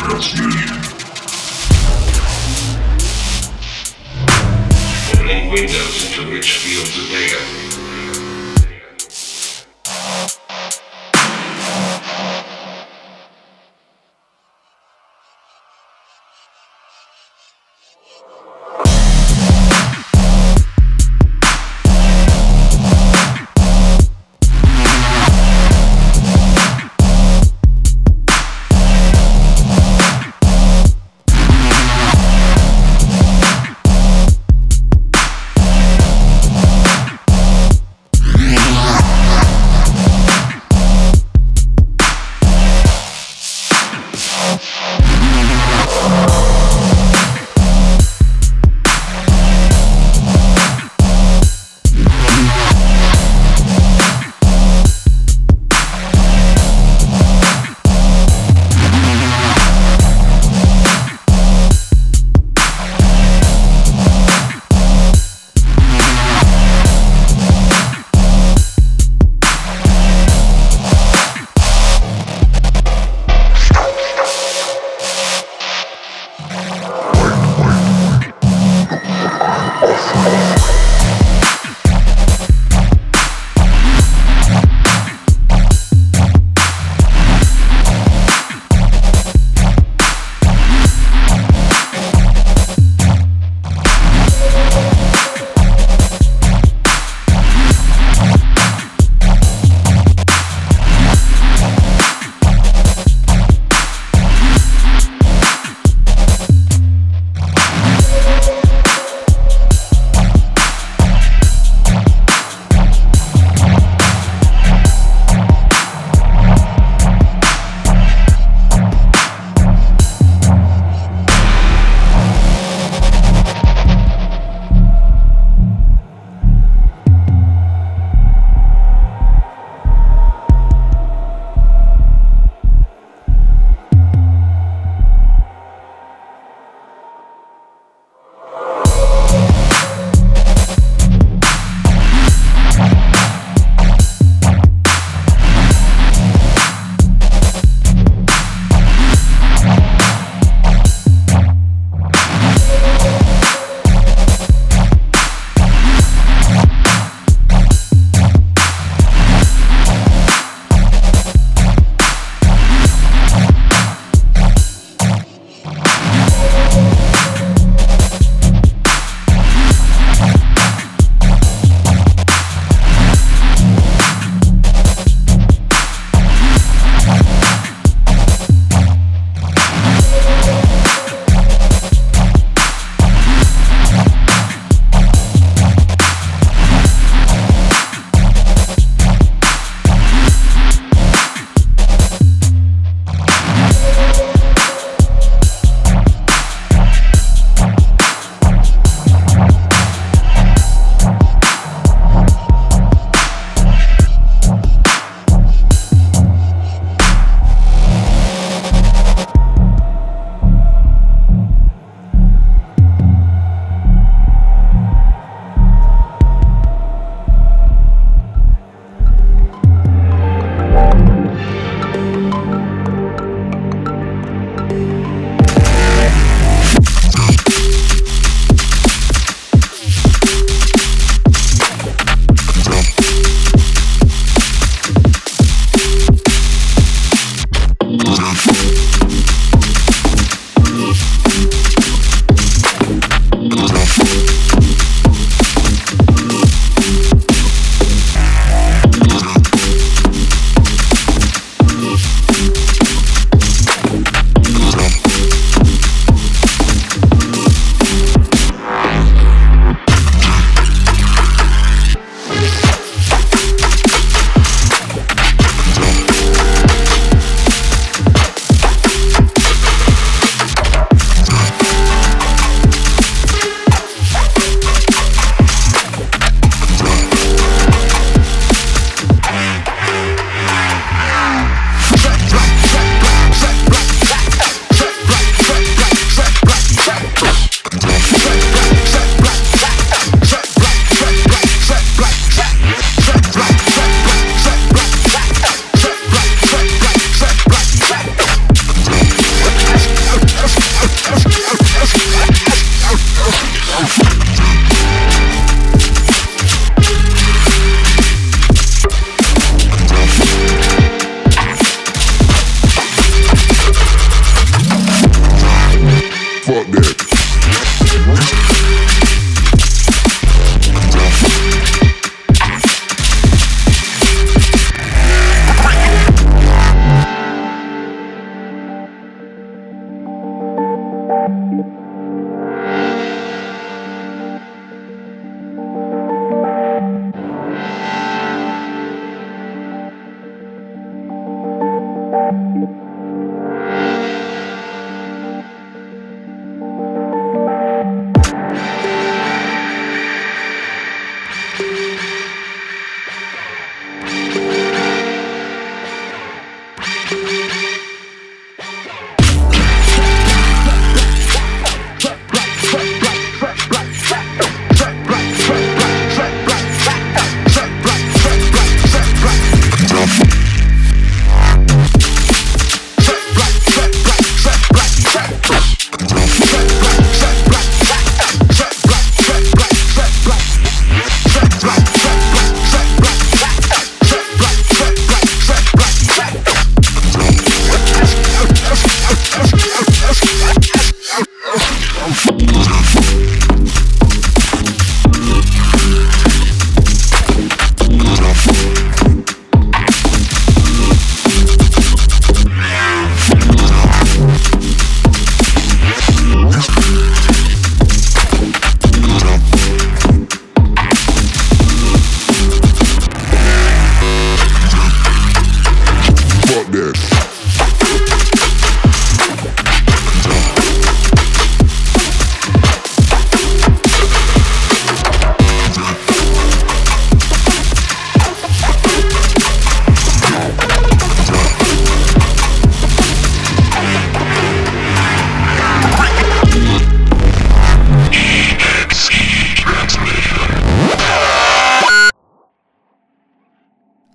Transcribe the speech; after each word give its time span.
transmission. 0.00 0.76
Opening 5.12 5.50
windows 5.52 6.06
into 6.06 6.32
rich 6.32 6.58
fields 6.58 6.96
of 6.96 7.04
data. 7.10 7.69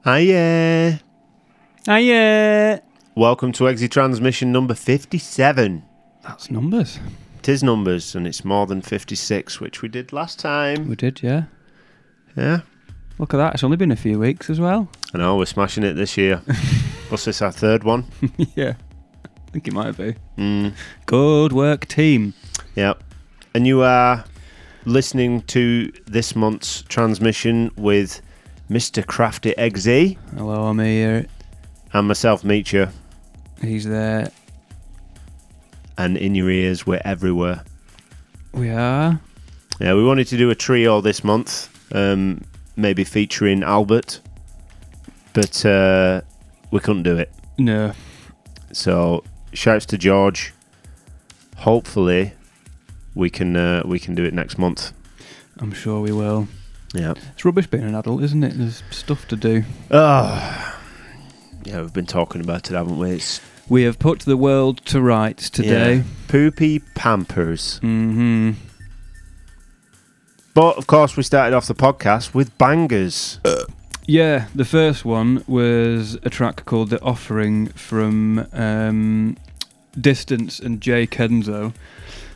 Hiya. 0.06 1.00
Hiya. 1.88 2.82
Welcome 3.16 3.52
to 3.54 3.68
EXE 3.68 3.90
Transmission 3.90 4.52
number 4.52 4.76
57. 4.76 5.82
That's 6.22 6.52
numbers. 6.52 7.00
Tis 7.42 7.64
numbers, 7.64 8.14
and 8.14 8.28
it's 8.28 8.46
more 8.46 8.68
than 8.68 8.84
56, 8.84 9.60
which 9.60 9.82
we 9.82 9.90
did 9.90 10.14
last 10.14 10.38
time. 10.38 10.88
We 10.90 10.96
did, 10.96 11.24
yeah. 11.24 11.46
Yeah. 12.38 12.60
Look 13.18 13.34
at 13.34 13.38
that. 13.38 13.56
It's 13.56 13.64
only 13.64 13.78
been 13.78 13.92
a 13.92 13.96
few 13.96 14.20
weeks 14.20 14.48
as 14.52 14.60
well. 14.60 14.90
I 15.16 15.18
know, 15.18 15.38
we're 15.38 15.46
smashing 15.46 15.84
it 15.84 15.94
this 15.94 16.18
year. 16.18 16.38
What's 17.10 17.26
this, 17.26 17.42
our 17.42 17.52
third 17.52 17.84
one? 17.84 18.06
yeah. 18.56 18.76
I 19.26 19.52
think 19.52 19.68
it 19.68 19.74
might 19.74 19.98
be. 19.98 20.14
Mm, 20.38 20.74
Good 21.08 21.52
work, 21.52 21.88
team. 21.88 22.36
yeah. 22.76 22.94
And 23.56 23.66
you 23.66 23.82
are 23.82 24.24
listening 24.86 25.42
to 25.44 25.92
this 26.06 26.36
month's 26.36 26.84
transmission 26.84 27.72
with 27.76 28.22
Mr. 28.70 29.04
Krafty 29.06 29.54
EXE 29.58 30.18
Hello, 30.36 30.66
I'm 30.66 30.80
here. 30.80 31.28
and 31.94 32.08
myself, 32.08 32.42
Meecha. 32.44 32.92
He's 33.62 33.86
there. 33.86 34.32
And 35.98 36.18
in 36.18 36.36
your 36.36 36.50
ears, 36.50 36.86
we're 36.86 37.02
everywhere. 37.06 37.64
We 38.54 38.70
are. 38.70 39.20
Yeah, 39.80 39.94
we 39.94 40.04
wanted 40.04 40.28
to 40.28 40.38
do 40.38 40.50
a 40.50 40.56
trio 40.56 41.02
this 41.02 41.24
month, 41.24 41.70
um, 41.94 42.42
maybe 42.76 43.04
featuring 43.04 43.64
Albert, 43.64 44.20
but 45.34 45.66
uh, 45.66 46.22
we 46.72 46.80
couldn't 46.80 47.04
do 47.04 47.18
it. 47.18 47.32
No. 47.58 47.94
So, 48.72 49.24
shouts 49.54 49.86
to 49.88 49.98
George. 49.98 50.54
Hopefully, 51.58 52.34
we 53.14 53.30
can 53.30 53.56
uh, 53.56 53.84
we 53.86 54.00
can 54.00 54.16
do 54.16 54.24
it 54.24 54.34
next 54.34 54.58
month. 54.58 54.92
I'm 55.60 55.72
sure 55.72 56.02
we 56.02 56.12
will. 56.12 56.48
Yeah. 56.96 57.14
It's 57.34 57.44
rubbish 57.46 57.68
being 57.68 57.84
an 57.84 57.96
adult, 57.96 58.24
isn't 58.24 58.44
it? 58.44 58.58
There's 58.58 58.82
stuff 58.92 59.28
to 59.28 59.36
do. 59.36 59.64
Oh, 59.92 60.80
yeah. 61.64 61.82
We've 61.82 61.94
been 61.94 62.06
talking 62.06 62.42
about 62.42 62.70
it, 62.72 62.76
haven't 62.76 62.98
we? 62.98 63.12
It's 63.12 63.42
We 63.70 63.84
have 63.84 64.00
put 64.00 64.22
the 64.22 64.38
world 64.38 64.86
to 64.88 65.02
rights 65.02 65.50
today. 65.50 65.96
yeah, 65.98 66.04
poopy 66.28 66.80
pampers. 66.96 67.80
hmm 67.80 68.52
But 70.54 70.78
of 70.78 70.88
course, 70.88 71.18
we 71.18 71.24
started 71.24 71.56
off 71.56 71.68
the 71.68 71.76
podcast 71.76 72.34
with 72.34 72.58
bangers. 72.58 73.40
Yeah, 74.08 74.48
the 74.54 74.66
first 74.66 75.04
one 75.04 75.44
was 75.48 76.14
a 76.24 76.30
track 76.30 76.64
called 76.66 76.92
The 76.92 77.02
Offering 77.02 77.68
from 77.70 78.48
um, 78.54 79.36
Distance 80.00 80.60
and 80.60 80.80
J:Kenzo. 80.80 81.74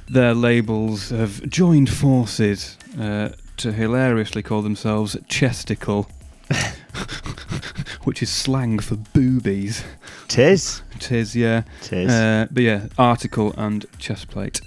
Their 0.07 0.33
labels 0.33 1.11
have 1.11 1.47
joined 1.47 1.89
forces 1.91 2.75
uh, 2.99 3.29
to 3.59 3.71
hilariously 3.71 4.41
call 4.41 4.61
themselves 4.61 5.17
Chesticle, 5.27 6.09
which 8.03 8.23
is 8.23 8.29
slang 8.29 8.79
for 8.79 8.95
boobies. 8.95 9.83
Tis, 10.27 10.81
Tis, 10.99 11.35
yeah. 11.35 11.63
tis. 11.81 12.09
Uh, 12.09 12.47
but 12.51 12.63
yeah, 12.63 12.87
Artikal 12.97 13.53
and 13.57 13.85
Chestplate. 13.97 14.61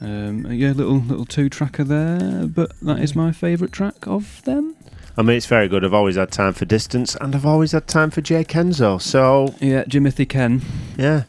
Um, 0.00 0.50
yeah, 0.52 0.72
little 0.72 0.98
little 0.98 1.24
two 1.24 1.48
tracker 1.48 1.84
there, 1.84 2.46
but 2.46 2.72
that 2.82 2.98
is 2.98 3.16
my 3.16 3.32
favourite 3.32 3.72
track 3.72 4.06
of 4.06 4.42
them. 4.44 4.76
I 5.16 5.22
mean, 5.22 5.36
it's 5.36 5.46
very 5.46 5.68
good. 5.68 5.84
I've 5.84 5.94
always 5.94 6.16
had 6.16 6.30
time 6.32 6.52
for 6.52 6.64
distance, 6.64 7.14
and 7.16 7.34
I've 7.34 7.46
always 7.46 7.72
had 7.72 7.86
time 7.86 8.10
for 8.10 8.20
J:Kenzo. 8.20 9.00
So 9.00 9.54
Yeah, 9.60 9.84
Jimothy 9.84 10.28
Ken, 10.28 10.60
yeah, 10.98 11.24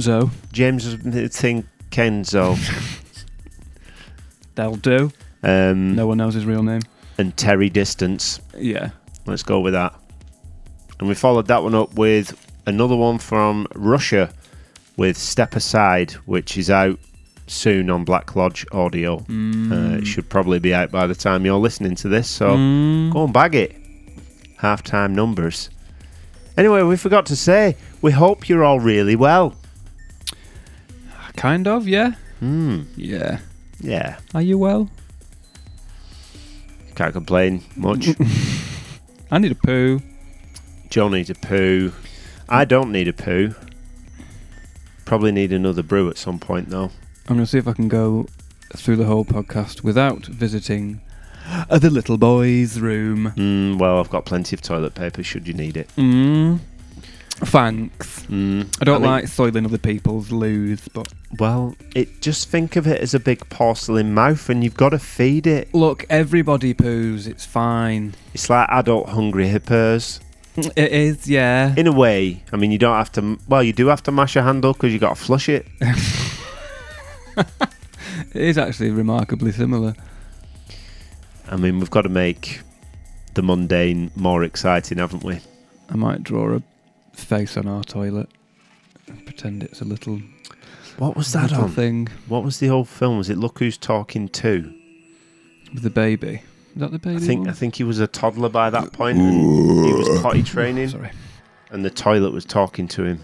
Zo, 0.00 0.30
James 0.52 0.92
think 1.34 1.66
Kenzo. 1.90 2.56
they'll 4.56 4.76
do. 4.76 5.12
Um, 5.42 5.94
No 5.94 6.06
one 6.06 6.18
knows 6.18 6.34
his 6.34 6.44
real 6.46 6.62
name. 6.62 6.82
and 7.18 7.36
Terry 7.36 7.68
Distance. 7.70 8.40
Yeah. 8.56 8.90
Let's 9.26 9.42
go 9.42 9.60
with 9.60 9.74
that. 9.74 9.94
And 10.98 11.08
we 11.08 11.14
followed 11.14 11.46
that 11.48 11.62
one 11.62 11.74
up 11.74 11.94
with 11.94 12.34
another 12.66 12.96
one 12.96 13.18
from 13.18 13.66
Rusher 13.74 14.30
with 14.96 15.16
Step 15.16 15.54
Aside, 15.54 16.12
which 16.26 16.56
is 16.58 16.70
out 16.70 16.98
soon 17.46 17.88
on 17.88 18.04
Black 18.04 18.34
Lodge 18.36 18.66
Audio. 18.72 19.18
Uh, 19.18 19.96
it 19.98 20.06
should 20.06 20.28
probably 20.28 20.58
be 20.58 20.74
out 20.74 20.90
by 20.90 21.06
the 21.06 21.14
time 21.14 21.44
you're 21.46 21.56
listening 21.58 21.94
to 21.96 22.08
this, 22.08 22.28
so 22.28 22.50
Mm. 22.56 23.12
go 23.12 23.24
and 23.24 23.32
bag 23.32 23.54
it. 23.54 23.76
Halftime 24.60 25.12
numbers. 25.12 25.70
Anyway, 26.56 26.82
we 26.82 26.96
forgot 26.96 27.24
to 27.26 27.36
say, 27.36 27.76
we 28.02 28.10
hope 28.10 28.48
you're 28.48 28.64
all 28.64 28.80
really 28.80 29.14
well. 29.16 29.54
Kind 31.36 31.68
of, 31.68 31.86
yeah. 31.86 32.12
Hmm. 32.40 32.82
Yeah. 32.96 33.38
Yeah. 33.80 34.16
Are 34.34 34.42
you 34.42 34.58
well? 34.58 34.90
Can't 36.98 37.12
complain 37.12 37.62
much. 37.76 38.08
I 39.30 39.38
need 39.38 39.52
a 39.52 39.54
poo. 39.54 40.02
Joe 40.90 41.08
needs 41.08 41.30
a 41.30 41.36
poo. 41.36 41.92
I 42.48 42.64
don't 42.64 42.90
need 42.90 43.06
a 43.06 43.12
poo. 43.12 43.54
Probably 45.04 45.30
need 45.30 45.52
another 45.52 45.84
brew 45.84 46.10
at 46.10 46.18
some 46.18 46.40
point 46.40 46.70
though. 46.70 46.90
I'm 47.28 47.36
going 47.36 47.38
to 47.38 47.46
see 47.46 47.56
if 47.58 47.68
I 47.68 47.72
can 47.72 47.86
go 47.86 48.26
through 48.74 48.96
the 48.96 49.04
whole 49.04 49.24
podcast 49.24 49.84
without 49.84 50.26
visiting 50.26 51.00
uh, 51.70 51.78
the 51.78 51.88
little 51.88 52.18
boy's 52.18 52.80
room. 52.80 53.32
Mm, 53.36 53.78
well, 53.78 54.00
I've 54.00 54.10
got 54.10 54.24
plenty 54.24 54.56
of 54.56 54.60
toilet 54.60 54.96
paper 54.96 55.22
should 55.22 55.46
you 55.46 55.54
need 55.54 55.76
it. 55.76 55.86
Mm. 55.96 56.58
Thanks. 57.40 58.26
Mm, 58.26 58.76
I 58.80 58.84
don't 58.84 59.02
mean, 59.02 59.10
like 59.10 59.28
soiling 59.28 59.64
other 59.64 59.78
people's 59.78 60.32
loos, 60.32 60.88
but 60.88 61.08
Well, 61.38 61.76
it 61.94 62.20
just 62.20 62.48
think 62.48 62.74
of 62.74 62.86
it 62.86 63.00
as 63.00 63.14
a 63.14 63.20
big 63.20 63.48
porcelain 63.48 64.12
mouth, 64.12 64.48
and 64.48 64.64
you've 64.64 64.76
got 64.76 64.88
to 64.90 64.98
feed 64.98 65.46
it. 65.46 65.72
look, 65.72 66.04
everybody 66.10 66.74
poos. 66.74 67.26
It's 67.28 67.46
fine. 67.46 68.14
It's 68.34 68.50
like 68.50 68.68
adult 68.70 69.10
hungry 69.10 69.48
hippos. 69.48 70.20
It 70.56 70.92
is, 70.92 71.28
yeah. 71.28 71.74
In 71.76 71.86
a 71.86 71.92
way, 71.92 72.42
I 72.52 72.56
mean, 72.56 72.72
you 72.72 72.78
don't 72.78 72.96
have 72.96 73.12
to. 73.12 73.38
Well, 73.48 73.62
you 73.62 73.72
do 73.72 73.86
have 73.86 74.02
to 74.04 74.12
mash 74.12 74.34
a 74.34 74.42
handle 74.42 74.72
because 74.72 74.92
you 74.92 74.98
got 74.98 75.16
to 75.16 75.22
flush 75.22 75.48
it. 75.48 75.66
It 78.34 78.42
is 78.42 78.58
actually 78.58 78.90
remarkably 78.90 79.52
similar. 79.52 79.94
I 81.48 81.56
mean, 81.56 81.78
we've 81.78 81.90
got 81.90 82.02
to 82.02 82.08
make 82.08 82.60
the 83.34 83.42
mundane 83.42 84.10
more 84.16 84.42
exciting, 84.44 84.98
haven't 84.98 85.24
we? 85.24 85.40
I 85.88 85.96
might 85.96 86.22
draw 86.24 86.56
a 86.56 86.62
face 87.18 87.56
on 87.56 87.66
our 87.66 87.84
toilet 87.84 88.28
and 89.06 89.24
pretend 89.24 89.62
it's 89.62 89.80
a 89.80 89.84
little, 89.84 90.20
What 90.98 91.16
was 91.16 91.32
that 91.32 91.50
little 91.50 91.64
on? 91.64 91.70
thing 91.70 92.08
What 92.28 92.44
was 92.44 92.58
the 92.60 92.68
old 92.70 92.88
film? 92.88 93.18
Was 93.18 93.30
it 93.30 93.38
Look 93.38 93.58
Who's 93.58 93.76
Talking 93.78 94.28
Too? 94.28 94.72
with 95.74 95.82
the 95.82 95.90
baby. 95.90 96.42
Is 96.74 96.80
that 96.80 96.92
the 96.92 96.98
baby? 96.98 97.16
I 97.16 97.20
think 97.20 97.40
one? 97.40 97.50
I 97.50 97.52
think 97.52 97.74
he 97.76 97.84
was 97.84 97.98
a 98.00 98.06
toddler 98.06 98.48
by 98.48 98.70
that 98.70 98.92
point, 98.92 99.18
and 99.18 99.84
he 99.84 99.92
was 99.92 100.20
potty 100.22 100.42
training, 100.42 100.88
Sorry. 100.88 101.10
and 101.70 101.84
the 101.84 101.90
toilet 101.90 102.32
was 102.32 102.44
talking 102.44 102.86
to 102.88 103.04
him, 103.04 103.20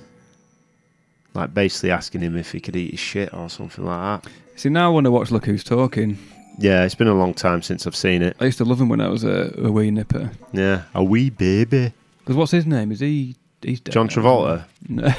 like 1.35 1.55
basically 1.55 1.91
asking 1.91 2.21
him 2.23 2.37
if 2.37 2.53
he 2.53 2.61
could 2.61 2.77
eat 2.77 2.91
his 2.93 3.01
shit 3.01 3.33
or 3.33 3.49
something 3.49 3.85
like 3.85 4.23
that. 4.23 4.31
See, 4.57 4.69
now 4.69 4.91
I 4.91 4.93
want 4.93 5.05
to 5.05 5.11
watch 5.11 5.31
Look 5.31 5.47
Who's 5.47 5.65
Talking. 5.65 6.19
Yeah, 6.59 6.85
it's 6.85 6.95
been 6.95 7.09
a 7.09 7.15
long 7.15 7.35
time 7.35 7.63
since 7.63 7.87
I've 7.87 7.97
seen 7.97 8.23
it. 8.23 8.37
I 8.41 8.45
used 8.45 8.59
to 8.59 8.65
love 8.65 8.81
him 8.81 8.89
when 8.89 9.01
I 9.01 9.09
was 9.09 9.25
a, 9.25 9.53
a 9.59 9.73
wee 9.73 9.91
nipper. 9.91 10.31
Yeah, 10.53 10.83
a 10.95 11.03
wee 11.03 11.31
baby. 11.31 11.93
Because 12.19 12.37
what's 12.37 12.53
his 12.53 12.67
name? 12.67 12.93
Is 12.93 13.01
he? 13.01 13.37
He's 13.65 13.81
dead 13.81 13.93
John 13.93 14.09
Travolta. 14.09 14.65
No. 14.89 15.13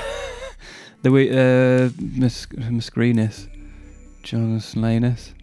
the 1.01 1.11
wee 1.11 1.29
uh, 1.29 1.89
Miss 1.99 2.45
Musgreenis, 2.47 3.47
Jonas 4.23 4.75
Lanus, 4.75 5.33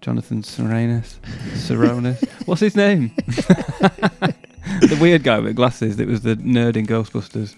Jonathan 0.00 0.42
Serenus, 0.42 1.18
Seronis. 1.54 2.26
what's 2.46 2.60
his 2.60 2.76
name? 2.76 3.12
the 3.26 4.98
weird 5.00 5.22
guy 5.22 5.38
with 5.38 5.56
glasses. 5.56 5.96
That 5.96 6.08
was 6.08 6.22
the 6.22 6.36
nerd 6.36 6.76
in 6.76 6.86
Ghostbusters. 6.86 7.54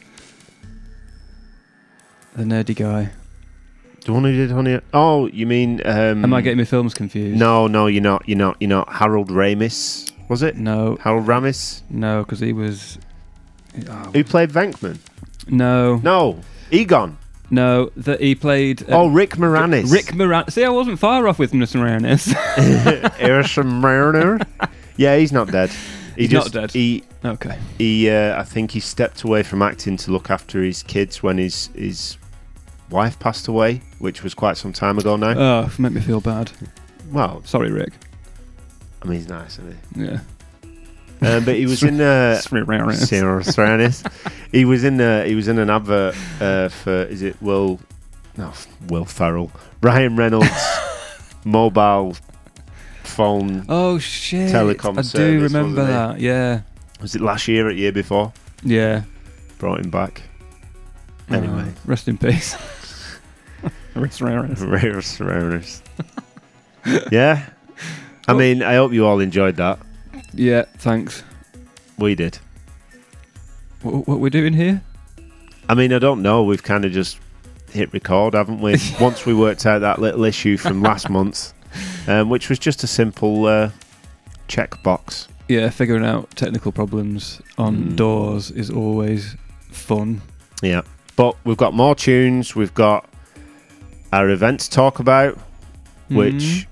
The 2.35 2.45
nerdy 2.45 2.77
guy. 2.77 3.11
The 4.07 4.13
one 4.13 4.25
who 4.25 4.33
did 4.33 4.51
Honey. 4.51 4.81
Oh, 4.95 5.27
you 5.27 5.47
mean? 5.47 5.83
Um, 5.85 6.25
Am 6.25 6.33
I 6.33 6.41
getting 6.41 6.59
my 6.59 6.65
films 6.65 6.95
confused? 6.95 7.39
No, 7.39 7.67
no, 7.67 7.87
you're 7.87 8.03
not. 8.03 8.27
You're 8.27 8.39
not. 8.39 8.57
You're 8.61 8.71
not. 8.71 8.91
Harold 8.91 9.29
Ramis 9.29 10.11
was 10.31 10.43
it? 10.45 10.57
No, 10.57 10.97
Harold 11.01 11.27
Ramis. 11.27 11.83
no, 11.91 12.23
because 12.23 12.39
he 12.39 12.53
was. 12.53 12.99
Oh, 13.89 14.11
Who 14.13 14.25
played 14.25 14.51
Venkman? 14.51 14.99
no, 15.49 15.97
No, 15.97 16.41
Egon. 16.71 17.17
no, 17.51 17.91
that 17.97 18.21
he 18.21 18.35
played. 18.35 18.83
uh, 18.83 19.03
oh, 19.03 19.09
Rick 19.09 19.31
Moranis. 19.37 19.91
Rick 19.91 20.07
Moranis. 20.07 20.53
See, 20.53 20.65
I 20.65 20.69
wasn't 20.71 20.99
far 20.99 21.27
off 21.29 21.39
with 21.39 21.53
Mr. 21.53 21.77
Moranis. 21.81 22.35
Mariner. 23.81 24.39
Yeah, 24.97 25.17
he's 25.17 25.33
not 25.33 25.51
dead. 25.51 25.71
He 26.17 26.27
He's 26.27 26.33
not 26.33 26.53
dead. 26.53 26.73
He 26.73 27.05
okay. 27.25 27.57
he. 27.79 28.11
Uh, 28.11 28.39
I 28.39 28.43
think 28.45 28.73
he 28.73 28.81
stepped 28.81 29.23
away 29.23 29.43
from 29.43 29.63
acting 29.63 29.97
to 29.99 30.11
look 30.11 30.29
after 30.29 30.61
his 30.63 30.83
kids 30.83 31.23
when 31.23 31.39
his 31.39 31.69
his 31.75 32.19
wife 32.91 33.19
passed 33.19 33.49
away, 33.49 33.81
which 34.01 34.23
was 34.23 34.35
quite 34.35 34.59
some 34.59 34.73
time 34.73 34.99
ago 34.99 35.17
now. 35.17 35.31
Oh, 35.39 35.71
make 35.79 35.93
me 35.93 36.01
feel 36.03 36.21
bad. 36.21 36.51
well, 37.11 37.43
Sorry, 37.45 37.71
Rick. 37.71 37.93
I 39.01 39.07
mean, 39.07 39.19
he's 39.21 39.29
nice, 39.29 39.59
isn't 39.61 39.79
he? 39.95 40.05
Yeah. 40.05 40.21
Um, 41.23 41.45
but 41.45 41.55
he 41.57 41.67
was 41.67 41.83
in 41.83 42.01
uh, 42.01 42.41
Moranis. 42.51 43.07
Sarah 43.45 43.93
he 44.53 44.65
was 44.65 44.85
in 44.85 45.01
uh, 45.01 45.25
he 45.25 45.35
was 45.35 45.49
in 45.49 45.59
an 45.59 45.69
advert 45.71 46.15
uh, 46.41 46.69
for 46.71 47.03
is 47.05 47.23
it 47.23 47.37
Will 47.43 47.79
no 48.37 48.53
Will 48.89 49.05
Ferrell 49.05 49.51
Ryan 49.83 50.17
Reynolds 50.17 50.49
mobile 51.45 52.17
phone 53.05 53.67
Oh 53.69 53.99
shit! 53.99 54.51
Telecom 54.51 54.99
I 54.99 55.03
service, 55.03 55.13
do 55.13 55.41
remember 55.43 55.83
wasn't 55.83 55.89
it? 55.89 55.93
that. 55.93 56.21
Yeah. 56.21 56.61
was 57.03 57.15
it 57.15 57.21
last 57.21 57.49
year 57.49 57.67
or 57.67 57.71
year 57.71 57.93
before 57.93 58.33
Yeah. 58.63 59.03
brought 59.59 59.81
him 59.81 59.91
back. 59.91 60.23
Anyway. 61.29 61.63
Uh, 61.63 61.73
rest 61.87 62.09
in 62.09 62.17
peace. 62.19 62.57
Rest. 63.95 64.21
Rarest, 64.23 65.21
rarest. 65.21 65.83
yeah. 67.11 67.45
I 68.29 68.33
mean, 68.35 68.63
I 68.63 68.77
hope 68.77 68.93
you 68.93 69.05
all 69.05 69.19
enjoyed 69.21 69.57
that. 69.57 69.79
Yeah, 70.33 70.65
thanks. 70.79 71.23
We 71.99 72.15
did. 72.15 72.39
What, 73.83 74.07
what 74.07 74.21
we're 74.21 74.31
doing 74.31 74.53
here? 74.55 74.83
I 75.69 75.75
mean, 75.75 75.93
I 75.93 75.99
don't 75.99 76.23
know. 76.23 76.43
We've 76.45 76.63
kind 76.63 76.85
of 76.85 76.93
just 76.93 77.19
hit 77.71 77.93
record, 77.93 78.35
haven't 78.35 78.61
we? 78.61 78.77
Once 79.01 79.25
we 79.27 79.35
worked 79.35 79.67
out 79.67 79.81
that 79.81 80.01
little 80.01 80.25
issue 80.25 80.57
from 80.57 80.83
last 80.83 81.09
month, 81.09 81.53
um, 82.09 82.29
which 82.29 82.49
was 82.49 82.59
just 82.59 82.83
a 82.83 82.87
simple 82.87 83.47
uh, 83.47 83.71
checkbox. 84.49 85.29
Yeah, 85.49 85.69
figuring 85.71 86.05
out 86.05 86.31
technical 86.37 86.73
problems 86.73 87.41
on 87.59 87.77
Mm. 87.77 87.97
doors 87.97 88.51
is 88.51 88.71
always 88.71 89.37
fun. 89.71 90.23
Yeah. 90.63 90.83
But 91.17 91.37
we've 91.45 91.57
got 91.57 91.75
more 91.75 91.95
tunes. 91.95 92.55
We've 92.55 92.75
got 92.75 93.09
our 94.13 94.29
event 94.31 94.61
to 94.61 94.71
talk 94.71 94.99
about, 95.01 95.39
which, 96.09 96.35
Mhm. 96.35 96.67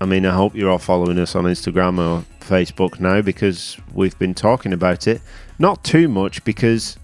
I 0.00 0.06
mean, 0.06 0.26
I 0.26 0.34
hope 0.34 0.54
you're 0.54 0.70
all 0.70 0.78
following 0.78 1.18
us 1.18 1.34
on 1.34 1.44
Instagram 1.44 1.98
or 1.98 2.24
Facebook 2.40 3.00
now 3.00 3.22
because 3.22 3.76
we've 3.92 4.18
been 4.18 4.34
talking 4.34 4.72
about 4.72 5.06
it. 5.06 5.20
Not 5.58 5.84
too 5.84 6.08
much 6.08 6.42
because 6.44 6.96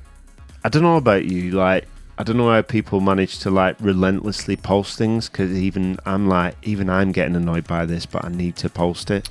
I 0.65 0.69
don't 0.69 0.83
know 0.83 0.97
about 0.97 1.27
you. 1.27 1.53
Like, 1.53 1.87
I 2.19 2.23
don't 2.23 2.37
know 2.37 2.51
how 2.51 2.63
people 2.63 3.01
manage 3.01 3.39
to 3.41 3.51
like 3.51 3.77
relentlessly 3.79 4.57
post 4.57 4.97
things 4.99 5.29
because 5.29 5.53
even 5.53 5.99
I'm 6.07 6.29
like, 6.29 6.57
even 6.63 6.89
I'm 6.89 7.13
getting 7.13 7.37
annoyed 7.37 7.67
by 7.67 7.85
this, 7.87 8.07
but 8.07 8.25
I 8.25 8.29
need 8.29 8.57
to 8.57 8.69
post 8.69 9.11
it. 9.11 9.29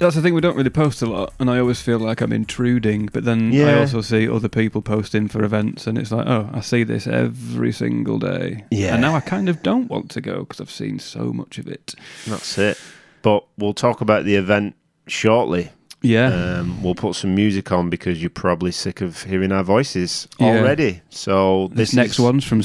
That's 0.00 0.16
the 0.16 0.22
thing, 0.22 0.34
we 0.34 0.40
don't 0.40 0.56
really 0.56 0.70
post 0.70 1.02
a 1.02 1.06
lot, 1.06 1.32
and 1.38 1.48
I 1.48 1.60
always 1.60 1.80
feel 1.80 2.00
like 2.00 2.20
I'm 2.20 2.32
intruding, 2.32 3.10
but 3.12 3.24
then 3.24 3.54
I 3.54 3.78
also 3.78 4.00
see 4.00 4.28
other 4.28 4.48
people 4.48 4.82
posting 4.82 5.28
for 5.28 5.44
events, 5.44 5.86
and 5.86 5.96
it's 5.96 6.10
like, 6.10 6.26
oh, 6.26 6.50
I 6.52 6.60
see 6.60 6.82
this 6.82 7.06
every 7.06 7.70
single 7.70 8.18
day. 8.18 8.64
Yeah. 8.72 8.94
And 8.94 9.02
now 9.02 9.14
I 9.14 9.20
kind 9.20 9.48
of 9.48 9.62
don't 9.62 9.88
want 9.88 10.10
to 10.10 10.20
go 10.20 10.40
because 10.40 10.60
I've 10.60 10.70
seen 10.70 10.98
so 10.98 11.32
much 11.32 11.58
of 11.58 11.68
it. 11.68 11.94
That's 12.26 12.58
it. 12.58 12.78
But 13.22 13.46
we'll 13.56 13.72
talk 13.72 14.00
about 14.00 14.24
the 14.24 14.34
event 14.34 14.74
shortly. 15.06 15.70
Yeah. 16.02 16.58
Um, 16.58 16.82
we'll 16.82 16.94
put 16.94 17.14
some 17.14 17.34
music 17.34 17.72
on 17.72 17.88
because 17.88 18.20
you're 18.20 18.28
probably 18.28 18.70
sick 18.72 19.00
of 19.00 19.22
hearing 19.22 19.52
our 19.52 19.64
voices 19.64 20.28
Yeah. 20.38 20.58
already. 20.58 21.00
So 21.08 21.68
this 21.68 21.92
this, 21.92 21.94
next 21.94 22.12
is 22.12 22.20
one's 22.20 22.44
from. 22.44 22.62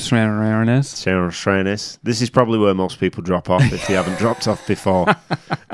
Sarah 0.89 1.29
Schreines. 1.29 1.99
This 2.03 2.21
is 2.21 2.29
probably 2.29 2.59
where 2.59 2.73
most 2.73 2.99
people 2.99 3.23
drop 3.23 3.49
off 3.49 3.71
if 3.71 3.87
they 3.87 3.93
haven't 3.93 4.19
dropped 4.19 4.45
off 4.47 4.67
before. 4.67 5.05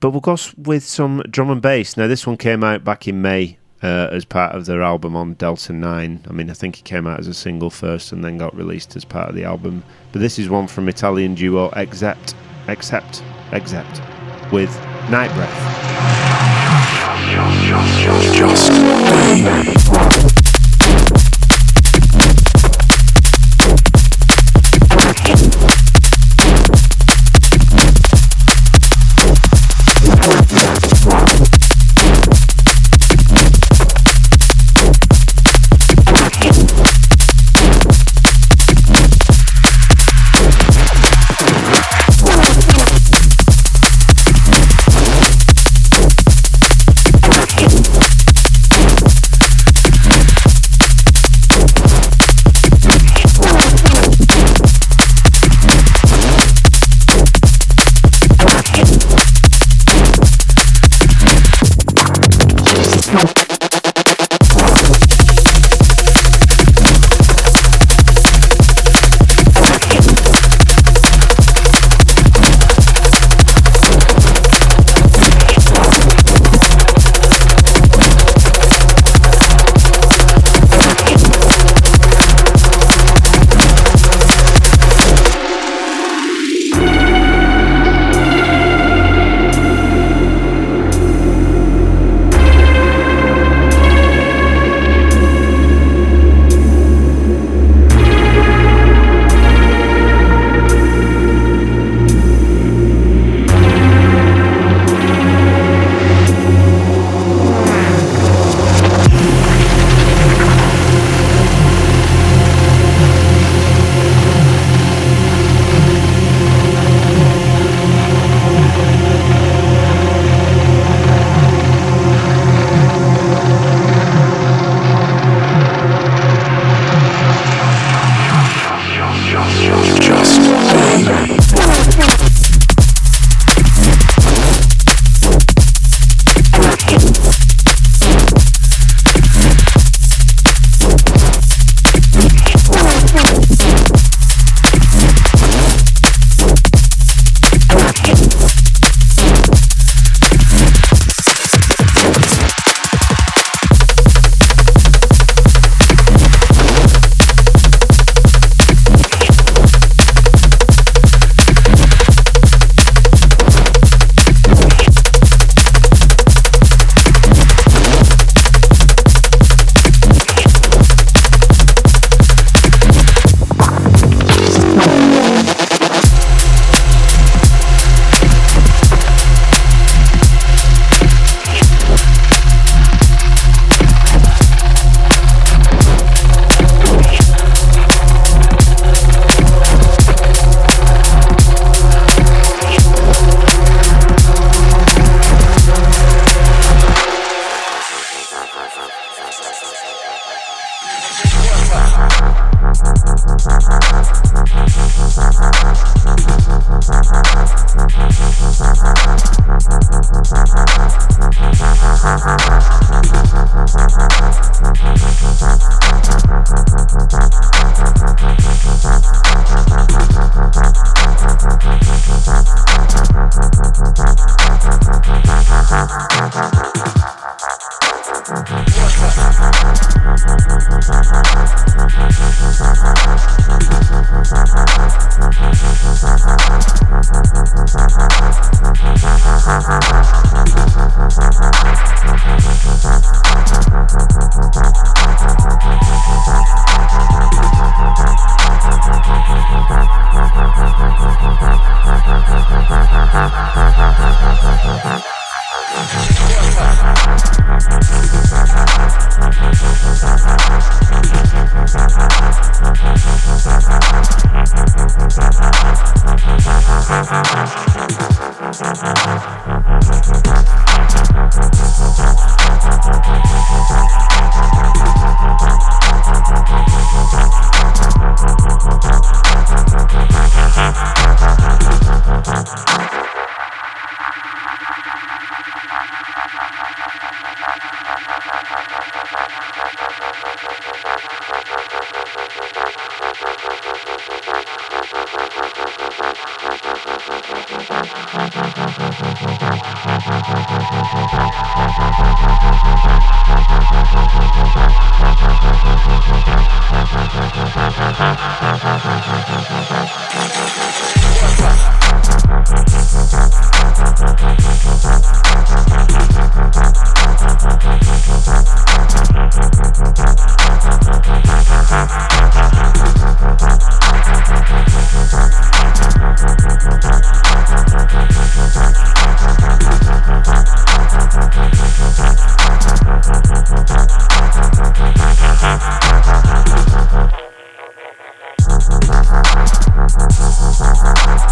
but 0.00 0.10
we'll 0.10 0.20
go 0.20 0.36
with 0.58 0.84
some 0.84 1.22
drum 1.30 1.50
and 1.50 1.62
bass. 1.62 1.96
Now, 1.96 2.06
this 2.06 2.26
one 2.26 2.36
came 2.36 2.62
out 2.62 2.84
back 2.84 3.08
in 3.08 3.22
May 3.22 3.58
uh, 3.82 4.08
as 4.12 4.24
part 4.24 4.54
of 4.54 4.66
their 4.66 4.82
album 4.82 5.16
on 5.16 5.34
Delta 5.34 5.72
9. 5.72 6.26
I 6.28 6.32
mean, 6.32 6.50
I 6.50 6.54
think 6.54 6.78
it 6.78 6.84
came 6.84 7.06
out 7.06 7.20
as 7.20 7.26
a 7.26 7.34
single 7.34 7.70
first 7.70 8.12
and 8.12 8.22
then 8.24 8.38
got 8.38 8.54
released 8.54 8.96
as 8.96 9.04
part 9.04 9.28
of 9.30 9.34
the 9.34 9.44
album. 9.44 9.82
But 10.12 10.20
this 10.20 10.38
is 10.38 10.48
one 10.48 10.66
from 10.66 10.88
Italian 10.88 11.34
duo 11.34 11.68
Exept, 11.70 12.34
Exept, 12.70 13.24
Exept 13.50 14.00
with 14.52 14.70
Nightbreath. 15.08 15.50
Just 18.32 18.70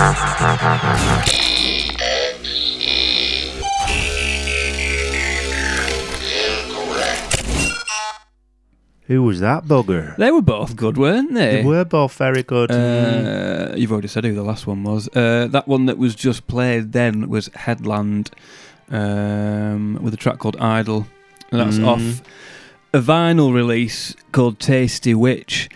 Who 0.00 0.06
was 9.24 9.40
that 9.40 9.64
bugger? 9.64 10.16
They 10.16 10.30
were 10.30 10.40
both 10.40 10.74
good, 10.74 10.96
weren't 10.96 11.34
they? 11.34 11.56
They 11.56 11.64
were 11.64 11.84
both 11.84 12.14
very 12.14 12.42
good. 12.42 12.70
Uh, 12.70 13.74
you've 13.76 13.92
already 13.92 14.08
said 14.08 14.24
who 14.24 14.32
the 14.32 14.42
last 14.42 14.66
one 14.66 14.84
was. 14.84 15.06
Uh, 15.14 15.48
that 15.50 15.68
one 15.68 15.84
that 15.84 15.98
was 15.98 16.14
just 16.14 16.46
played 16.46 16.92
then 16.92 17.28
was 17.28 17.50
Headland 17.54 18.30
um, 18.88 19.98
with 20.00 20.14
a 20.14 20.16
track 20.16 20.38
called 20.38 20.56
Idle. 20.58 21.08
That's 21.50 21.76
mm. 21.76 21.86
off 21.86 22.22
a 22.94 23.00
vinyl 23.00 23.52
release 23.52 24.16
called 24.32 24.58
Tasty 24.60 25.12
Witch, 25.12 25.68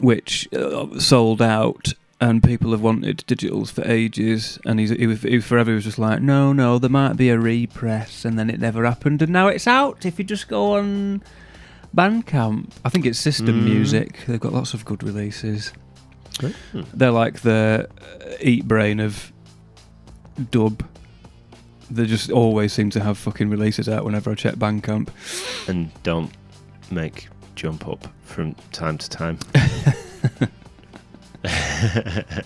which 0.00 0.50
uh, 0.54 0.98
sold 0.98 1.42
out 1.42 1.92
and 2.20 2.42
people 2.42 2.72
have 2.72 2.80
wanted 2.80 3.18
digitals 3.26 3.70
for 3.70 3.82
ages, 3.88 4.58
and 4.64 4.80
he's, 4.80 4.90
he, 4.90 5.06
was, 5.06 5.22
he 5.22 5.38
forever 5.40 5.74
was 5.74 5.84
just 5.84 5.98
like, 5.98 6.20
no, 6.20 6.52
no, 6.52 6.78
there 6.78 6.90
might 6.90 7.14
be 7.16 7.30
a 7.30 7.38
repress, 7.38 8.24
and 8.24 8.38
then 8.38 8.50
it 8.50 8.58
never 8.60 8.84
happened, 8.84 9.22
and 9.22 9.32
now 9.32 9.46
it's 9.48 9.66
out. 9.66 10.04
If 10.04 10.18
you 10.18 10.24
just 10.24 10.48
go 10.48 10.74
on 10.76 11.22
Bandcamp, 11.96 12.72
I 12.84 12.88
think 12.88 13.06
it's 13.06 13.18
System 13.18 13.60
Mm. 13.60 13.64
Music. 13.64 14.18
They've 14.26 14.40
got 14.40 14.52
lots 14.52 14.74
of 14.74 14.84
good 14.84 15.02
releases. 15.02 15.72
Hmm. 16.40 16.82
They're 16.94 17.10
like 17.10 17.40
the 17.40 17.88
uh, 18.00 18.24
Eatbrain 18.42 19.04
of 19.04 19.32
dub. 20.50 20.84
They 21.90 22.04
just 22.06 22.30
always 22.30 22.72
seem 22.72 22.90
to 22.90 23.00
have 23.00 23.16
fucking 23.18 23.48
releases 23.50 23.88
out 23.88 24.04
whenever 24.04 24.30
I 24.30 24.34
check 24.34 24.54
Bandcamp. 24.56 25.08
and 25.68 25.90
don't 26.02 26.30
make 26.90 27.28
jump 27.56 27.88
up 27.88 28.06
from 28.24 28.54
time 28.72 28.98
to 28.98 29.08
time. 29.08 29.38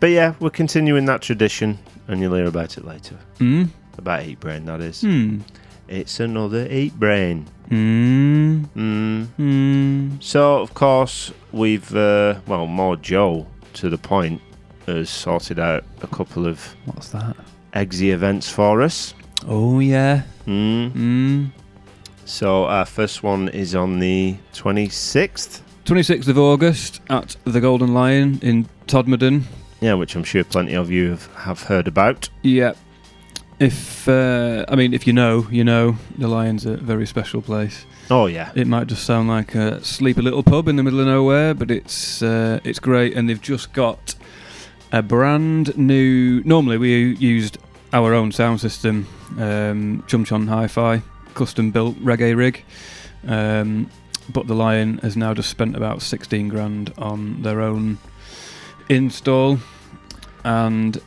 but 0.00 0.10
yeah, 0.10 0.34
we're 0.40 0.50
continuing 0.50 1.04
that 1.06 1.22
tradition, 1.22 1.78
and 2.08 2.20
you'll 2.20 2.34
hear 2.34 2.46
about 2.46 2.78
it 2.78 2.84
later. 2.84 3.16
Hmm. 3.38 3.64
About 3.98 4.22
Eatbrain, 4.22 4.64
that 4.66 4.80
is. 4.80 5.02
Hmm. 5.02 5.40
It's 5.88 6.20
another 6.20 6.66
Eatbrain. 6.68 7.46
Hmm. 7.68 8.64
Mm. 8.76 9.26
Hmm. 9.26 10.10
So, 10.20 10.60
of 10.60 10.72
course, 10.74 11.32
we've, 11.52 11.94
uh, 11.94 12.40
well, 12.46 12.66
more 12.66 12.96
Joe 12.96 13.46
to 13.74 13.88
the 13.88 13.98
point, 13.98 14.40
has 14.86 15.10
sorted 15.10 15.58
out 15.58 15.84
a 16.02 16.06
couple 16.06 16.46
of 16.46 16.74
What's 16.86 17.10
that? 17.10 17.36
EXE 17.74 18.02
events 18.12 18.48
for 18.48 18.82
us. 18.82 19.14
Oh 19.46 19.78
yeah. 19.80 20.22
Mm. 20.46 20.92
Hmm. 20.92 21.44
So, 22.24 22.64
our 22.64 22.84
first 22.86 23.22
one 23.22 23.48
is 23.48 23.74
on 23.74 23.98
the 23.98 24.36
26th. 24.52 25.60
26th 25.90 26.28
of 26.28 26.38
August 26.38 27.00
at 27.10 27.34
the 27.42 27.60
Golden 27.60 27.92
Lion 27.92 28.38
in 28.42 28.68
Todmorden. 28.86 29.42
Yeah, 29.80 29.94
which 29.94 30.14
I'm 30.14 30.22
sure 30.22 30.44
plenty 30.44 30.74
of 30.74 30.88
you 30.88 31.10
have, 31.10 31.26
have 31.34 31.62
heard 31.64 31.88
about. 31.88 32.28
Yeah. 32.42 32.74
If 33.58 34.08
uh, 34.08 34.64
I 34.68 34.76
mean, 34.76 34.94
if 34.94 35.04
you 35.04 35.12
know, 35.12 35.48
you 35.50 35.64
know, 35.64 35.96
the 36.16 36.28
Lion's 36.28 36.64
a 36.64 36.76
very 36.76 37.08
special 37.08 37.42
place. 37.42 37.86
Oh, 38.08 38.26
yeah. 38.26 38.52
It 38.54 38.68
might 38.68 38.86
just 38.86 39.02
sound 39.04 39.28
like 39.28 39.56
a 39.56 39.82
sleepy 39.82 40.22
little 40.22 40.44
pub 40.44 40.68
in 40.68 40.76
the 40.76 40.84
middle 40.84 41.00
of 41.00 41.08
nowhere, 41.08 41.54
but 41.54 41.72
it's 41.72 42.22
uh, 42.22 42.60
it's 42.62 42.78
great, 42.78 43.16
and 43.16 43.28
they've 43.28 43.42
just 43.42 43.72
got 43.72 44.14
a 44.92 45.02
brand 45.02 45.76
new. 45.76 46.40
Normally, 46.44 46.78
we 46.78 47.16
used 47.16 47.58
our 47.92 48.14
own 48.14 48.30
sound 48.30 48.60
system, 48.60 49.08
um, 49.38 50.04
Chumchon 50.06 50.48
Hi-Fi, 50.48 51.02
custom 51.34 51.72
built 51.72 51.96
reggae 51.96 52.36
rig, 52.36 52.62
um, 53.26 53.90
but 54.32 54.46
the 54.46 54.54
Lion 54.54 54.98
has 54.98 55.16
now 55.16 55.34
just 55.34 55.50
spent 55.50 55.76
about 55.76 56.02
sixteen 56.02 56.48
grand 56.48 56.92
on 56.98 57.42
their 57.42 57.60
own 57.60 57.98
install, 58.88 59.58
and 60.44 61.00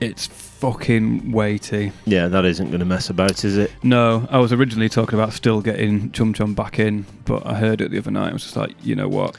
it's 0.00 0.26
fucking 0.26 1.32
weighty. 1.32 1.92
Yeah, 2.06 2.28
that 2.28 2.44
isn't 2.44 2.68
going 2.68 2.80
to 2.80 2.86
mess 2.86 3.10
about, 3.10 3.44
is 3.44 3.56
it? 3.56 3.70
No, 3.82 4.26
I 4.30 4.38
was 4.38 4.52
originally 4.52 4.88
talking 4.88 5.18
about 5.18 5.32
still 5.32 5.60
getting 5.60 6.10
Chum 6.12 6.32
Chum 6.32 6.54
back 6.54 6.78
in, 6.78 7.06
but 7.24 7.46
I 7.46 7.54
heard 7.54 7.80
it 7.80 7.90
the 7.90 7.98
other 7.98 8.10
night. 8.10 8.30
I 8.30 8.32
was 8.32 8.42
just 8.44 8.56
like, 8.56 8.74
you 8.82 8.94
know 8.94 9.08
what? 9.08 9.36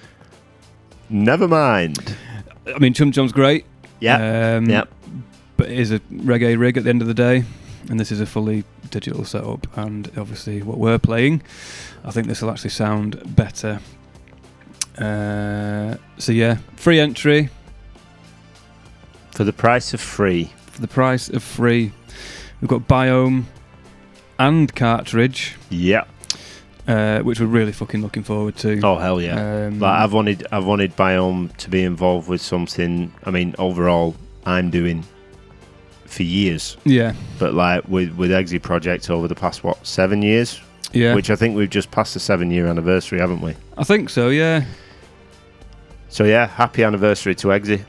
Never 1.10 1.48
mind. 1.48 2.16
I 2.74 2.80
mean, 2.80 2.94
Chum 2.94 3.12
Chum's 3.12 3.32
great. 3.32 3.66
Yeah. 4.00 4.56
Um, 4.58 4.70
Yep. 4.70 4.92
But 5.58 5.70
it 5.72 5.80
is 5.80 5.92
a 5.92 6.00
reggae 6.12 6.60
rig 6.60 6.78
at 6.78 6.84
the 6.84 6.90
end 6.90 7.02
of 7.02 7.08
the 7.08 7.14
day, 7.14 7.44
and 7.90 7.98
this 8.00 8.12
is 8.12 8.20
a 8.20 8.26
fully 8.26 8.66
digital 8.90 9.24
setup. 9.24 9.66
And 9.78 10.12
obviously, 10.18 10.62
what 10.62 10.78
we're 10.78 11.00
playing, 11.00 11.42
I 12.06 12.12
think 12.12 12.28
this 12.28 12.42
will 12.42 12.52
actually 12.52 12.70
sound 12.70 13.22
better. 13.36 13.80
Uh, 14.98 15.96
so 16.18 16.32
yeah, 16.32 16.58
free 16.78 17.00
entry 17.00 17.50
For 19.32 19.44
the 19.44 19.52
price 19.52 19.94
of 19.94 20.00
free. 20.00 20.52
for 20.68 20.80
the 20.82 20.88
price 20.88 21.28
of 21.30 21.44
free. 21.44 21.92
We've 22.62 22.70
got 22.70 22.88
Biome 22.88 23.44
and 24.40 24.74
Cartridge, 24.74 25.56
Yeah. 25.70 26.04
uh, 26.88 27.20
which 27.20 27.40
we're 27.42 27.48
really 27.48 27.72
fucking 27.74 28.02
looking 28.02 28.24
forward 28.24 28.56
to. 28.58 28.80
Oh, 28.84 28.98
hell 28.98 29.20
yeah. 29.22 29.66
Um, 29.68 29.80
Like 29.80 30.00
I've 30.00 30.14
wanted, 30.14 30.48
I've 30.52 30.66
wanted 30.66 30.96
Biome 30.96 31.56
to 31.58 31.70
be 31.70 31.84
involved 31.84 32.30
with 32.30 32.42
something. 32.42 33.12
I 33.26 33.32
mean, 33.32 33.54
overall, 33.58 34.16
I'm 34.46 34.70
doing 34.70 35.04
for 36.06 36.24
years, 36.24 36.78
yeah, 36.86 37.14
but 37.40 37.54
like 37.56 37.86
with 37.90 38.12
with 38.16 38.32
EXE 38.32 38.60
Project 38.62 39.10
over 39.10 39.28
the 39.28 39.36
past 39.36 39.64
what 39.66 39.86
seven 39.86 40.22
years, 40.22 40.62
yeah. 40.94 41.14
which 41.14 41.30
I 41.30 41.36
think 41.36 41.56
we've 41.56 41.70
just 41.70 41.92
passed 41.92 42.14
the 42.14 42.20
seven 42.20 42.52
year 42.52 42.68
anniversary, 42.68 43.20
haven't 43.20 43.42
we? 43.42 43.56
I 43.78 43.84
think 43.84 44.10
so. 44.10 44.30
Yeah. 44.30 44.66
So 46.10 46.24
yeah, 46.24 46.48
happy 46.48 46.84
anniversary 46.84 47.36
to 47.36 47.52
EXE. 47.52 47.82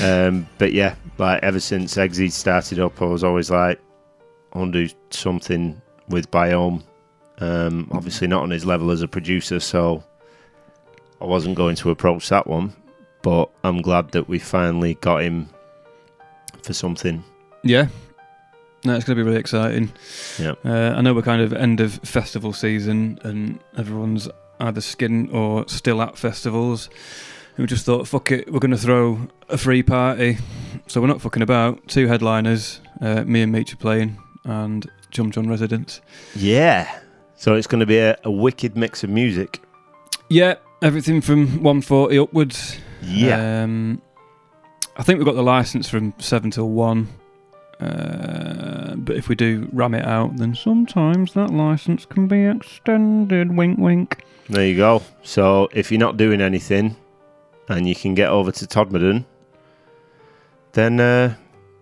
um, 0.02 0.48
but 0.58 0.72
yeah, 0.72 0.94
like 1.18 1.42
ever 1.42 1.60
since 1.60 1.96
EXE 1.96 2.34
started 2.34 2.78
up, 2.78 3.00
I 3.02 3.06
was 3.06 3.24
always 3.24 3.50
like, 3.50 3.80
I 4.52 4.58
want 4.58 4.72
to 4.74 4.86
do 4.86 4.94
something 5.10 5.80
with 6.08 6.30
Biome. 6.30 6.82
Um, 7.38 7.88
obviously 7.92 8.26
not 8.26 8.42
on 8.42 8.50
his 8.50 8.64
level 8.64 8.90
as 8.90 9.02
a 9.02 9.08
producer, 9.08 9.60
so 9.60 10.02
I 11.20 11.24
wasn't 11.24 11.56
going 11.56 11.76
to 11.76 11.90
approach 11.90 12.28
that 12.28 12.46
one. 12.46 12.72
But 13.22 13.50
I'm 13.64 13.82
glad 13.82 14.12
that 14.12 14.28
we 14.28 14.38
finally 14.38 14.94
got 14.94 15.22
him 15.22 15.48
for 16.62 16.72
something. 16.72 17.24
Yeah. 17.62 17.88
No, 18.86 18.94
it's 18.94 19.04
going 19.04 19.16
to 19.18 19.24
be 19.24 19.26
really 19.26 19.40
exciting. 19.40 19.92
Yeah. 20.38 20.54
Uh, 20.64 20.94
I 20.96 21.00
know 21.00 21.12
we're 21.12 21.22
kind 21.22 21.42
of 21.42 21.52
end 21.52 21.80
of 21.80 21.94
festival 22.04 22.52
season 22.52 23.18
and 23.24 23.58
everyone's 23.76 24.28
either 24.60 24.80
skin 24.80 25.28
or 25.32 25.66
still 25.68 26.00
at 26.00 26.16
festivals. 26.16 26.88
And 27.56 27.64
we 27.64 27.66
just 27.66 27.84
thought, 27.84 28.06
fuck 28.06 28.30
it, 28.30 28.52
we're 28.52 28.60
going 28.60 28.70
to 28.70 28.78
throw 28.78 29.26
a 29.48 29.58
free 29.58 29.82
party. 29.82 30.38
So 30.86 31.00
we're 31.00 31.08
not 31.08 31.20
fucking 31.20 31.42
about. 31.42 31.88
Two 31.88 32.06
headliners, 32.06 32.80
uh, 33.00 33.24
me 33.24 33.42
and 33.42 33.50
Meech 33.50 33.72
are 33.72 33.76
playing, 33.76 34.18
and 34.44 34.88
Chum 35.10 35.32
Chum 35.32 35.48
Residents. 35.48 36.00
Yeah. 36.36 37.00
So 37.34 37.54
it's 37.54 37.66
going 37.66 37.80
to 37.80 37.86
be 37.86 37.98
a, 37.98 38.16
a 38.22 38.30
wicked 38.30 38.76
mix 38.76 39.02
of 39.02 39.10
music. 39.10 39.60
Yeah, 40.28 40.54
everything 40.80 41.20
from 41.20 41.46
140 41.64 42.18
upwards. 42.20 42.78
Yeah. 43.02 43.64
Um, 43.64 44.00
I 44.96 45.02
think 45.02 45.18
we've 45.18 45.26
got 45.26 45.34
the 45.34 45.42
license 45.42 45.88
from 45.88 46.14
7 46.18 46.52
till 46.52 46.68
1. 46.70 47.08
Uh, 47.80 48.96
but 48.96 49.16
if 49.16 49.28
we 49.28 49.34
do 49.34 49.68
ram 49.72 49.94
it 49.94 50.04
out, 50.04 50.36
then 50.36 50.54
sometimes 50.54 51.34
that 51.34 51.50
license 51.50 52.06
can 52.06 52.26
be 52.26 52.44
extended. 52.44 53.54
Wink, 53.54 53.78
wink. 53.78 54.24
There 54.48 54.66
you 54.66 54.76
go. 54.76 55.02
So 55.22 55.68
if 55.72 55.90
you're 55.90 56.00
not 56.00 56.16
doing 56.16 56.40
anything 56.40 56.96
and 57.68 57.88
you 57.88 57.94
can 57.94 58.14
get 58.14 58.28
over 58.30 58.52
to 58.52 58.66
Todmorden, 58.66 59.24
then 60.72 61.00
uh, 61.00 61.34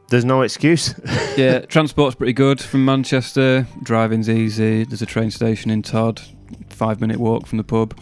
there's 0.08 0.24
no 0.24 0.42
excuse. 0.42 0.94
yeah, 1.36 1.60
transport's 1.60 2.16
pretty 2.16 2.32
good 2.32 2.60
from 2.60 2.84
Manchester. 2.84 3.66
Driving's 3.82 4.28
easy. 4.28 4.84
There's 4.84 5.02
a 5.02 5.06
train 5.06 5.30
station 5.30 5.70
in 5.70 5.82
Todd, 5.82 6.20
five 6.70 7.00
minute 7.00 7.18
walk 7.18 7.46
from 7.46 7.58
the 7.58 7.64
pub. 7.64 7.98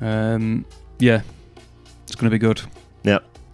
Um, 0.00 0.64
yeah, 0.98 1.22
it's 2.04 2.14
going 2.14 2.30
to 2.30 2.34
be 2.34 2.38
good. 2.38 2.62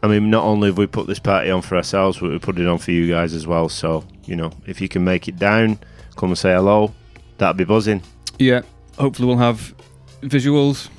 I 0.05 0.07
mean, 0.07 0.29
not 0.29 0.45
only 0.45 0.69
have 0.69 0.77
we 0.77 0.87
put 0.87 1.07
this 1.07 1.19
party 1.19 1.51
on 1.51 1.63
for 1.63 1.77
ourselves, 1.77 2.19
but 2.19 2.31
we 2.31 2.39
put 2.39 2.59
it 2.59 2.69
on 2.69 2.77
for 2.77 2.91
you 2.91 3.09
guys 3.09 3.33
as 3.33 3.47
well. 3.47 3.71
So, 3.71 4.05
you 4.27 4.37
know, 4.37 4.53
if 4.67 4.79
you 4.83 4.87
can 4.87 5.03
make 5.03 5.29
it 5.29 5.39
down, 5.39 5.79
come 6.17 6.29
and 6.29 6.37
say 6.37 6.53
hello. 6.53 6.93
That'd 7.39 7.57
be 7.57 7.65
buzzing. 7.65 8.03
Yeah, 8.39 8.61
hopefully 8.99 9.29
we'll 9.29 9.39
have 9.39 9.75
visuals. 10.21 10.91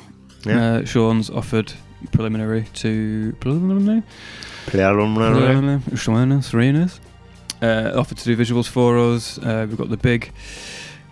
Yeah. 0.43 0.77
Uh, 0.77 0.85
Sean's 0.85 1.29
offered 1.29 1.71
preliminary 2.13 2.65
to 2.73 3.33
preliminary. 3.39 4.01
Preliminary. 4.65 5.81
Serenas 6.41 6.99
uh, 7.61 7.91
offered 7.95 8.17
to 8.17 8.23
do 8.23 8.35
visuals 8.35 8.67
for 8.67 8.97
us. 8.97 9.37
Uh, 9.37 9.67
we've 9.69 9.77
got 9.77 9.89
the 9.89 9.97
big 9.97 10.31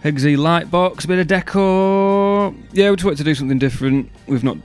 Hegsy 0.03 0.35
light 0.35 0.71
box, 0.71 1.05
a 1.05 1.07
bit 1.07 1.19
of 1.19 1.27
decor. 1.27 2.55
Yeah, 2.71 2.89
we 2.89 2.95
just 2.95 3.05
wanted 3.05 3.17
to 3.17 3.23
do 3.23 3.35
something 3.35 3.59
different. 3.59 4.09
We've 4.25 4.43
not 4.43 4.57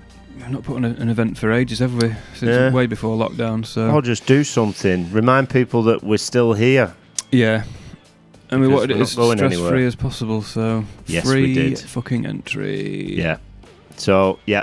we've 0.48 0.54
not 0.54 0.64
put 0.64 0.76
on 0.76 0.84
a, 0.84 0.88
an 1.00 1.08
event 1.08 1.36
for 1.36 1.52
ages, 1.52 1.78
have 1.80 1.94
we? 1.94 2.08
Since 2.34 2.42
Yeah. 2.42 2.72
way 2.72 2.86
before 2.86 3.16
lockdown. 3.16 3.64
So 3.66 3.88
I'll 3.90 4.00
just 4.00 4.26
do 4.26 4.44
something. 4.44 5.10
Remind 5.12 5.50
people 5.50 5.82
that 5.84 6.02
we're 6.02 6.16
still 6.18 6.54
here. 6.54 6.94
yeah. 7.30 7.64
And 8.50 8.62
we 8.62 8.68
wanted 8.68 8.92
it 8.92 8.96
as 8.98 9.10
stress 9.12 9.38
anywhere. 9.42 9.68
free 9.70 9.84
as 9.84 9.94
possible. 9.94 10.40
So 10.40 10.82
Yes, 11.06 11.26
we 11.26 11.30
free 11.30 11.52
did. 11.54 11.78
fucking 11.80 12.24
entry. 12.24 13.14
Yeah. 13.14 13.36
So, 13.96 14.38
yeah. 14.46 14.62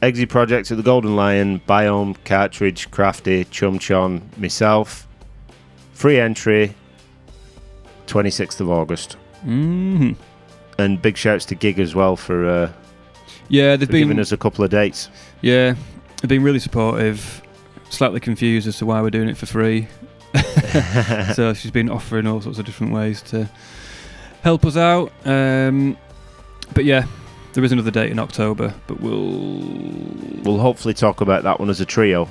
EXE 0.00 0.24
Project 0.24 0.70
at 0.70 0.78
the 0.78 0.82
Golden 0.82 1.14
Lion, 1.14 1.60
Biome, 1.68 2.16
Cartridge, 2.24 2.90
Krafty, 2.90 3.44
Chum 3.50 3.78
Chon, 3.78 4.22
myself. 4.38 5.06
Free 5.92 6.18
entry, 6.18 6.74
26th 8.06 8.60
of 8.62 8.70
August. 8.70 9.18
hmm 9.42 10.12
And 10.78 11.02
big 11.02 11.18
shouts 11.18 11.44
to 11.46 11.54
Gig 11.54 11.78
as 11.78 11.94
well 11.94 12.16
for, 12.16 12.48
uh, 12.48 12.72
Yeah, 13.48 13.76
they've 13.76 13.88
been 13.88 14.02
giving 14.08 14.18
us 14.20 14.32
a 14.32 14.36
couple 14.36 14.64
of 14.64 14.70
dates. 14.70 15.08
yeah, 15.40 15.74
they've 16.20 16.28
been 16.28 16.42
really 16.42 16.58
supportive. 16.58 17.42
Slightly 17.90 18.20
confused 18.20 18.68
as 18.68 18.76
to 18.78 18.86
why 18.86 19.00
we're 19.00 19.08
doing 19.10 19.28
it 19.28 19.36
for 19.38 19.46
free. 19.46 19.88
so 21.34 21.54
she's 21.54 21.70
been 21.70 21.88
offering 21.88 22.26
all 22.26 22.40
sorts 22.40 22.58
of 22.58 22.66
different 22.66 22.92
ways 22.92 23.22
to 23.22 23.48
help 24.42 24.64
us 24.66 24.76
out. 24.76 25.10
Um, 25.24 25.96
but 26.74 26.84
yeah, 26.84 27.06
there 27.54 27.64
is 27.64 27.72
another 27.72 27.90
date 27.90 28.10
in 28.12 28.18
October, 28.18 28.74
but 28.86 29.00
we'll 29.00 29.62
We'll 30.44 30.58
hopefully 30.58 30.92
talk 30.94 31.20
about 31.22 31.42
that 31.44 31.58
one 31.60 31.70
as 31.70 31.80
a 31.80 31.86
trio. 31.86 32.28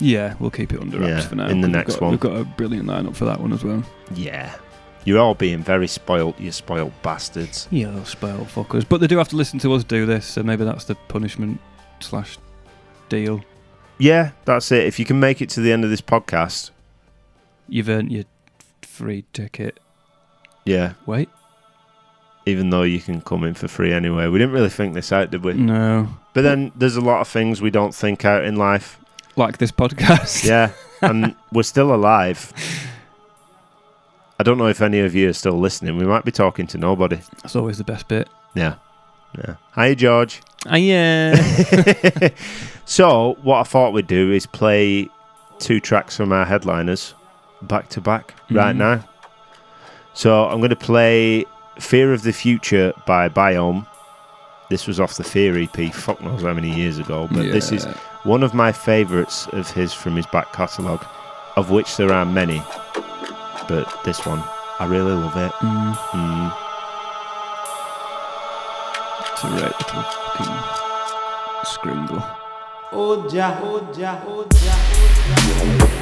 yeah 0.00 0.34
we'll 0.40 0.50
keep 0.50 0.72
it 0.72 0.80
under 0.80 0.98
wraps 0.98 1.22
Yeah, 1.24 1.28
for 1.28 1.34
now. 1.36 1.46
in 1.48 1.60
the 1.60 1.68
next 1.68 1.94
got- 1.94 2.02
one. 2.02 2.10
we've 2.12 2.20
got 2.20 2.36
a 2.36 2.44
brilliant 2.44 2.88
lineup 2.88 3.14
for 3.14 3.26
that 3.26 3.40
one 3.40 3.52
as 3.52 3.62
well. 3.62 3.82
Yeah. 4.14 4.54
You're 5.04 5.34
being 5.34 5.62
very 5.62 5.86
spoilt, 5.86 6.38
you 6.40 6.50
spoilt 6.50 6.92
bastards. 7.02 7.68
Yeah, 7.70 7.90
those 7.90 8.08
spoiled 8.08 8.48
fuckers. 8.48 8.88
But 8.88 9.00
they 9.00 9.06
do 9.06 9.18
have 9.18 9.28
to 9.28 9.36
listen 9.36 9.58
to 9.60 9.72
us 9.74 9.84
do 9.84 10.06
this, 10.06 10.24
so 10.26 10.42
maybe 10.42 10.64
that's 10.64 10.84
the 10.84 10.94
punishment 11.08 11.60
slash 12.00 12.38
deal. 13.08 13.42
Yeah, 13.98 14.30
that's 14.44 14.72
it. 14.72 14.84
If 14.84 14.98
you 14.98 15.04
can 15.04 15.20
make 15.20 15.42
it 15.42 15.48
to 15.50 15.60
the 15.60 15.72
end 15.72 15.84
of 15.84 15.90
this 15.90 16.00
podcast, 16.00 16.70
You've 17.68 17.88
earned 17.88 18.12
your 18.12 18.24
free 18.82 19.24
ticket. 19.32 19.78
yeah, 20.64 20.94
Wait, 21.06 21.28
even 22.46 22.70
though 22.70 22.82
you 22.82 23.00
can 23.00 23.20
come 23.22 23.44
in 23.44 23.54
for 23.54 23.68
free 23.68 23.92
anyway. 23.92 24.28
We 24.28 24.38
didn't 24.38 24.52
really 24.54 24.68
think 24.68 24.94
this 24.94 25.12
out, 25.12 25.30
did 25.30 25.44
we? 25.44 25.54
no, 25.54 26.08
But 26.34 26.42
then 26.42 26.72
there's 26.76 26.96
a 26.96 27.00
lot 27.00 27.20
of 27.20 27.28
things 27.28 27.62
we 27.62 27.70
don't 27.70 27.94
think 27.94 28.24
out 28.24 28.44
in 28.44 28.56
life. 28.56 28.98
like 29.36 29.58
this 29.58 29.72
podcast. 29.72 30.44
Yeah, 30.44 30.72
and 31.00 31.34
we're 31.52 31.62
still 31.62 31.94
alive. 31.94 32.52
I 34.38 34.42
don't 34.42 34.58
know 34.58 34.66
if 34.66 34.80
any 34.82 35.00
of 35.00 35.14
you 35.14 35.28
are 35.28 35.32
still 35.32 35.58
listening. 35.58 35.96
We 35.96 36.04
might 36.04 36.24
be 36.24 36.32
talking 36.32 36.66
to 36.68 36.78
nobody. 36.78 37.20
that's 37.42 37.54
always 37.56 37.78
the 37.78 37.84
best 37.84 38.08
bit. 38.08 38.28
Yeah. 38.54 38.74
Yeah. 39.38 39.56
Hi, 39.72 39.94
George. 39.94 40.42
Ah, 40.66 40.76
yeah. 40.76 41.34
so, 42.84 43.36
what 43.42 43.58
I 43.60 43.62
thought 43.64 43.92
we'd 43.92 44.06
do 44.06 44.32
is 44.32 44.46
play 44.46 45.08
two 45.58 45.80
tracks 45.80 46.16
from 46.16 46.32
our 46.32 46.44
headliners 46.44 47.14
back 47.62 47.88
to 47.90 48.00
back 48.00 48.34
right 48.50 48.74
Mhm. 48.74 48.78
now. 48.78 49.04
So, 50.14 50.44
I'm 50.46 50.58
going 50.58 50.70
to 50.70 50.76
play 50.76 51.44
Fear 51.78 52.12
of 52.12 52.22
the 52.22 52.32
Future 52.32 52.92
by 53.06 53.28
Biome. 53.28 53.86
This 54.70 54.86
was 54.86 54.98
off 55.00 55.16
the 55.16 55.24
Fear 55.24 55.58
EP, 55.58 55.92
fuck 55.92 56.20
knows 56.22 56.42
how 56.42 56.54
many 56.54 56.74
years 56.74 56.98
ago, 56.98 57.28
but 57.30 57.52
this 57.52 57.70
is 57.72 57.84
Yeah. 57.84 57.92
one 58.24 58.42
of 58.42 58.54
my 58.54 58.72
favourites 58.72 59.46
of 59.52 59.70
his 59.70 59.92
from 59.92 60.16
his 60.16 60.26
back 60.26 60.52
catalogue, 60.52 61.04
of 61.56 61.70
which 61.70 61.96
there 61.96 62.12
are 62.12 62.24
many. 62.24 62.62
But 63.68 63.86
this 64.04 64.24
one, 64.26 64.42
I 64.78 64.84
really 64.86 65.12
love 65.14 65.36
it. 65.36 65.52
Mm, 65.52 65.94
Mm. 66.12 66.52
it's 69.32 69.44
a 69.44 69.48
right 69.48 69.78
little 69.78 70.02
fucking 70.02 70.56
scrimble. 71.64 72.22
Oja, 72.92 73.58
oja, 73.62 74.20
oja, 74.28 74.74
oja. 74.94 75.94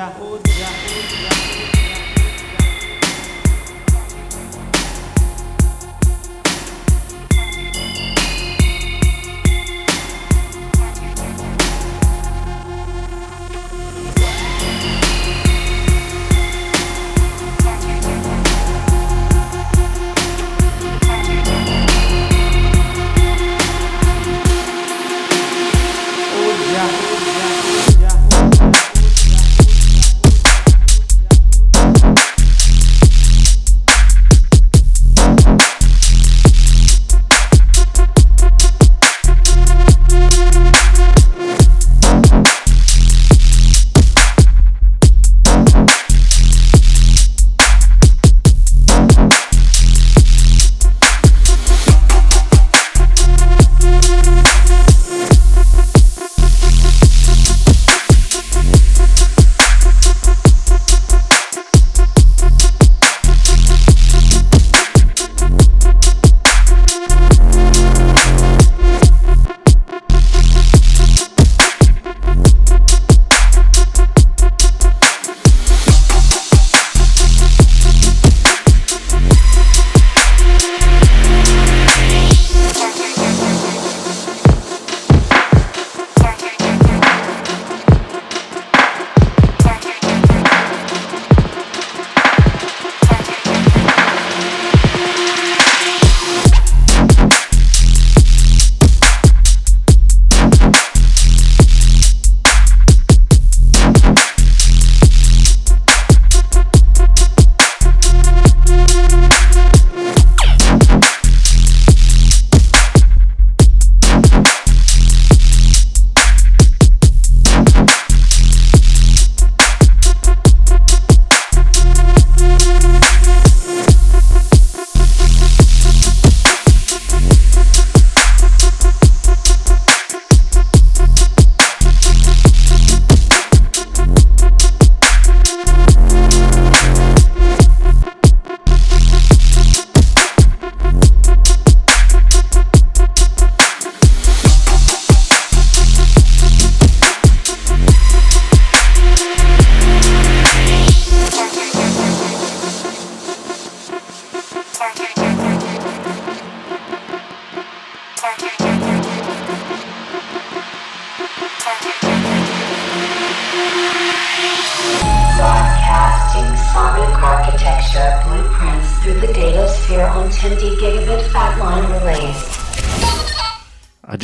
Oh. 0.00 0.47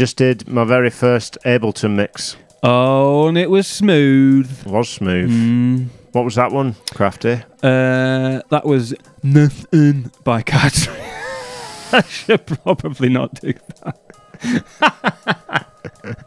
Just 0.05 0.19
did 0.19 0.47
my 0.47 0.65
very 0.65 0.91
first 0.91 1.39
Ableton 1.47 1.95
mix. 1.95 2.37
Oh, 2.63 3.27
and 3.27 3.39
it 3.39 3.49
was 3.49 3.67
smooth. 3.67 4.51
It 4.67 4.71
was 4.71 4.87
smooth. 4.91 5.31
Mm. 5.31 5.89
What 6.13 6.27
was 6.27 6.35
that 6.35 6.53
one, 6.53 6.75
Krafty? 6.91 7.43
Uh, 7.63 8.43
that 8.51 8.67
was 8.67 8.93
nothing 9.23 10.11
by 10.23 10.43
Cat. 10.43 10.89
I 11.95 12.03
should 12.03 12.45
probably 12.45 13.09
not 13.09 13.41
do 13.41 13.55
that. 13.83 15.67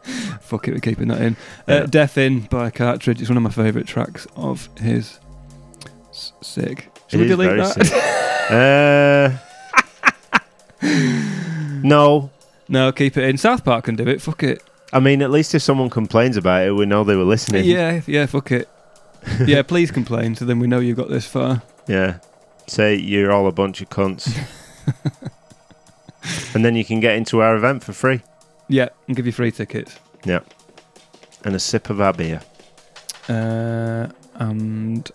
Fuck 0.41 0.67
it, 0.69 0.73
we're 0.73 0.79
keeping 0.79 1.09
that 1.09 1.21
in. 1.21 1.33
Uh, 1.67 1.73
Yeah. 1.73 1.85
Deaf 1.85 2.17
Inn 2.17 2.47
by 2.49 2.71
Cartridge. 2.71 3.21
It's 3.21 3.29
one 3.29 3.37
of 3.37 3.43
my 3.43 3.51
favourite 3.51 3.85
tracks 3.85 4.25
of 4.35 4.69
his. 4.79 5.19
S- 6.09 6.33
sick. 6.41 6.89
Should 7.09 7.19
It 7.19 7.23
we 7.25 7.27
delete 7.29 7.57
that? 7.57 8.23
Uh, 10.81 10.89
no. 11.83 12.31
No, 12.69 12.91
keep 12.91 13.17
it 13.17 13.23
in. 13.23 13.37
South 13.37 13.63
Park 13.63 13.85
can 13.85 13.95
do 13.95 14.07
it. 14.07 14.21
Fuck 14.21 14.43
it. 14.43 14.63
I 14.93 14.99
mean, 14.99 15.21
at 15.21 15.31
least 15.31 15.53
if 15.53 15.61
someone 15.61 15.89
complains 15.89 16.37
about 16.37 16.65
it, 16.65 16.71
we 16.71 16.85
know 16.85 17.03
they 17.03 17.15
were 17.15 17.23
listening. 17.23 17.65
Yeah, 17.65 18.01
yeah, 18.07 18.25
fuck 18.25 18.51
it. 18.51 18.69
yeah, 19.45 19.61
please 19.61 19.91
complain 19.91 20.35
so 20.35 20.45
then 20.45 20.59
we 20.59 20.67
know 20.67 20.79
you 20.79 20.95
got 20.95 21.09
this 21.09 21.27
far. 21.27 21.61
Yeah. 21.87 22.19
Say 22.67 22.95
you're 22.95 23.31
all 23.31 23.47
a 23.47 23.51
bunch 23.51 23.81
of 23.81 23.89
cunts. 23.89 24.37
and 26.55 26.63
then 26.63 26.75
you 26.75 26.85
can 26.85 26.99
get 26.99 27.15
into 27.15 27.41
our 27.41 27.55
event 27.55 27.83
for 27.83 27.93
free. 27.93 28.21
Yeah, 28.67 28.89
and 29.07 29.15
give 29.15 29.25
you 29.25 29.31
free 29.31 29.51
tickets. 29.51 29.97
Yeah. 30.25 30.39
And 31.43 31.55
a 31.55 31.59
sip 31.59 31.89
of 31.89 32.01
our 32.01 32.13
beer. 32.13 32.41
Uh, 33.29 34.07
and 34.35 35.09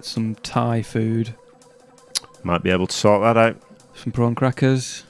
some 0.00 0.34
Thai 0.36 0.82
food. 0.82 1.34
Might 2.42 2.62
be 2.62 2.70
able 2.70 2.88
to 2.88 2.96
sort 2.96 3.22
that 3.22 3.36
out. 3.36 3.56
Some 3.94 4.12
prawn 4.12 4.34
crackers. 4.34 5.04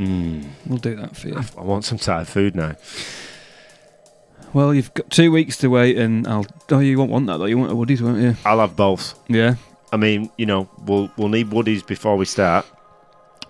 Mm. 0.00 0.44
We'll 0.66 0.78
do 0.78 0.96
that 0.96 1.14
for 1.16 1.28
you. 1.28 1.40
I 1.58 1.62
want 1.62 1.84
some 1.84 1.98
Thai 1.98 2.24
food 2.24 2.54
now. 2.56 2.74
Well, 4.52 4.74
you've 4.74 4.92
got 4.94 5.10
two 5.10 5.30
weeks 5.30 5.56
to 5.58 5.68
wait, 5.68 5.96
and 5.98 6.26
I'll. 6.26 6.46
Oh, 6.70 6.80
you 6.80 6.98
won't 6.98 7.10
want 7.10 7.26
that 7.26 7.36
though. 7.36 7.44
You 7.44 7.58
want 7.58 7.70
a 7.70 7.74
Woodies, 7.74 8.00
won't 8.00 8.20
you? 8.20 8.34
I'll 8.44 8.58
have 8.60 8.74
both. 8.76 9.18
Yeah. 9.28 9.54
I 9.92 9.96
mean, 9.96 10.30
you 10.38 10.46
know, 10.46 10.68
we'll 10.84 11.10
we'll 11.16 11.28
need 11.28 11.50
woodies 11.50 11.86
before 11.86 12.16
we 12.16 12.24
start. 12.24 12.64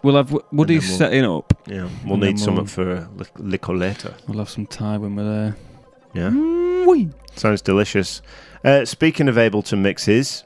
We'll 0.02 0.16
have 0.16 0.32
Wo- 0.32 0.44
Woodies 0.52 0.88
we'll- 0.88 0.98
setting 0.98 1.24
up. 1.24 1.52
Yeah, 1.66 1.88
we'll 2.04 2.14
And 2.14 2.22
need 2.22 2.38
something 2.38 2.64
we'll- 2.64 3.06
for 3.06 3.08
liquor 3.38 3.74
later. 3.74 4.14
We'll 4.26 4.38
have 4.38 4.48
some 4.50 4.66
Thai 4.66 4.96
when 4.98 5.14
we're 5.16 5.24
there. 5.24 5.56
Yeah, 6.14 6.30
Wee. 6.86 7.10
sounds 7.36 7.60
delicious. 7.62 8.22
Uh, 8.64 8.84
speaking 8.84 9.28
of 9.28 9.36
Ableton 9.36 9.80
mixes, 9.80 10.44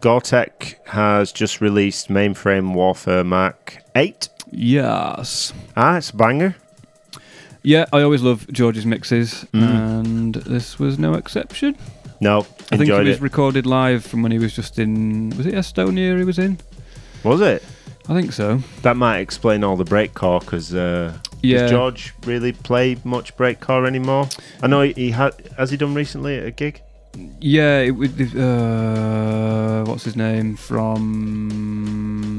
Gore-Tech 0.00 0.80
has 0.86 1.30
just 1.32 1.60
released 1.60 2.08
Mainframe 2.08 2.72
Warfare 2.74 3.22
Mark 3.24 3.78
8. 3.94 4.28
Yes. 4.54 5.52
Ah, 5.76 5.96
it's 5.96 6.10
a 6.10 6.16
banger. 6.16 6.54
Yeah, 7.62 7.86
I 7.92 8.02
always 8.02 8.22
love 8.22 8.46
George's 8.52 8.84
mixes, 8.86 9.46
Mm. 9.52 9.62
and 9.62 10.34
this 10.34 10.78
was 10.78 10.98
no 10.98 11.14
exception. 11.14 11.76
No, 12.20 12.40
I 12.70 12.76
think 12.76 12.88
it 12.90 12.98
was 12.98 13.16
it. 13.16 13.20
recorded 13.22 13.66
live 13.66 14.04
from 14.04 14.22
when 14.22 14.32
he 14.32 14.38
was 14.38 14.54
just 14.54 14.78
in. 14.78 15.30
Was 15.36 15.46
it 15.46 15.54
Estonia 15.54 16.16
he 16.18 16.24
was 16.24 16.38
in? 16.38 16.58
Was 17.24 17.40
it? 17.40 17.62
I 18.08 18.12
think 18.14 18.32
so. 18.32 18.60
That 18.82 18.96
might 18.96 19.18
explain 19.20 19.64
all 19.64 19.76
the 19.76 19.84
breakcore 19.84 20.40
because 20.40 20.74
uh, 20.74 21.14
Yeah. 21.42 21.60
does 21.62 21.70
George 21.70 22.14
really 22.26 22.52
play 22.52 22.96
much 23.02 23.34
breakcore 23.36 23.86
anymore? 23.86 24.28
I 24.62 24.66
know 24.66 24.82
he, 24.82 24.92
he 24.92 25.10
had. 25.10 25.32
Has 25.56 25.70
he 25.70 25.76
done 25.78 25.94
recently 25.94 26.36
at 26.38 26.46
a 26.46 26.50
gig? 26.50 26.80
Yeah, 27.40 27.78
it 27.80 27.92
would. 27.92 28.36
Uh, 28.36 29.84
what's 29.84 30.04
his 30.04 30.16
name 30.16 30.56
from 30.56 32.33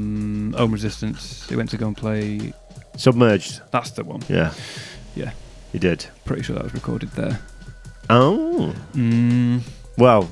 Home 0.56 0.72
Resistance? 0.72 1.48
He 1.48 1.56
went 1.56 1.70
to 1.70 1.76
go 1.76 1.86
and 1.88 1.96
play. 1.96 2.52
Submerged. 2.96 3.60
That's 3.72 3.90
the 3.90 4.04
one. 4.04 4.22
Yeah. 4.28 4.52
Yeah. 5.14 5.32
He 5.72 5.78
did. 5.78 6.06
Pretty 6.24 6.42
sure 6.42 6.54
that 6.56 6.64
was 6.64 6.74
recorded 6.74 7.10
there. 7.12 7.38
Oh. 8.08 8.74
Mm, 8.94 9.60
Well, 9.98 10.30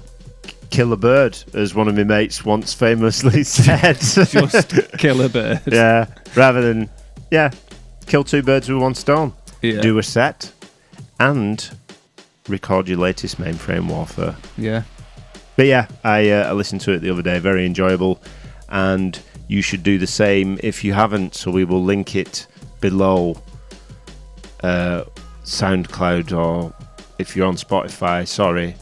kill 0.70 0.93
a 0.93 0.97
bird, 0.97 1.37
as 1.55 1.75
one 1.75 1.89
of 1.89 1.97
my 1.97 2.05
mates 2.05 2.45
once 2.45 2.72
famously 2.72 3.43
said. 3.45 3.99
just 4.01 4.93
kill 4.99 5.20
a 5.22 5.29
bird. 5.29 5.61
yeah, 5.66 6.07
rather 6.37 6.62
than 6.62 6.89
yeah, 7.31 7.51
kill 8.07 8.25
two 8.25 8.43
birds 8.43 8.68
with 8.68 8.79
one 8.81 8.95
stone. 8.95 9.33
Yeah. 9.62 9.81
Do 9.81 9.99
a 9.99 10.03
set 10.03 10.53
and 11.20 11.68
record 12.49 12.89
your 12.89 12.99
latest 12.99 13.39
mainframe 13.39 13.89
warfare. 13.89 14.37
yeah. 14.57 14.83
But 15.57 15.66
yeah, 15.66 15.87
I, 16.03 16.31
uh, 16.31 16.49
I 16.49 16.53
listened 16.53 16.81
to 16.83 16.93
it 16.93 16.99
the 17.01 17.11
other 17.11 17.22
day. 17.22 17.39
Very 17.39 17.64
enjoyable, 17.64 18.20
and 18.68 19.18
you 19.49 19.62
should 19.62 19.82
do 19.82 19.99
the 19.99 20.07
same 20.07 20.59
if 20.62 20.84
you 20.84 20.92
haven't. 20.92 21.34
So 21.34 21.51
we 21.51 21.64
will 21.64 21.82
link 21.82 22.16
it 22.16 22.47
below 22.80 23.36
uh, 24.62 25.05
SoundCloud, 25.45 26.36
or 26.36 26.74
if 27.18 27.36
you're 27.36 27.47
on 27.47 27.57
Spotify, 27.57 28.26
sorry, 28.26 28.74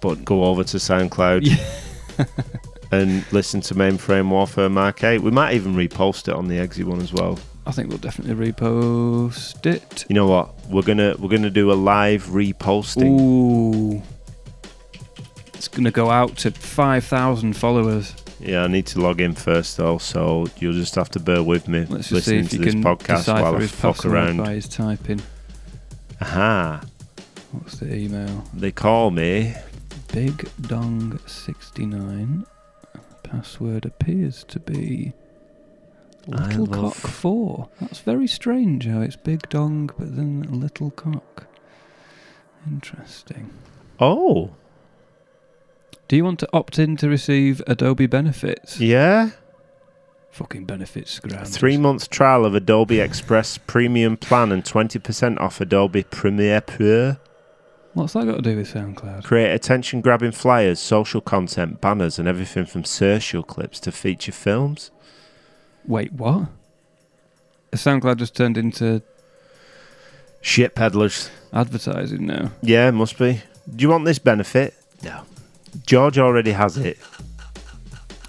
but 0.00 0.24
go 0.24 0.44
over 0.44 0.64
to 0.64 0.76
SoundCloud 0.76 1.48
and 2.92 3.24
listen 3.32 3.60
to 3.62 3.74
Mainframe 3.74 4.28
Warfare 4.28 4.68
Mark 4.68 5.02
8. 5.02 5.18
We 5.18 5.30
might 5.30 5.54
even 5.54 5.74
repost 5.74 6.28
it 6.28 6.34
on 6.34 6.48
the 6.48 6.58
EXE 6.58 6.84
one 6.84 7.00
as 7.00 7.12
well. 7.12 7.38
I 7.66 7.72
think 7.72 7.88
we'll 7.88 7.98
definitely 7.98 8.52
repost 8.52 9.64
it. 9.64 10.04
You 10.08 10.14
know 10.14 10.26
what? 10.26 10.54
We're 10.68 10.82
gonna 10.82 11.16
we're 11.18 11.30
gonna 11.30 11.48
do 11.48 11.72
a 11.72 11.74
live 11.74 12.24
reposting. 12.26 13.18
Ooh. 13.18 14.02
It's 15.54 15.68
going 15.68 15.84
to 15.84 15.90
go 15.90 16.10
out 16.10 16.36
to 16.38 16.50
5,000 16.50 17.56
followers. 17.56 18.14
Yeah, 18.40 18.64
I 18.64 18.66
need 18.66 18.86
to 18.86 19.00
log 19.00 19.20
in 19.20 19.34
first 19.34 19.76
though, 19.76 19.98
so 19.98 20.46
you'll 20.58 20.72
just 20.72 20.94
have 20.96 21.08
to 21.10 21.20
bear 21.20 21.42
with 21.42 21.68
me 21.68 21.86
Let's 21.88 22.10
listening 22.10 22.40
if 22.44 22.50
to 22.50 22.58
this 22.58 22.74
podcast 22.74 23.32
while 23.32 23.56
I 23.56 23.66
fuck 23.66 24.04
around. 24.04 24.38
by 24.38 24.54
his 24.54 24.68
typing. 24.68 25.22
Aha! 26.20 26.82
What's 27.52 27.78
the 27.78 27.94
email? 27.94 28.44
They 28.52 28.72
call 28.72 29.10
me. 29.10 29.54
Big 30.12 30.48
Dong 30.62 31.18
69. 31.26 32.44
Password 33.22 33.84
appears 33.84 34.44
to 34.44 34.60
be 34.60 35.12
Little 36.26 36.66
Cock 36.66 36.94
4. 36.94 37.68
That's 37.80 38.00
very 38.00 38.26
strange 38.26 38.86
how 38.86 39.00
it's 39.00 39.16
Big 39.16 39.48
Dong 39.48 39.90
but 39.98 40.14
then 40.16 40.42
Little 40.60 40.90
Cock. 40.90 41.46
Interesting. 42.66 43.50
Oh, 44.00 44.50
Do 46.08 46.16
you 46.16 46.24
want 46.24 46.38
to 46.40 46.48
opt 46.52 46.78
in 46.78 46.96
to 46.98 47.08
receive 47.08 47.62
Adobe 47.66 48.06
benefits? 48.06 48.80
yeah. 48.80 49.30
Fucking 50.30 50.64
benefits, 50.64 51.20
ground. 51.20 51.46
Three 51.46 51.76
month 51.76 52.10
trial 52.10 52.44
of 52.44 52.56
Adobe 52.56 52.98
Express 52.98 53.56
Premium 53.56 54.16
Plan 54.16 54.50
and 54.50 54.64
20% 54.64 55.38
off 55.40 55.60
Adobe 55.60 56.02
Premiere 56.02 56.60
Pro. 56.60 57.16
What's 57.92 58.14
that 58.14 58.26
got 58.26 58.36
to 58.36 58.42
do 58.42 58.56
with 58.56 58.74
SoundCloud? 58.74 59.22
Create 59.22 59.54
attention 59.54 60.00
grabbing 60.00 60.32
flyers, 60.32 60.80
social 60.80 61.20
content, 61.20 61.80
banners, 61.80 62.18
and 62.18 62.26
everything 62.26 62.66
from 62.66 62.82
social 62.82 63.44
clips 63.44 63.78
to 63.78 63.92
feature 63.92 64.32
films. 64.32 64.90
Wait, 65.86 66.12
what? 66.12 66.48
SoundCloud 67.70 68.16
just 68.16 68.34
turned 68.34 68.58
into 68.58 69.02
Shit 70.40 70.74
peddlers. 70.74 71.30
advertising 71.52 72.26
now. 72.26 72.50
Yeah, 72.60 72.90
must 72.90 73.16
be. 73.18 73.40
Do 73.72 73.82
you 73.82 73.88
want 73.88 74.04
this 74.04 74.18
benefit? 74.18 74.74
No. 75.04 75.22
George 75.86 76.18
already 76.18 76.52
has 76.52 76.76
it, 76.76 76.98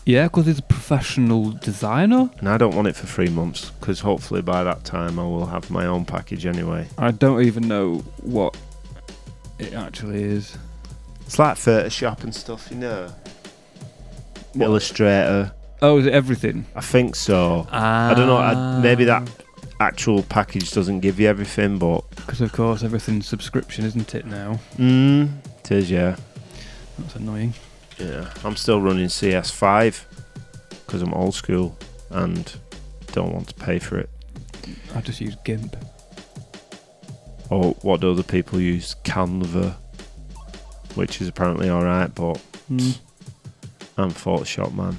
Yeah, 0.05 0.23
because 0.25 0.45
he's 0.45 0.59
a 0.59 0.63
professional 0.63 1.51
designer. 1.51 2.29
and 2.39 2.49
I 2.49 2.57
don't 2.57 2.75
want 2.75 2.87
it 2.87 2.95
for 2.95 3.07
three 3.07 3.29
months 3.29 3.71
because 3.79 3.99
hopefully 4.01 4.41
by 4.41 4.63
that 4.63 4.83
time 4.83 5.19
I 5.19 5.23
will 5.23 5.45
have 5.47 5.69
my 5.71 5.85
own 5.85 6.05
package 6.05 6.45
anyway. 6.45 6.87
I 6.97 7.11
don't 7.11 7.41
even 7.43 7.67
know 7.67 8.03
what 8.21 8.55
it 9.59 9.73
actually 9.73 10.23
is. 10.23 10.57
It's 11.21 11.39
like 11.39 11.57
Photoshop 11.57 12.23
and 12.23 12.33
stuff, 12.35 12.67
you 12.69 12.77
know. 12.77 13.09
What? 14.53 14.65
Illustrator. 14.65 15.51
Oh, 15.81 15.97
is 15.97 16.05
it 16.05 16.13
everything? 16.13 16.65
I 16.75 16.81
think 16.81 17.15
so. 17.15 17.67
I 17.71 18.13
don't 18.15 18.27
know. 18.27 18.37
I, 18.37 18.79
maybe 18.79 19.05
that 19.05 19.27
actual 19.79 20.23
package 20.23 20.71
doesn't 20.71 21.01
give 21.01 21.19
you 21.19 21.27
everything, 21.27 21.77
but 21.79 22.01
Because, 22.15 22.41
of 22.41 22.51
course, 22.53 22.83
everything's 22.83 23.27
subscription, 23.27 23.85
isn't 23.85 24.13
it 24.15 24.25
now? 24.25 24.59
mm, 24.77 25.29
it 25.59 25.71
is. 25.71 25.91
Yeah, 25.91 26.15
That's 26.99 27.15
annoying. 27.15 27.53
yeah. 27.99 28.31
I'm 28.43 28.55
still 28.55 28.81
running 28.81 29.07
CS5 29.07 30.03
because 30.85 31.01
I'm 31.01 31.13
old 31.13 31.33
school 31.35 31.77
and 32.09 32.55
don't 33.11 33.33
want 33.33 33.47
to 33.49 33.53
pay 33.55 33.79
for 33.79 33.97
it. 33.97 34.09
I 34.95 35.01
just 35.01 35.19
use 35.21 35.35
GIMP. 35.43 35.75
Or 37.49 37.71
what 37.81 38.01
do 38.01 38.11
other 38.11 38.23
people 38.23 38.59
use? 38.59 38.95
Canva, 39.03 39.75
which 40.95 41.21
is 41.21 41.27
apparently 41.27 41.69
all 41.69 41.83
right, 41.83 42.13
but 42.13 42.37
Hmm. 42.67 42.91
I'm 43.97 44.11
Photoshop 44.11 44.73
man. 44.73 44.97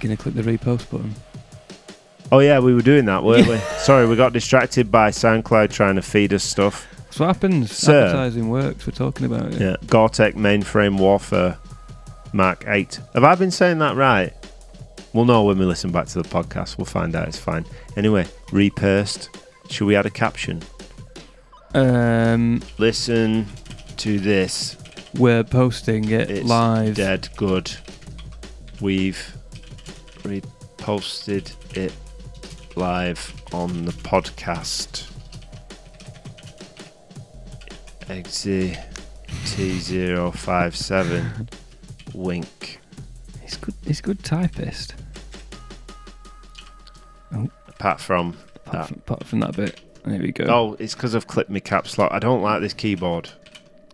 Gonna 0.00 0.16
click 0.16 0.34
the 0.34 0.42
repost 0.42 0.90
button. 0.90 1.14
Oh 2.30 2.40
yeah, 2.40 2.58
we 2.58 2.74
were 2.74 2.82
doing 2.82 3.04
that, 3.06 3.22
weren't 3.22 3.46
we? 3.48 3.58
Sorry, 3.78 4.06
we 4.06 4.16
got 4.16 4.32
distracted 4.32 4.90
by 4.90 5.10
SoundCloud 5.10 5.70
trying 5.72 5.94
to 5.96 6.02
feed 6.02 6.32
us 6.34 6.42
stuff. 6.44 6.86
That's 7.18 7.40
what 7.42 7.48
happens. 7.50 7.72
Sir. 7.76 8.04
Advertising 8.06 8.48
works. 8.48 8.86
We're 8.86 8.92
talking 8.92 9.26
about 9.26 9.52
it. 9.54 9.60
Yeah, 9.60 9.74
Gore-Tech's 9.88 10.36
mainframe 10.36 10.98
warfare 11.00 11.58
Mark 12.32 12.62
8. 12.68 13.00
Have 13.14 13.24
I 13.24 13.34
been 13.34 13.50
saying 13.50 13.80
that 13.80 13.96
right? 13.96 14.32
We'll 15.12 15.24
know 15.24 15.42
when 15.42 15.58
we 15.58 15.64
listen 15.64 15.90
back 15.90 16.06
to 16.08 16.22
the 16.22 16.28
podcast. 16.28 16.78
We'll 16.78 16.84
find 16.84 17.16
out. 17.16 17.26
It's 17.26 17.36
fine. 17.38 17.64
Anyway, 17.96 18.26
repursed. 18.52 19.30
Should 19.68 19.86
we 19.86 19.96
add 19.96 20.06
a 20.06 20.10
caption? 20.10 20.62
Um, 21.74 22.62
Listen 22.78 23.46
to 23.96 24.20
this. 24.20 24.76
we're 25.18 25.42
posting 25.42 26.08
it 26.10 26.30
It's 26.30 26.48
live. 26.48 26.94
dead 26.94 27.28
good. 27.36 27.74
We've 28.80 29.18
reposted 30.22 31.52
it 31.76 31.92
live 32.76 33.34
on 33.52 33.86
the 33.86 33.92
podcast. 33.92 35.10
Exit 38.08 38.78
T057. 39.26 41.48
Wink. 42.14 42.80
He's 43.42 43.56
good. 43.56 43.74
He's 43.84 44.00
a 44.00 44.02
good 44.02 44.22
typist. 44.24 44.94
Oh. 47.34 47.48
Apart 47.68 48.00
from 48.00 48.36
Apart 48.56 48.72
that. 48.72 48.86
from, 48.88 48.96
apart 48.98 49.24
from 49.24 49.40
that 49.40 49.56
bit, 49.56 49.80
there 50.04 50.20
we 50.20 50.32
go. 50.32 50.44
Oh, 50.48 50.76
it's 50.78 50.94
because 50.94 51.14
I've 51.14 51.26
clipped 51.26 51.50
my 51.50 51.60
caps 51.60 51.98
lock. 51.98 52.10
I 52.12 52.18
don't 52.18 52.42
like 52.42 52.60
this 52.60 52.72
keyboard. 52.72 53.30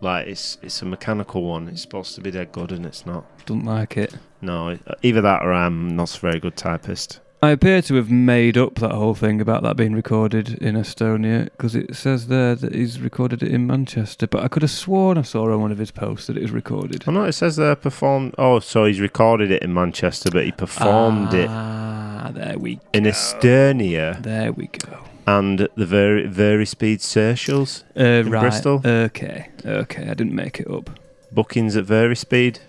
Like 0.01 0.27
it's 0.27 0.57
it's 0.61 0.81
a 0.81 0.85
mechanical 0.85 1.43
one. 1.43 1.67
It's 1.67 1.81
supposed 1.81 2.15
to 2.15 2.21
be 2.21 2.31
dead 2.31 2.51
good, 2.51 2.71
and 2.71 2.85
it's 2.85 3.05
not. 3.05 3.25
Don't 3.45 3.65
like 3.65 3.97
it. 3.97 4.15
No, 4.41 4.77
either 5.01 5.21
that 5.21 5.43
or 5.43 5.53
I'm 5.53 5.95
not 5.95 6.15
a 6.15 6.19
very 6.19 6.39
good 6.39 6.55
typist. 6.55 7.19
I 7.45 7.51
appear 7.51 7.81
to 7.83 7.93
have 7.95 8.09
made 8.09 8.57
up 8.57 8.75
that 8.75 8.91
whole 8.91 9.13
thing 9.13 9.39
about 9.39 9.61
that 9.63 9.75
being 9.77 9.93
recorded 9.93 10.55
in 10.63 10.73
Estonia 10.75 11.45
because 11.45 11.75
it 11.75 11.95
says 11.95 12.25
there 12.27 12.55
that 12.55 12.73
he's 12.73 12.99
recorded 12.99 13.43
it 13.43 13.51
in 13.51 13.67
Manchester. 13.67 14.25
But 14.25 14.43
I 14.43 14.47
could 14.47 14.63
have 14.63 14.71
sworn 14.71 15.17
I 15.19 15.21
saw 15.21 15.51
on 15.53 15.61
one 15.61 15.71
of 15.71 15.77
his 15.77 15.91
posts 15.91 16.25
that 16.25 16.37
it 16.37 16.41
was 16.41 16.51
recorded. 16.51 17.03
Oh 17.07 17.11
no, 17.11 17.25
it 17.25 17.33
says 17.33 17.55
there 17.55 17.75
performed. 17.75 18.33
Oh, 18.39 18.59
so 18.59 18.85
he's 18.85 18.99
recorded 18.99 19.51
it 19.51 19.61
in 19.61 19.73
Manchester, 19.75 20.29
but 20.31 20.45
he 20.45 20.51
performed 20.53 21.35
it 21.35 21.47
Ah, 21.49 22.31
there 22.33 22.57
we 22.57 22.75
go. 22.77 22.81
in. 22.93 23.03
Estonia 23.03 24.21
There 24.23 24.51
we 24.51 24.65
go. 24.67 25.03
and 25.27 25.67
the 25.75 25.85
very 25.85 26.25
very 26.25 26.65
speed 26.65 27.01
socials. 27.01 27.83
Uh, 27.95 28.03
In 28.03 28.31
right. 28.31 28.41
Bristol? 28.41 28.81
Okay. 28.83 29.49
Okay. 29.63 30.03
I 30.09 30.13
didn't 30.15 30.33
make 30.35 30.59
it 30.59 30.67
up. 30.69 30.89
Bookings 31.31 31.75
at 31.77 31.85
very 31.85 32.15
speed. 32.15 32.59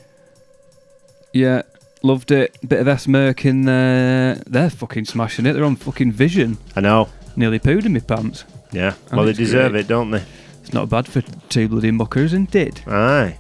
Yeah. 1.32 1.62
Loved 2.06 2.30
it. 2.30 2.56
Bit 2.68 2.78
of 2.78 2.86
S 2.86 3.08
Merc 3.08 3.44
in 3.44 3.62
there. 3.62 4.36
They're 4.46 4.70
fucking 4.70 5.06
smashing 5.06 5.44
it. 5.44 5.54
They're 5.54 5.64
on 5.64 5.74
fucking 5.74 6.12
vision. 6.12 6.56
I 6.76 6.80
know. 6.80 7.08
Nearly 7.34 7.58
pooed 7.58 7.84
in 7.84 7.94
my 7.94 7.98
pants. 7.98 8.44
Yeah. 8.70 8.94
Oh, 9.10 9.16
well, 9.16 9.26
they 9.26 9.32
deserve 9.32 9.72
great. 9.72 9.86
it, 9.86 9.88
don't 9.88 10.12
they? 10.12 10.22
It's 10.62 10.72
not 10.72 10.88
bad 10.88 11.08
for 11.08 11.20
two 11.48 11.66
bloody 11.68 11.90
muckers, 11.90 12.32
it? 12.32 12.86
Aye. 12.86 13.36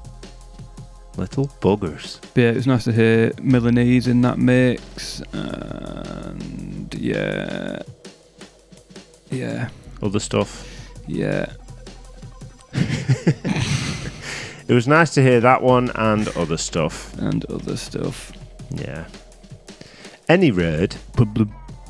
Little 1.16 1.46
buggers. 1.60 2.20
But 2.34 2.40
yeah, 2.42 2.48
it 2.50 2.54
was 2.56 2.66
nice 2.66 2.82
to 2.84 2.92
hear 2.92 3.30
Milanese 3.40 4.08
in 4.08 4.20
that 4.22 4.38
mix, 4.38 5.20
and 5.32 6.92
yeah, 6.98 7.82
yeah, 9.30 9.68
Other 10.02 10.18
stuff. 10.18 10.66
yeah. 11.06 11.52
It 14.68 14.74
was 14.74 14.88
nice 14.88 15.14
to 15.14 15.22
hear 15.22 15.40
that 15.42 15.62
one 15.62 15.92
and 15.94 16.26
other 16.36 16.56
stuff. 16.56 17.16
and 17.20 17.44
other 17.44 17.76
stuff. 17.76 18.32
Yeah. 18.70 19.06
Any 20.28 20.50
road. 20.50 20.96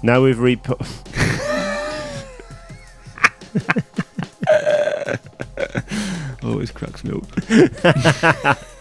Now 0.03 0.22
we've 0.22 0.37
repo. 0.37 0.77
Always 6.43 6.70
cracks 6.70 7.03
me 7.05 7.16
up. 7.16 7.24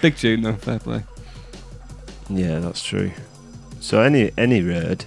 Big 0.00 0.16
tune 0.16 0.40
though, 0.42 0.54
fair 0.54 0.78
play. 0.78 1.02
yeah, 2.30 2.58
that's 2.58 2.82
true. 2.82 3.12
So 3.80 4.00
any 4.00 4.30
any 4.38 4.62
road. 4.62 5.04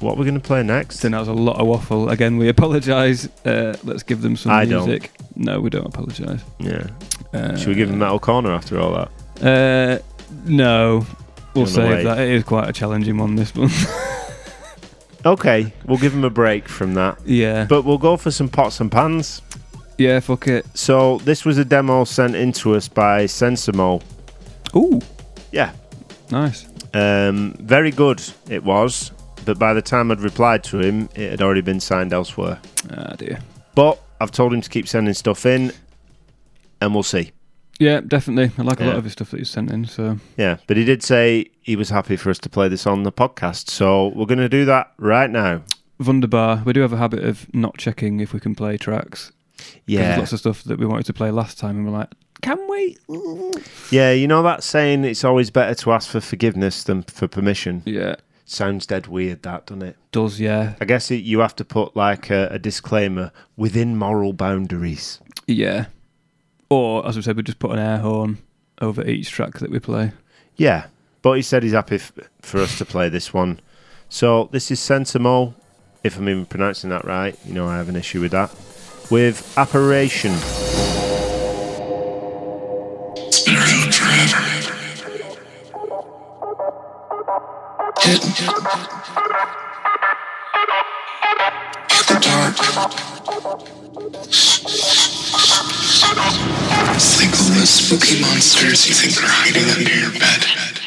What 0.00 0.16
we're 0.18 0.24
going 0.24 0.34
to 0.34 0.40
play 0.40 0.62
next? 0.62 1.00
So 1.00 1.08
that 1.08 1.18
was 1.18 1.28
a 1.28 1.32
lot 1.32 1.60
of 1.60 1.66
waffle. 1.66 2.10
Again, 2.10 2.36
we 2.36 2.48
apologise. 2.48 3.26
Uh, 3.44 3.74
let's 3.84 4.02
give 4.02 4.20
them 4.22 4.36
some 4.36 4.52
I 4.52 4.64
don't. 4.66 4.86
music. 4.86 5.10
No, 5.36 5.60
we 5.60 5.70
don't 5.70 5.86
apologise. 5.86 6.42
Yeah. 6.58 6.88
Uh, 7.32 7.56
Should 7.56 7.68
we 7.68 7.74
give 7.74 7.88
them 7.88 8.00
Metal 8.00 8.18
Corner 8.18 8.52
after 8.52 8.78
all 8.78 8.92
that? 8.94 9.10
Uh, 9.42 9.98
no, 10.44 11.06
we'll 11.54 11.66
save 11.66 12.04
that. 12.04 12.18
It 12.18 12.30
is 12.30 12.44
quite 12.44 12.68
a 12.68 12.72
challenging 12.72 13.18
one. 13.18 13.36
This 13.36 13.54
one. 13.54 13.70
Okay, 15.26 15.72
we'll 15.86 15.96
give 15.96 16.12
him 16.12 16.22
a 16.24 16.28
break 16.28 16.68
from 16.68 16.92
that. 16.94 17.18
yeah. 17.24 17.64
But 17.64 17.84
we'll 17.86 17.96
go 17.96 18.18
for 18.18 18.30
some 18.30 18.48
pots 18.48 18.78
and 18.80 18.92
pans. 18.92 19.40
Yeah. 19.96 20.20
Fuck 20.20 20.48
it. 20.48 20.66
So 20.74 21.16
this 21.18 21.46
was 21.46 21.56
a 21.56 21.64
demo 21.64 22.04
sent 22.04 22.34
in 22.36 22.52
to 22.52 22.74
us 22.74 22.88
by 22.88 23.24
Sensimo. 23.24 24.02
Ooh. 24.76 25.00
Yeah. 25.50 25.72
Nice. 26.30 26.66
Um, 26.92 27.54
very 27.58 27.90
good 27.90 28.22
it 28.50 28.62
was, 28.64 29.12
but 29.46 29.58
by 29.58 29.72
the 29.72 29.80
time 29.80 30.10
I'd 30.10 30.20
replied 30.20 30.62
to 30.64 30.78
him, 30.80 31.08
it 31.14 31.30
had 31.30 31.40
already 31.40 31.62
been 31.62 31.80
signed 31.80 32.12
elsewhere. 32.12 32.60
Ah 32.90 33.14
dear. 33.16 33.38
But 33.74 33.98
I've 34.20 34.30
told 34.30 34.52
him 34.52 34.60
to 34.60 34.68
keep 34.68 34.86
sending 34.86 35.14
stuff 35.14 35.46
in, 35.46 35.72
and 36.82 36.92
we'll 36.92 37.02
see. 37.02 37.32
Yeah, 37.80 38.00
definitely. 38.06 38.52
I 38.58 38.62
like 38.62 38.80
a 38.80 38.84
lot 38.84 38.96
of 38.96 39.04
his 39.04 39.12
stuff 39.14 39.30
that 39.32 39.38
he's 39.38 39.50
sent 39.50 39.70
in. 39.70 39.84
So 39.84 40.18
Yeah, 40.36 40.58
but 40.66 40.76
he 40.76 40.84
did 40.84 41.02
say 41.02 41.46
he 41.60 41.74
was 41.76 41.90
happy 41.90 42.16
for 42.16 42.30
us 42.30 42.38
to 42.40 42.48
play 42.48 42.68
this 42.68 42.86
on 42.86 43.02
the 43.02 43.12
podcast, 43.12 43.68
so 43.70 44.08
we're 44.08 44.26
going 44.26 44.38
to 44.38 44.48
do 44.48 44.64
that 44.66 44.92
right 44.98 45.28
now. 45.30 45.62
Wunderbar. 45.98 46.62
We 46.64 46.72
do 46.72 46.80
have 46.80 46.92
a 46.92 46.96
habit 46.98 47.24
of 47.24 47.52
not 47.54 47.76
checking 47.78 48.20
if 48.20 48.32
we 48.32 48.40
can 48.40 48.54
play 48.54 48.76
tracks. 48.76 49.32
'Cause 49.56 49.72
There's 49.86 50.08
Yeah, 50.08 50.16
lots 50.18 50.32
of 50.32 50.38
stuff 50.40 50.62
that 50.64 50.78
we 50.78 50.86
wanted 50.86 51.06
to 51.06 51.12
play 51.12 51.30
last 51.30 51.58
time, 51.58 51.76
and 51.76 51.86
we're 51.86 51.92
like, 51.98 52.10
can 52.42 52.58
we? 52.68 52.96
yeah. 53.90 54.12
You 54.12 54.28
know 54.28 54.42
that 54.42 54.62
saying, 54.62 55.04
it's 55.04 55.24
always 55.24 55.50
better 55.50 55.74
to 55.74 55.92
ask 55.92 56.08
for 56.10 56.20
forgiveness 56.20 56.82
than 56.84 57.02
for 57.04 57.26
permission. 57.28 57.82
Yeah. 57.86 58.16
Sounds 58.44 58.84
dead 58.86 59.06
weird, 59.06 59.42
that 59.44 59.66
doesn't 59.66 59.82
it? 59.82 59.96
Does 60.12 60.38
yeah. 60.38 60.74
I 60.80 60.84
guess 60.84 61.10
it, 61.10 61.22
you 61.24 61.38
have 61.38 61.56
to 61.56 61.64
put 61.64 61.96
like 61.96 62.28
a, 62.30 62.48
a 62.50 62.58
disclaimer 62.58 63.32
within 63.56 63.96
moral 63.96 64.32
boundaries. 64.34 65.18
Yeah. 65.46 65.86
Or 66.70 67.06
as 67.06 67.16
we 67.16 67.22
said, 67.22 67.36
we 67.36 67.42
just 67.42 67.58
put 67.58 67.72
an 67.72 67.78
air 67.78 67.98
horn 67.98 68.38
over 68.80 69.06
each 69.06 69.30
track 69.30 69.58
that 69.58 69.70
we 69.70 69.78
play. 69.78 70.12
Yeah, 70.56 70.86
but 71.22 71.32
he 71.32 71.42
said 71.42 71.62
he's 71.62 71.72
happy 71.72 71.96
f- 71.96 72.12
for 72.42 72.58
us 72.60 72.78
to 72.78 72.84
play 72.84 73.08
this 73.08 73.32
one. 73.32 73.60
So 74.08 74.48
this 74.52 74.70
is 74.70 74.80
Sensimo, 74.80 75.54
if 76.02 76.18
I'm 76.18 76.28
even 76.28 76.46
pronouncing 76.46 76.90
that 76.90 77.04
right. 77.04 77.36
You 77.46 77.54
know 77.54 77.66
I 77.66 77.76
have 77.76 77.88
an 77.88 77.96
issue 77.96 78.20
with 78.20 78.32
that. 78.32 78.50
With 79.10 79.56
Apparition. 79.56 80.34
It's. 94.16 94.54
In 97.44 97.60
the 97.60 97.66
spooky 97.66 98.20
monsters 98.22 98.88
you 98.88 98.94
think 98.94 99.18
are 99.22 99.28
hiding 99.28 99.68
under 99.68 99.94
your 99.94 100.12
bed. 100.12 100.83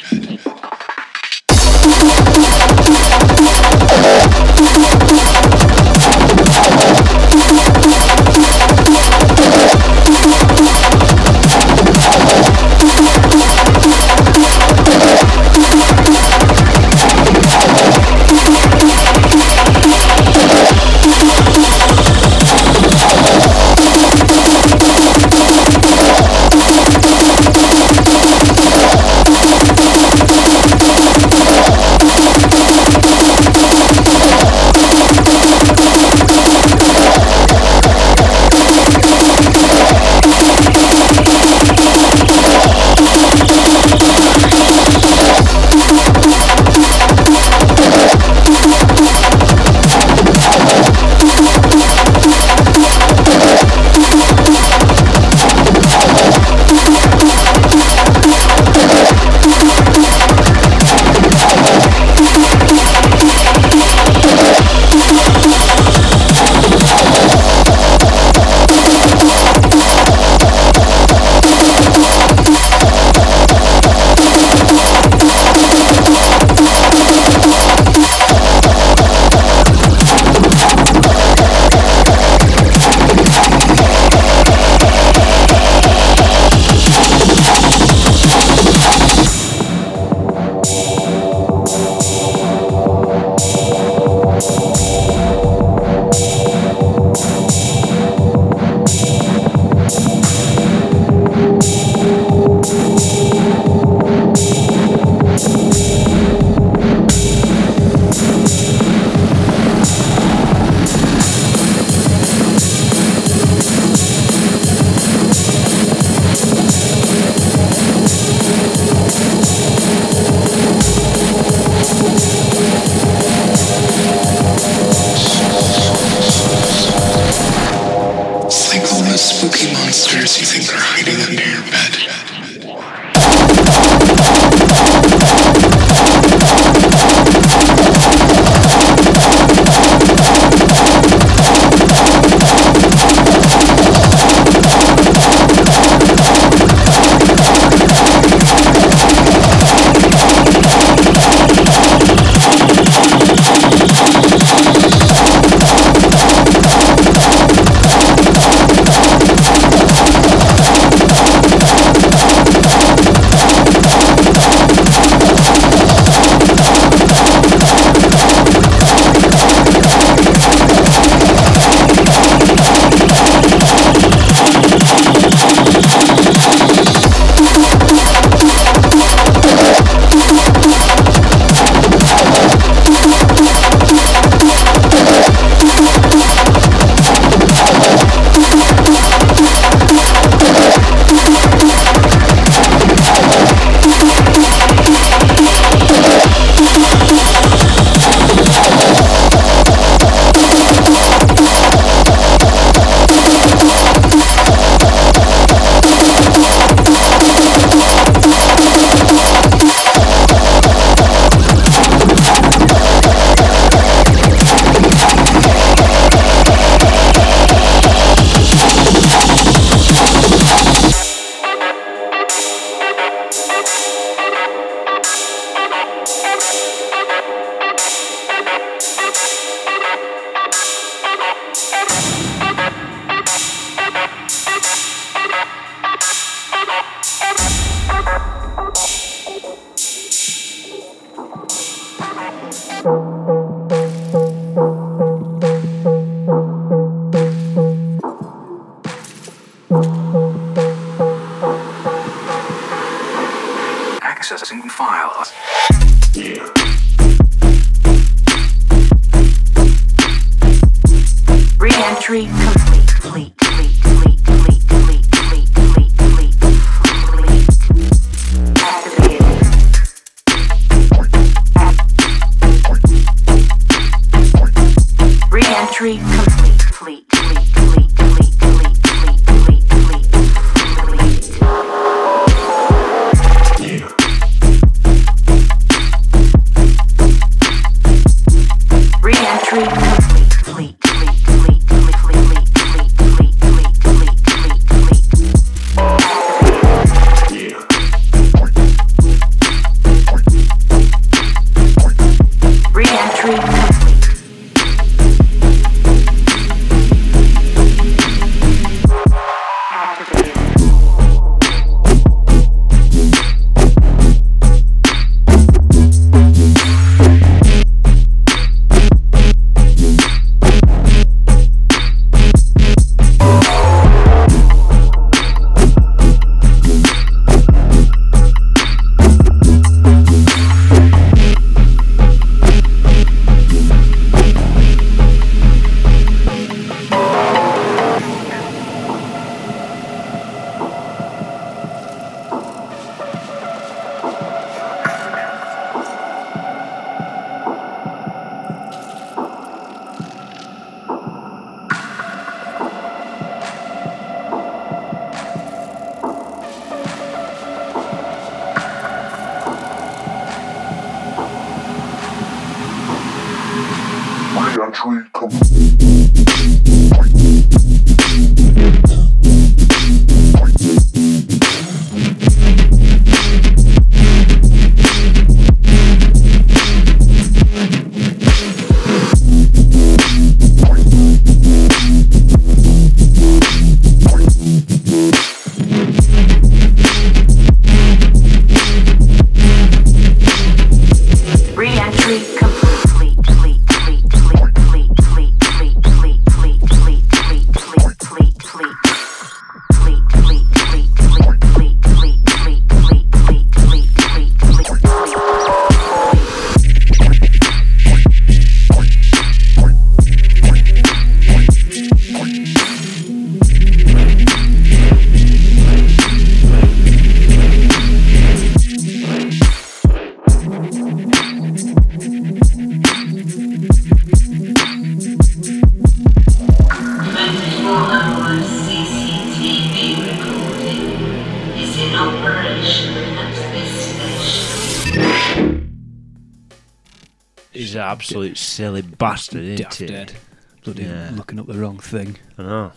Absolute 438.07 438.37
silly 438.37 438.81
bastard, 438.81 439.43
isn't 439.43 439.87
Daft. 439.89 440.15
Bloody 440.63 440.83
Yeah. 440.83 441.11
looking 441.13 441.39
up 441.39 441.47
the 441.47 441.57
wrong 441.57 441.77
thing. 441.79 442.17
I 442.37 442.43
know. 442.43 442.71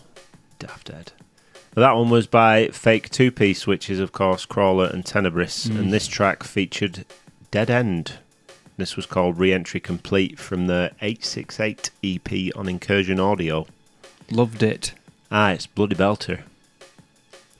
Daft 0.59 0.87
Dead. 0.87 1.11
That 1.73 1.93
one 1.93 2.09
was 2.09 2.27
by 2.27 2.67
Fake 2.67 3.09
Two 3.09 3.31
Piece, 3.31 3.65
which 3.65 3.89
is, 3.89 3.99
of 3.99 4.11
course, 4.11 4.45
Crawler 4.45 4.87
and 4.87 5.05
Tenebris. 5.05 5.67
And 5.69 5.93
this 5.93 6.07
track 6.07 6.43
featured 6.43 7.05
Dead 7.49 7.69
End. 7.69 8.13
This 8.75 8.95
was 8.97 9.05
called 9.05 9.37
Re 9.39 9.53
Entry 9.53 9.79
Complete 9.79 10.37
from 10.37 10.67
the 10.67 10.91
868 11.01 11.91
EP 12.03 12.51
on 12.55 12.67
Incursion 12.67 13.19
Audio. 13.19 13.67
Loved 14.29 14.61
it. 14.63 14.93
Ah, 15.31 15.51
it's 15.51 15.65
Bloody 15.67 15.95
Belter. 15.95 16.41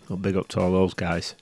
Well, 0.09 0.17
big 0.17 0.35
up 0.35 0.49
to 0.49 0.59
all 0.59 0.71
those 0.71 0.93
guys. 0.93 1.35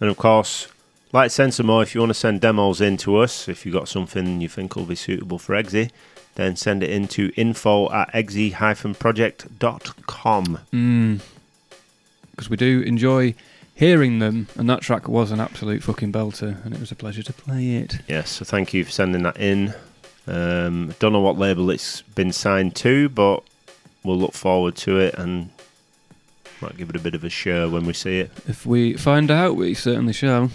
And 0.00 0.08
of 0.08 0.16
course, 0.16 0.68
like 1.12 1.30
send 1.30 1.54
some 1.54 1.66
more 1.66 1.82
if 1.82 1.94
you 1.94 2.00
want 2.00 2.10
to 2.10 2.14
send 2.14 2.40
demos 2.40 2.80
in 2.80 2.96
to 2.98 3.18
us. 3.18 3.48
If 3.48 3.64
you've 3.64 3.74
got 3.74 3.88
something 3.88 4.40
you 4.40 4.48
think 4.48 4.74
will 4.74 4.86
be 4.86 4.94
suitable 4.94 5.38
for 5.38 5.54
EXE, 5.54 5.90
then 6.34 6.56
send 6.56 6.82
it 6.82 6.90
in 6.90 7.08
to 7.08 7.30
info 7.36 7.92
at 7.92 8.14
exe-project.com. 8.14 10.58
Mm. 10.72 11.20
Because 12.30 12.48
we 12.48 12.56
do 12.56 12.80
enjoy 12.80 13.34
hearing 13.74 14.18
them, 14.18 14.48
and 14.56 14.68
that 14.70 14.80
track 14.80 15.08
was 15.08 15.30
an 15.30 15.40
absolute 15.40 15.82
fucking 15.82 16.12
belter, 16.12 16.64
and 16.64 16.74
it 16.74 16.80
was 16.80 16.90
a 16.90 16.96
pleasure 16.96 17.22
to 17.22 17.32
play 17.32 17.76
it. 17.76 17.98
Yes, 18.08 18.30
so 18.30 18.44
thank 18.44 18.72
you 18.72 18.84
for 18.84 18.90
sending 18.90 19.22
that 19.24 19.36
in. 19.36 19.74
Um, 20.26 20.94
don't 20.98 21.12
know 21.12 21.20
what 21.20 21.38
label 21.38 21.70
it's 21.70 22.02
been 22.02 22.32
signed 22.32 22.74
to, 22.76 23.10
but 23.10 23.42
we'll 24.02 24.18
look 24.18 24.32
forward 24.32 24.76
to 24.76 24.98
it 24.98 25.14
and 25.14 25.50
might 26.60 26.76
give 26.76 26.90
it 26.90 26.96
a 26.96 27.00
bit 27.00 27.14
of 27.14 27.24
a 27.24 27.28
share 27.28 27.68
when 27.68 27.84
we 27.84 27.92
see 27.92 28.20
it. 28.20 28.30
If 28.46 28.64
we 28.64 28.94
find 28.94 29.30
out, 29.30 29.56
we 29.56 29.74
certainly 29.74 30.12
shall. 30.12 30.50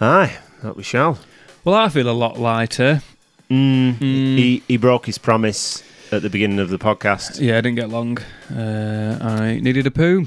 Aye, 0.00 0.36
that 0.62 0.76
we 0.76 0.82
shall. 0.82 1.18
Well, 1.64 1.74
I 1.74 1.88
feel 1.88 2.08
a 2.08 2.12
lot 2.12 2.38
lighter. 2.38 3.02
Mm, 3.50 3.94
Mm. 3.98 4.36
He 4.38 4.62
he 4.68 4.76
broke 4.76 5.06
his 5.06 5.18
promise 5.18 5.82
at 6.12 6.22
the 6.22 6.30
beginning 6.30 6.58
of 6.60 6.68
the 6.70 6.78
podcast. 6.78 7.40
Yeah, 7.40 7.58
I 7.58 7.60
didn't 7.62 7.76
get 7.76 7.88
long. 7.88 8.18
Uh, 8.54 9.18
I 9.20 9.58
needed 9.60 9.86
a 9.86 9.90
poo. 9.90 10.26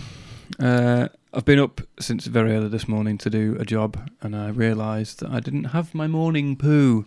Uh, 0.59 1.07
I've 1.33 1.45
been 1.45 1.59
up 1.59 1.81
since 1.99 2.25
very 2.25 2.51
early 2.53 2.67
this 2.67 2.87
morning 2.87 3.17
to 3.19 3.29
do 3.29 3.55
a 3.59 3.65
job, 3.65 3.97
and 4.21 4.35
I 4.35 4.49
realised 4.49 5.19
that 5.21 5.29
I 5.31 5.39
didn't 5.39 5.65
have 5.65 5.93
my 5.95 6.07
morning 6.07 6.55
poo. 6.57 7.05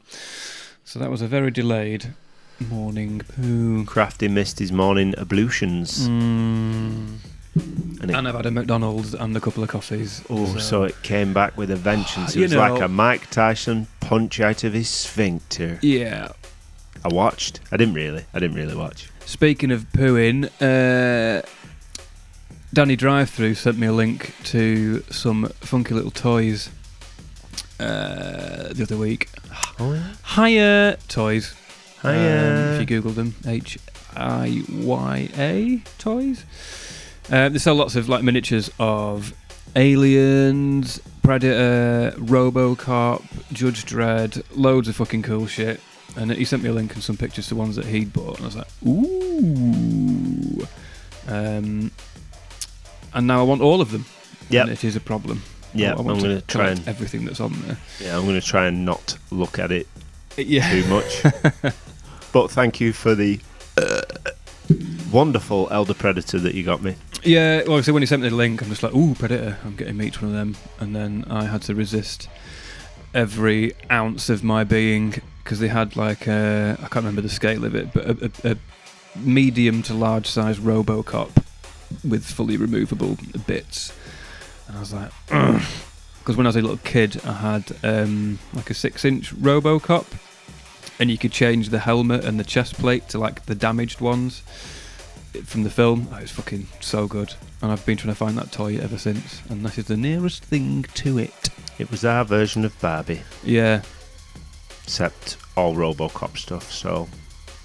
So 0.84 0.98
that 0.98 1.10
was 1.10 1.20
a 1.20 1.26
very 1.26 1.50
delayed 1.50 2.14
morning 2.70 3.20
poo. 3.36 3.84
Krafty 3.84 4.30
missed 4.30 4.58
his 4.60 4.70
morning 4.72 5.14
ablutions, 5.18 6.08
Mm. 6.08 7.18
And 7.54 8.10
it, 8.10 8.16
And 8.16 8.26
I've 8.28 8.34
had 8.34 8.46
a 8.46 8.50
McDonald's 8.50 9.14
and 9.14 9.36
a 9.36 9.40
couple 9.40 9.62
of 9.62 9.68
coffees. 9.68 10.22
oh, 10.30 10.56
so 10.58 10.82
it 10.84 10.94
came 11.02 11.32
back 11.32 11.56
with 11.56 11.70
a 11.70 11.76
vengeance. 11.76 12.30
It 12.34 12.36
You 12.36 12.42
was 12.44 12.54
like 12.54 12.80
a 12.80 12.88
Mike 12.88 13.30
Tyson 13.30 13.86
punch 14.00 14.40
out 14.40 14.64
of 14.64 14.72
his 14.72 14.88
sphincter. 14.88 15.78
yeah. 15.82 16.32
I 17.04 17.08
watched. 17.14 17.60
I 17.70 17.76
didn't 17.76 17.92
really. 17.94 18.24
I 18.32 18.38
didn't 18.38 18.56
really 18.56 18.74
watch. 18.74 19.10
Speaking 19.26 19.70
of 19.70 19.84
pooing, 19.92 20.46
uh, 20.62 21.42
Danny 22.72 22.96
Drive 22.96 23.28
Through 23.28 23.56
sent 23.56 23.76
me 23.76 23.86
a 23.88 23.92
link 23.92 24.32
to 24.44 25.02
some 25.10 25.44
funky 25.60 25.92
little 25.92 26.10
toys 26.10 26.70
uh, 27.78 28.72
the 28.72 28.82
other 28.84 28.96
week. 28.96 29.28
Oh 29.78 29.92
yeah. 29.92 30.14
Hiya 30.34 30.98
Toys. 31.08 31.54
Um, 32.02 32.14
Hiya. 32.14 32.72
if 32.74 32.80
you 32.80 32.86
Google 32.86 33.12
them, 33.12 33.34
H 33.46 33.78
I 34.16 34.62
Y 34.72 35.28
A 35.36 35.82
Toys. 35.98 36.44
Uh, 37.30 37.48
they 37.48 37.58
sell 37.58 37.74
lots 37.74 37.96
of 37.96 38.08
like 38.08 38.22
miniatures 38.22 38.70
of 38.78 39.32
Aliens, 39.76 41.00
Predator, 41.22 42.14
RoboCop, 42.18 43.22
Judge 43.52 43.84
Dredd, 43.86 44.42
loads 44.54 44.88
of 44.88 44.96
fucking 44.96 45.22
cool 45.22 45.46
shit. 45.46 45.80
And 46.16 46.30
he 46.30 46.44
sent 46.44 46.62
me 46.62 46.68
a 46.68 46.72
link 46.72 46.94
and 46.94 47.02
some 47.02 47.16
pictures 47.16 47.48
to 47.48 47.56
ones 47.56 47.74
that 47.76 47.86
he'd 47.86 48.12
bought, 48.12 48.36
and 48.38 48.42
I 48.42 48.46
was 48.46 48.56
like, 48.56 48.68
ooh. 48.86 50.66
Um, 51.26 51.90
and 53.14 53.26
now 53.26 53.40
I 53.40 53.42
want 53.42 53.62
all 53.62 53.80
of 53.80 53.90
them. 53.90 54.04
Yeah, 54.48 54.66
it 54.68 54.84
is 54.84 54.94
a 54.94 55.00
problem. 55.00 55.42
Yeah, 55.72 55.94
I'm 55.96 56.06
going 56.06 56.20
to 56.22 56.40
try 56.42 56.68
and 56.70 56.86
everything 56.86 57.24
that's 57.24 57.40
on 57.40 57.52
there. 57.62 57.76
yeah, 57.98 58.16
I'm 58.16 58.24
going 58.26 58.40
to 58.40 58.46
try 58.46 58.66
and 58.66 58.84
not 58.84 59.16
look 59.32 59.58
at 59.58 59.72
it 59.72 59.88
Yeah. 60.36 60.70
too 60.70 60.86
much. 60.88 61.22
but 62.32 62.48
thank 62.50 62.80
you 62.80 62.92
for 62.92 63.16
the 63.16 63.40
uh, 63.76 64.02
wonderful 65.12 65.68
Elder 65.70 65.94
Predator 65.94 66.38
that 66.40 66.54
you 66.54 66.64
got 66.64 66.82
me. 66.82 66.96
Yeah, 67.22 67.62
well, 67.66 67.82
so 67.82 67.92
when 67.92 68.02
he 68.02 68.06
sent 68.06 68.22
me 68.22 68.28
the 68.28 68.34
link, 68.34 68.62
I'm 68.62 68.68
just 68.68 68.82
like, 68.82 68.94
ooh, 68.94 69.14
Predator, 69.14 69.58
I'm 69.64 69.76
getting 69.76 69.96
me 69.96 70.06
each 70.06 70.20
one 70.20 70.30
of 70.30 70.36
them. 70.36 70.56
And 70.80 70.94
then 70.94 71.24
I 71.28 71.44
had 71.44 71.62
to 71.62 71.74
resist 71.74 72.28
every 73.14 73.72
ounce 73.90 74.28
of 74.28 74.42
my 74.42 74.64
being 74.64 75.22
because 75.42 75.60
they 75.60 75.68
had 75.68 75.96
like, 75.96 76.22
I 76.28 76.76
can't 76.76 76.96
remember 76.96 77.20
the 77.20 77.28
scale 77.28 77.64
of 77.64 77.74
it, 77.74 77.92
but 77.92 78.06
a, 78.06 78.32
a, 78.44 78.50
a 78.52 78.56
medium 79.18 79.82
to 79.84 79.94
large 79.94 80.26
size 80.26 80.58
Robocop 80.58 81.30
with 82.08 82.24
fully 82.24 82.56
removable 82.56 83.16
bits. 83.46 83.92
And 84.66 84.76
I 84.76 84.80
was 84.80 84.92
like, 84.92 85.10
because 86.18 86.36
when 86.36 86.46
I 86.46 86.48
was 86.48 86.56
a 86.56 86.62
little 86.62 86.78
kid, 86.78 87.20
I 87.24 87.32
had 87.32 87.76
um, 87.82 88.38
like 88.52 88.70
a 88.70 88.74
six 88.74 89.04
inch 89.04 89.34
Robocop. 89.34 90.06
And 91.00 91.10
you 91.10 91.18
could 91.18 91.32
change 91.32 91.70
the 91.70 91.80
helmet 91.80 92.24
and 92.24 92.38
the 92.38 92.44
chest 92.44 92.74
plate 92.74 93.08
to 93.10 93.18
like 93.18 93.46
the 93.46 93.54
damaged 93.54 94.00
ones 94.00 94.42
from 95.44 95.64
the 95.64 95.70
film. 95.70 96.08
Oh, 96.12 96.16
it's 96.18 96.30
fucking 96.30 96.66
so 96.80 97.06
good. 97.08 97.34
And 97.62 97.72
I've 97.72 97.84
been 97.84 97.96
trying 97.96 98.12
to 98.14 98.18
find 98.18 98.38
that 98.38 98.52
toy 98.52 98.76
ever 98.78 98.98
since. 98.98 99.42
And 99.48 99.64
that 99.64 99.76
is 99.78 99.86
the 99.86 99.96
nearest 99.96 100.44
thing 100.44 100.84
to 100.94 101.18
it. 101.18 101.48
It 101.78 101.90
was 101.90 102.04
our 102.04 102.24
version 102.24 102.64
of 102.64 102.78
Barbie, 102.80 103.22
Yeah. 103.42 103.82
except 104.84 105.36
all 105.56 105.74
RoboCop 105.74 106.36
stuff. 106.38 106.70
So 106.72 107.08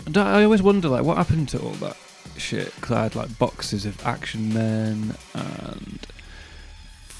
And 0.07 0.17
I 0.17 0.39
I 0.39 0.43
always 0.45 0.61
wonder, 0.63 0.87
like, 0.89 1.03
what 1.03 1.17
happened 1.17 1.49
to 1.49 1.59
all 1.59 1.73
that 1.73 1.97
shit? 2.37 2.73
Because 2.75 2.91
I 2.91 3.03
had, 3.03 3.15
like, 3.15 3.37
boxes 3.37 3.85
of 3.85 4.03
Action 4.05 4.51
Men 4.53 5.15
and 5.35 5.99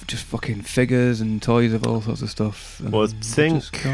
just 0.07 0.23
fucking 0.23 0.61
figures 0.63 1.21
and 1.21 1.39
toys 1.41 1.73
of 1.73 1.85
all 1.85 2.01
sorts 2.01 2.21
of 2.23 2.29
stuff. 2.31 2.79
And 2.79 2.91
Well, 2.91 3.05
they're 3.05 3.19
think-. 3.21 3.85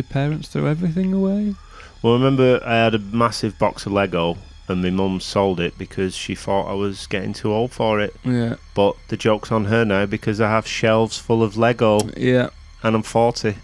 Did 0.00 0.08
parents 0.08 0.48
throw 0.48 0.64
everything 0.64 1.12
away? 1.12 1.54
Well, 2.00 2.14
remember 2.14 2.58
I 2.64 2.76
had 2.76 2.94
a 2.94 2.98
massive 2.98 3.58
box 3.58 3.84
of 3.84 3.92
Lego, 3.92 4.38
and 4.66 4.82
my 4.82 4.88
mum 4.88 5.20
sold 5.20 5.60
it 5.60 5.76
because 5.76 6.16
she 6.16 6.34
thought 6.34 6.70
I 6.70 6.72
was 6.72 7.06
getting 7.06 7.34
too 7.34 7.52
old 7.52 7.70
for 7.70 8.00
it. 8.00 8.16
Yeah. 8.24 8.54
But 8.74 8.96
the 9.08 9.18
joke's 9.18 9.52
on 9.52 9.66
her 9.66 9.84
now 9.84 10.06
because 10.06 10.40
I 10.40 10.48
have 10.48 10.66
shelves 10.66 11.18
full 11.18 11.42
of 11.42 11.58
Lego, 11.58 12.00
Yeah. 12.16 12.48
and 12.82 12.96
I'm 12.96 13.02
40. 13.02 13.56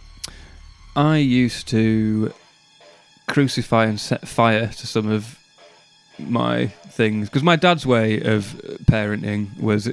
I 0.94 1.16
used 1.16 1.68
to 1.68 2.34
crucify 3.26 3.86
and 3.86 3.98
set 3.98 4.28
fire 4.28 4.66
to 4.66 4.86
some 4.86 5.08
of 5.10 5.38
my 6.18 6.66
things 6.66 7.30
because 7.30 7.42
my 7.44 7.56
dad's 7.56 7.86
way 7.86 8.20
of 8.20 8.60
parenting 8.84 9.58
was 9.58 9.90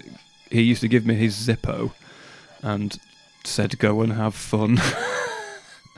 he 0.52 0.62
used 0.62 0.82
to 0.82 0.90
give 0.90 1.06
me 1.06 1.16
his 1.16 1.36
Zippo 1.48 1.94
and 2.62 3.00
said 3.46 3.80
go 3.80 4.02
and 4.02 4.12
have 4.12 4.36
fun. 4.36 4.82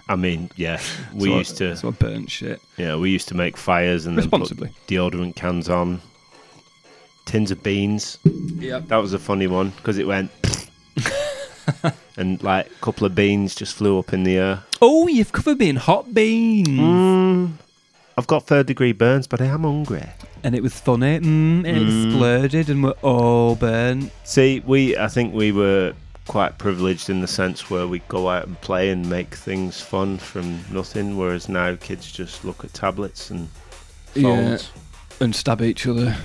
I 0.08 0.16
mean, 0.16 0.50
yeah, 0.56 0.80
we 1.14 1.30
So 1.30 1.34
I- 1.34 1.38
used 1.40 1.58
to, 1.58 1.76
so 1.76 1.88
I 1.88 1.92
burnt 1.92 2.30
shit 2.30 2.62
yeah, 2.78 2.96
we 2.96 3.10
used 3.10 3.28
to 3.30 3.34
make 3.36 3.58
fires 3.58 4.06
and 4.06 4.18
then 4.18 4.30
put 4.30 4.50
deodorant 4.88 5.36
cans 5.36 5.68
on, 5.70 6.02
tins 7.26 7.50
of 7.52 7.64
beans. 7.64 8.18
Yeah. 8.24 8.80
That 8.80 8.98
was 8.98 9.14
a 9.14 9.20
funny 9.20 9.48
one 9.48 9.70
because 9.78 9.98
it 9.98 10.06
went, 10.08 10.30
and 12.18 12.42
like 12.44 12.68
a 12.68 12.86
couple 12.86 13.06
of 13.06 13.16
beans 13.16 13.56
just 13.56 13.76
flew 13.76 13.98
up 14.00 14.14
in 14.14 14.24
the 14.24 14.38
air. 14.38 14.64
Oh, 14.82 15.08
you've 15.08 15.32
covered 15.32 15.58
me 15.60 15.70
in 15.70 15.76
hot 15.78 16.14
beans, 16.14 16.68
Mm, 16.68 17.52
I've 18.18 18.28
got 18.28 18.46
third 18.48 18.68
degree 18.68 18.94
burns, 18.94 19.28
but 19.28 19.42
I 19.42 19.46
am 19.46 19.64
hungry. 19.64 20.04
and 20.44 20.54
it 20.56 20.62
was 20.62 20.74
funny. 20.80 21.20
Mm, 21.20 21.66
it 21.66 21.76
Mm. 21.76 22.06
exploded, 22.06 22.70
and 22.70 22.84
we're 22.84 22.92
all 23.02 23.56
burnt. 23.56 24.12
See, 24.24 24.62
we 24.66 24.96
I 24.98 25.08
think 25.08 25.34
we 25.34 25.52
were 25.52 25.94
quite 26.28 26.58
privileged 26.58 27.10
in 27.10 27.22
the 27.22 27.28
sense 27.28 27.70
where 27.70 27.88
we 27.88 28.00
go 28.08 28.30
out 28.30 28.48
and 28.48 28.60
play 28.62 28.90
and 28.90 29.10
make 29.10 29.34
things 29.36 29.82
fun 29.82 30.18
from 30.18 30.60
nothing, 30.72 31.18
whereas 31.18 31.48
now 31.50 31.76
kids 31.76 32.12
just 32.12 32.44
look 32.44 32.64
at 32.64 32.74
tablets 32.74 33.30
and 33.30 33.48
phones. 34.14 34.72
and 35.20 35.36
stab 35.36 35.62
each 35.62 35.86
other. 35.88 36.16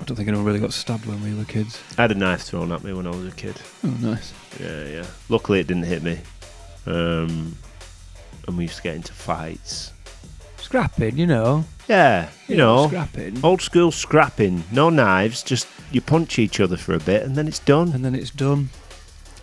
I 0.00 0.04
don't 0.04 0.16
think 0.16 0.28
anyone 0.28 0.46
really 0.46 0.60
got 0.60 0.72
stabbed 0.72 1.06
when 1.06 1.22
we 1.22 1.34
were 1.34 1.44
kids. 1.44 1.80
I 1.96 2.02
had 2.02 2.12
a 2.12 2.14
knife 2.14 2.42
thrown 2.42 2.72
at 2.72 2.84
me 2.84 2.92
when 2.92 3.06
I 3.06 3.10
was 3.10 3.26
a 3.26 3.36
kid. 3.36 3.56
Oh, 3.84 3.96
nice. 4.00 4.32
Yeah, 4.60 4.84
yeah. 4.86 5.06
Luckily, 5.28 5.60
it 5.60 5.66
didn't 5.66 5.84
hit 5.84 6.02
me. 6.02 6.18
Um, 6.86 7.56
and 8.46 8.58
we 8.58 8.64
used 8.64 8.76
to 8.76 8.82
get 8.82 8.96
into 8.96 9.12
fights. 9.12 9.92
Scrapping, 10.58 11.16
you 11.16 11.26
know. 11.26 11.64
Yeah, 11.88 12.28
you 12.48 12.56
know, 12.56 12.88
scrapping. 12.88 13.44
old 13.44 13.60
school 13.60 13.92
scrapping. 13.92 14.64
No 14.72 14.90
knives, 14.90 15.42
just 15.42 15.68
you 15.90 16.00
punch 16.00 16.38
each 16.38 16.58
other 16.58 16.76
for 16.76 16.94
a 16.94 16.98
bit 16.98 17.22
and 17.22 17.36
then 17.36 17.46
it's 17.46 17.58
done. 17.58 17.92
And 17.92 18.04
then 18.04 18.14
it's 18.14 18.30
done. 18.30 18.70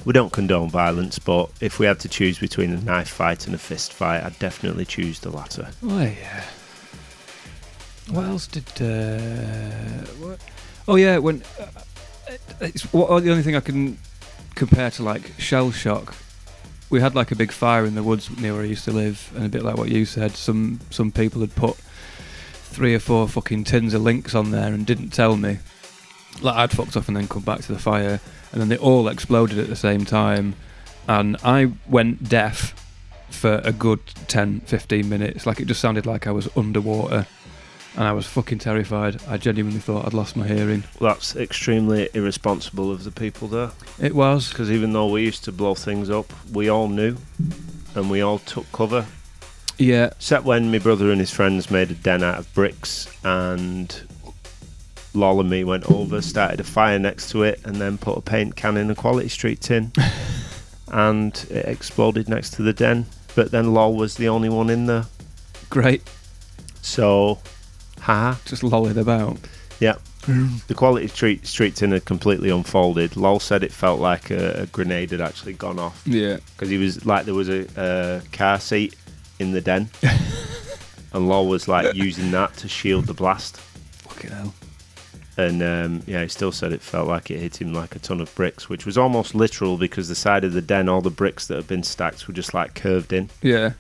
We 0.04 0.14
don't 0.14 0.32
condone 0.32 0.70
violence, 0.70 1.20
but 1.20 1.52
if 1.62 1.78
we 1.78 1.86
had 1.86 2.00
to 2.00 2.10
choose 2.10 2.40
between 2.40 2.74
a 2.74 2.82
knife 2.82 3.10
fight 3.10 3.46
and 3.46 3.54
a 3.54 3.60
fist 3.60 3.94
fight, 3.94 4.24
I'd 4.24 4.38
definitely 4.40 4.86
choose 4.86 5.20
the 5.20 5.30
latter. 5.30 5.70
Oh 5.84 6.02
yeah. 6.02 6.44
What 8.10 8.26
else 8.26 8.48
did? 8.48 8.66
Uh, 8.82 10.06
what? 10.20 10.40
Oh 10.88 10.96
yeah, 10.96 11.20
when 11.20 11.44
uh, 11.60 11.68
it's 12.62 12.92
what, 12.92 13.24
the 13.24 13.32
only 13.32 13.44
thing 13.44 13.56
I 13.56 13.60
can 13.60 13.98
compare 14.56 14.90
to 14.92 15.04
like 15.04 15.40
shell 15.40 15.72
shock. 15.72 16.16
We 16.90 17.00
had 17.00 17.16
like 17.16 17.32
a 17.32 17.36
big 17.36 17.52
fire 17.52 17.86
in 17.86 17.96
the 17.96 18.04
woods 18.04 18.36
near 18.40 18.54
where 18.54 18.64
I 18.64 18.66
used 18.66 18.86
to 18.86 18.92
live, 18.92 19.32
and 19.36 19.46
a 19.46 19.50
bit 19.50 19.64
like 19.64 19.78
what 19.78 19.90
you 19.90 20.06
said, 20.06 20.32
some 20.32 20.80
some 20.90 21.12
people 21.12 21.42
had 21.42 21.56
put 21.56 21.76
three 21.76 22.96
or 22.96 23.00
four 23.00 23.28
fucking 23.28 23.66
tins 23.66 23.94
of 23.94 24.02
links 24.02 24.34
on 24.34 24.52
there 24.52 24.74
and 24.74 24.86
didn't 24.86 25.10
tell 25.12 25.38
me. 25.38 25.60
Like 26.42 26.56
I'd 26.56 26.72
fucked 26.72 26.98
off 26.98 27.08
and 27.08 27.16
then 27.16 27.28
come 27.28 27.44
back 27.44 27.62
to 27.62 27.74
the 27.74 27.80
fire, 27.80 28.20
and 28.52 28.62
then 28.62 28.70
they 28.70 28.78
all 28.78 29.08
exploded 29.08 29.58
at 29.60 29.68
the 29.68 29.76
same 29.76 30.06
time, 30.06 30.56
and 31.08 31.38
I 31.44 31.72
went 31.88 32.28
deaf 32.30 32.76
for 33.30 33.62
a 33.64 33.72
good 33.72 34.00
10 34.28 34.62
15 34.62 35.08
minutes. 35.08 35.46
Like 35.46 35.60
it 35.60 35.66
just 35.66 35.80
sounded 35.82 36.06
like 36.06 36.28
I 36.28 36.32
was 36.32 36.50
underwater. 36.56 37.26
And 37.98 38.06
I 38.06 38.14
was 38.14 38.26
fucking 38.26 38.60
terrified. 38.60 39.20
I 39.28 39.36
genuinely 39.38 39.82
thought 39.82 40.06
I'd 40.06 40.14
lost 40.14 40.38
my 40.38 40.48
hearing. 40.48 40.86
That's 41.02 41.36
extremely 41.36 42.08
irresponsible 42.14 42.90
of 42.90 43.04
the 43.04 43.12
people 43.12 43.50
there. 43.50 43.72
it 44.00 44.16
was. 44.16 44.48
Because 44.48 44.72
even 44.72 44.94
though 44.94 45.08
we 45.08 45.24
used 45.24 45.44
to 45.44 45.52
blow 45.52 45.76
things 45.76 46.10
up, 46.10 46.32
we 46.54 46.70
all 46.70 46.88
knew. 46.88 47.18
And 47.94 48.10
we 48.10 48.22
all 48.22 48.40
took 48.40 48.72
cover. 48.72 49.06
yeah. 49.78 50.06
Except 50.06 50.46
when 50.46 50.72
my 50.72 50.80
brother 50.80 51.12
and 51.12 51.20
his 51.20 51.32
friends 51.32 51.70
made 51.70 51.92
a 51.92 51.94
den 51.96 52.24
out 52.24 52.40
of 52.40 52.54
bricks 52.54 53.10
and 53.26 53.94
Lol 55.14 55.42
and 55.42 55.50
me 55.50 55.64
went 55.64 55.90
over, 55.92 56.22
started 56.22 56.60
a 56.60 56.64
fire 56.64 56.98
next 57.00 57.32
to 57.32 57.44
it, 57.44 57.60
and 57.66 57.76
then 57.78 57.98
put 57.98 58.18
a 58.18 58.22
paint 58.22 58.56
can 58.56 58.78
in 58.78 58.90
a 58.90 58.96
Quality 58.96 59.28
Street 59.30 59.60
tin. 59.62 59.92
and 60.88 61.36
it 61.50 61.66
exploded 61.66 62.30
next 62.30 62.52
to 62.56 62.62
the 62.64 62.74
den. 62.74 63.06
But 63.36 63.52
then 63.52 63.74
Lol 63.74 63.96
was 63.96 64.16
the 64.16 64.28
only 64.30 64.50
one 64.50 64.70
in 64.70 64.86
there. 64.88 65.06
great 65.70 66.02
So, 66.82 67.40
haha. 68.00 68.38
just 68.46 68.64
lolling 68.64 68.98
about 68.98 69.38
Yeah. 69.80 69.96
The 70.68 70.76
Quality 70.76 71.08
Street, 71.08 71.48
Street 71.48 71.76
tin 71.76 71.92
had 71.92 72.06
completely 72.06 72.50
unfolded. 72.52 73.18
Lol 73.18 73.40
said 73.40 73.64
it 73.64 73.72
felt 73.72 74.00
like 74.00 74.30
a, 74.30 74.62
a 74.62 74.66
grenade 74.68 75.10
had 75.12 75.20
actually 75.22 75.54
gone 75.54 75.80
off. 75.80 76.02
yeah 76.06 76.38
because 76.56 76.70
he 76.70 76.78
was 76.78 77.06
like 77.08 77.26
there 77.26 77.34
was 77.34 77.50
a, 77.50 77.66
a 77.76 78.22
car 78.32 78.60
seat 78.60 78.96
in 79.40 79.52
the 79.52 79.62
den, 79.62 79.90
and 81.14 81.28
Lol 81.28 81.48
was 81.48 81.68
like 81.68 81.96
using 81.96 82.30
that 82.32 82.56
to 82.58 82.68
shield 82.68 83.06
the 83.08 83.16
blast. 83.16 83.58
fucking 83.58 84.30
hell 84.30 84.54
And 85.38 85.64
um, 85.64 86.04
yeah, 86.08 86.22
he 86.24 86.28
still 86.28 86.52
said 86.52 86.74
it 86.74 86.82
felt 86.82 87.08
like 87.08 87.32
it 87.32 87.40
hit 87.40 87.62
him 87.62 87.74
like 87.74 87.96
a 87.96 88.00
ton 88.00 88.20
of 88.20 88.34
bricks, 88.36 88.68
which 88.68 88.86
was 88.86 88.98
almost 88.98 89.34
literal 89.34 89.78
because 89.78 90.10
the 90.10 90.16
side 90.16 90.44
of 90.44 90.54
the 90.54 90.62
den, 90.62 90.90
all 90.90 91.02
the 91.02 91.10
bricks 91.10 91.48
that 91.48 91.56
had 91.56 91.68
been 91.68 91.84
stacked 91.84 92.28
were 92.28 92.34
just 92.34 92.54
like 92.54 92.76
curved 92.76 93.14
in. 93.14 93.30
yeah 93.42 93.74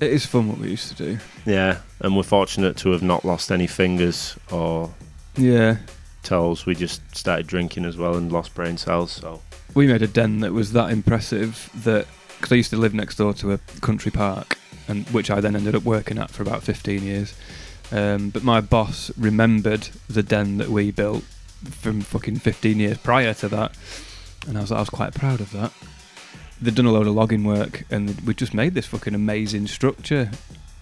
it 0.00 0.10
is 0.10 0.26
fun 0.26 0.48
what 0.48 0.58
we 0.58 0.70
used 0.70 0.88
to 0.88 0.94
do 0.96 1.18
Yeah, 1.46 1.78
and 2.00 2.16
we're 2.16 2.24
fortunate 2.24 2.76
to 2.78 2.90
have 2.90 3.02
not 3.02 3.24
lost 3.24 3.52
any 3.52 3.68
fingers 3.68 4.36
or 4.50 4.92
yeah 5.36 5.76
toes. 6.24 6.66
We 6.66 6.74
just 6.74 7.00
started 7.16 7.46
drinking 7.46 7.84
as 7.84 7.96
well 7.96 8.16
and 8.16 8.32
lost 8.32 8.54
brain 8.54 8.76
cells. 8.76 9.12
So 9.12 9.40
we 9.74 9.86
made 9.86 10.02
a 10.02 10.08
den 10.08 10.40
that 10.40 10.52
was 10.52 10.72
that 10.72 10.90
impressive 10.90 11.70
that 11.84 12.06
because 12.36 12.50
I 12.50 12.56
used 12.56 12.70
to 12.70 12.76
live 12.76 12.92
next 12.94 13.16
door 13.18 13.32
to 13.34 13.52
a 13.52 13.58
country 13.80 14.10
park, 14.10 14.58
and 14.88 15.06
which 15.10 15.30
I 15.30 15.40
then 15.40 15.54
ended 15.54 15.76
up 15.76 15.84
working 15.84 16.18
at 16.18 16.30
for 16.30 16.42
about 16.42 16.64
15 16.64 17.02
years. 17.04 17.32
Um, 17.94 18.30
but 18.30 18.42
my 18.42 18.60
boss 18.60 19.12
remembered 19.16 19.88
the 20.10 20.24
den 20.24 20.58
that 20.58 20.68
we 20.68 20.90
built 20.90 21.22
from 21.22 22.00
fucking 22.00 22.40
15 22.40 22.80
years 22.80 22.98
prior 22.98 23.32
to 23.34 23.48
that, 23.50 23.76
and 24.48 24.58
I 24.58 24.62
was 24.62 24.72
I 24.72 24.80
was 24.80 24.90
quite 24.90 25.14
proud 25.14 25.40
of 25.40 25.52
that. 25.52 25.72
They'd 26.60 26.74
done 26.74 26.86
a 26.86 26.92
load 26.92 27.06
of 27.06 27.14
logging 27.14 27.44
work, 27.44 27.84
and 27.92 28.20
we 28.22 28.34
just 28.34 28.52
made 28.52 28.74
this 28.74 28.86
fucking 28.86 29.14
amazing 29.14 29.68
structure 29.68 30.32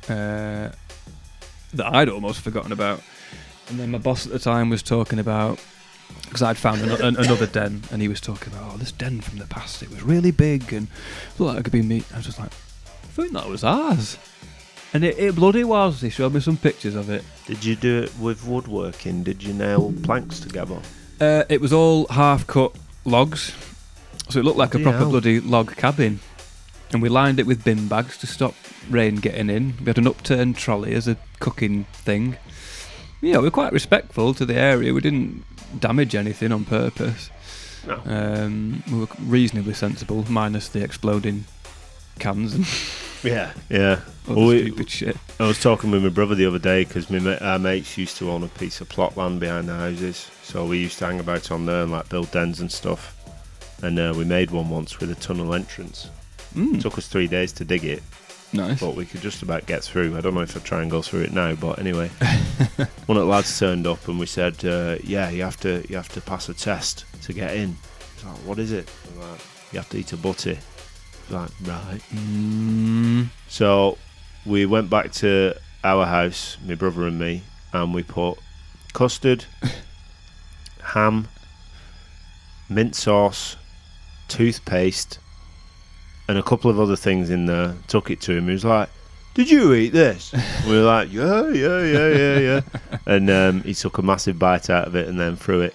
uh, 0.09 0.71
that 1.75 1.87
I'd 1.87 2.09
almost 2.09 2.41
forgotten 2.41 2.73
about. 2.73 3.03
And 3.69 3.79
then 3.79 3.91
my 3.91 3.99
boss 3.99 4.25
at 4.25 4.33
the 4.33 4.39
time 4.39 4.71
was 4.71 4.83
talking 4.83 5.19
about 5.19 5.63
because 6.25 6.43
I'd 6.43 6.57
found 6.57 6.81
an, 6.81 6.93
an, 6.93 7.17
another 7.17 7.47
den, 7.47 7.83
and 7.91 8.01
he 8.01 8.09
was 8.09 8.23
talking 8.23 8.55
about, 8.55 8.73
oh, 8.73 8.77
this 8.79 8.91
den 8.91 9.21
from 9.21 9.39
the 9.39 9.47
past, 9.47 9.83
it 9.83 9.91
was 9.91 10.03
really 10.03 10.31
big 10.31 10.73
and 10.73 10.89
looked 11.39 11.41
like 11.41 11.59
it 11.59 11.65
could 11.65 11.73
be 11.73 11.83
me. 11.83 12.05
I 12.15 12.17
was 12.17 12.25
just 12.25 12.39
like, 12.39 12.53
I 12.87 13.07
think 13.09 13.33
that 13.33 13.49
was 13.51 13.65
ours. 13.65 14.17
And 14.95 15.05
it, 15.05 15.19
it 15.19 15.35
bloody 15.35 15.65
was. 15.65 16.01
He 16.03 16.11
showed 16.11 16.35
me 16.35 16.41
some 16.41 16.57
pictures 16.57 16.95
of 16.95 17.09
it. 17.09 17.25
Did 17.47 17.65
you 17.65 17.77
do 17.77 18.03
it 18.03 18.13
with 18.19 18.45
woodworking? 18.47 19.23
Did 19.23 19.43
you 19.43 19.55
nail 19.55 19.93
planks 20.03 20.39
together? 20.41 20.79
Uh, 21.21 21.45
it 21.49 21.61
was 21.61 21.73
all 21.73 22.07
half 22.09 22.47
cut 22.47 22.73
logs, 23.05 23.55
so 24.29 24.39
it 24.39 24.45
looked 24.45 24.59
like 24.59 24.75
a 24.75 24.79
Bloody 24.79 24.83
proper 24.85 24.99
hell. 24.99 25.11
bloody 25.11 25.41
log 25.41 25.77
cabin. 25.77 26.21
And 26.93 27.01
we 27.01 27.09
lined 27.09 27.41
it 27.41 27.47
with 27.47 27.65
bin 27.65 27.89
bags 27.89 28.19
to 28.19 28.27
stop 28.27 28.55
rain 28.91 29.17
getting 29.17 29.49
in. 29.49 29.75
We 29.81 29.87
had 29.87 29.97
an 29.99 30.07
upturned 30.07 30.57
trolley 30.57 30.93
as 30.95 31.09
a 31.09 31.17
cooking 31.41 31.85
thing. 31.93 32.37
Yeah, 33.23 33.39
we 33.39 33.45
were 33.45 33.51
quite 33.51 33.73
respectful 33.73 34.35
to 34.35 34.45
the 34.45 34.57
area. 34.57 34.93
We 34.93 35.01
didn't 35.01 35.45
damage 35.81 36.15
anything 36.15 36.53
on 36.53 36.65
purpose. 36.67 37.31
No. 37.87 38.03
Um, 38.05 38.83
we 38.91 38.99
were 38.99 39.09
reasonably 39.21 39.75
sensible, 39.75 40.27
minus 40.29 40.69
the 40.69 40.83
exploding 40.85 41.45
cans 42.23 42.55
and 42.55 42.67
Yeah, 43.25 43.53
yeah. 43.71 44.01
Well, 44.27 44.47
we- 44.47 44.63
stupid 44.63 44.91
shit. 44.91 45.17
I 45.39 45.47
was 45.47 45.61
talking 45.61 45.91
with 45.93 46.03
my 46.03 46.09
brother 46.09 46.35
the 46.35 46.47
other 46.47 46.59
day 46.59 46.85
because 46.85 47.09
ma- 47.11 47.37
our 47.41 47.59
mates 47.59 47.97
used 47.97 48.17
to 48.19 48.31
own 48.31 48.43
a 48.43 48.49
piece 48.49 48.81
of 48.81 48.89
plot 48.89 49.17
land 49.17 49.39
behind 49.41 49.69
the 49.69 49.75
houses, 49.77 50.29
so 50.43 50.65
we 50.67 50.79
used 50.79 50.99
to 50.99 51.07
hang 51.07 51.21
about 51.21 51.51
on 51.53 51.67
there 51.67 51.83
and 51.83 51.93
like 51.93 52.09
build 52.09 52.31
dens 52.33 52.61
and 52.61 52.71
stuff. 52.71 53.17
And 53.83 53.99
uh, 53.99 54.13
we 54.17 54.25
made 54.25 54.51
one 54.51 54.71
once 54.71 54.99
with 54.99 55.11
a 55.11 55.15
tunnel 55.17 55.55
entrance. 55.55 56.09
Mm, 56.55 56.81
took 56.81 56.99
us 56.99 57.07
three 57.09 57.27
days 57.29 57.53
to 57.53 57.65
dig 57.65 57.85
it, 57.85 58.03
nice. 58.53 58.79
but 58.81 58.95
we 58.97 59.07
could 59.07 59.21
just 59.21 59.43
about 59.43 59.67
get 59.67 59.83
through. 59.85 60.17
I 60.17 60.21
don't 60.21 60.35
know 60.35 60.41
if 60.41 60.57
I'd 60.57 60.65
try 60.65 60.83
and 60.83 60.91
go 60.91 61.01
through 61.03 61.23
it 61.23 61.33
now, 61.33 61.55
but 61.55 61.79
anyway, 61.79 62.09
one 63.07 63.17
of 63.19 63.23
the 63.23 63.25
lads 63.25 63.57
turned 63.59 63.87
up 63.87 64.07
and 64.09 64.19
we 64.19 64.27
said, 64.27 64.65
uh, 64.65 64.97
"Yeah, 65.03 65.31
you 65.31 65.43
have 65.43 65.59
to 65.61 65.85
you 65.89 65.95
have 65.97 66.09
to 66.11 66.21
pass 66.21 66.49
a 66.49 66.55
test 66.55 67.05
to 67.23 67.33
get 67.33 67.57
in." 67.57 67.77
He's 68.17 68.25
like, 68.25 68.37
"What 68.47 68.59
is 68.59 68.71
it?" 68.73 68.91
Like, 69.19 69.41
"You 69.73 69.79
have 69.79 69.89
to 69.91 69.99
eat 69.99 70.13
a 70.13 70.17
butty." 70.17 70.59
Like, 71.31 71.51
"Right." 71.63 72.01
Mm, 72.15 73.29
So 73.49 73.97
we 74.45 74.67
went 74.67 74.91
back 74.91 75.13
to 75.13 75.55
our 75.85 76.05
house, 76.07 76.57
my 76.67 76.75
brother 76.75 77.07
and 77.07 77.19
me, 77.19 77.43
and 77.73 77.95
we 77.95 78.03
put 78.03 78.39
custard, 78.93 79.45
ham, 80.83 81.29
mint 82.69 82.95
sauce, 82.95 83.57
toothpaste, 84.29 85.19
and 86.29 86.39
a 86.39 86.43
couple 86.43 86.71
of 86.71 86.79
other 86.81 86.97
things 86.97 87.31
in 87.31 87.47
there. 87.47 87.75
Took 87.89 88.11
it 88.11 88.21
to 88.23 88.33
him. 88.37 88.47
He 88.47 88.53
was 88.53 88.65
like, 88.65 88.89
"Did 89.35 89.51
you 89.51 89.73
eat 89.75 89.91
this?" 89.93 90.33
we 90.67 90.73
were 90.73 90.83
like, 90.83 91.13
"Yeah, 91.13 91.49
yeah, 91.51 91.83
yeah, 91.83 92.09
yeah, 92.09 92.39
yeah." 92.39 92.61
and 93.07 93.31
um, 93.31 93.63
he 93.63 93.75
took 93.75 93.99
a 93.99 94.03
massive 94.03 94.39
bite 94.39 94.71
out 94.71 94.87
of 94.87 94.97
it 94.97 95.09
and 95.09 95.19
then 95.19 95.37
threw 95.37 95.63
it. 95.63 95.75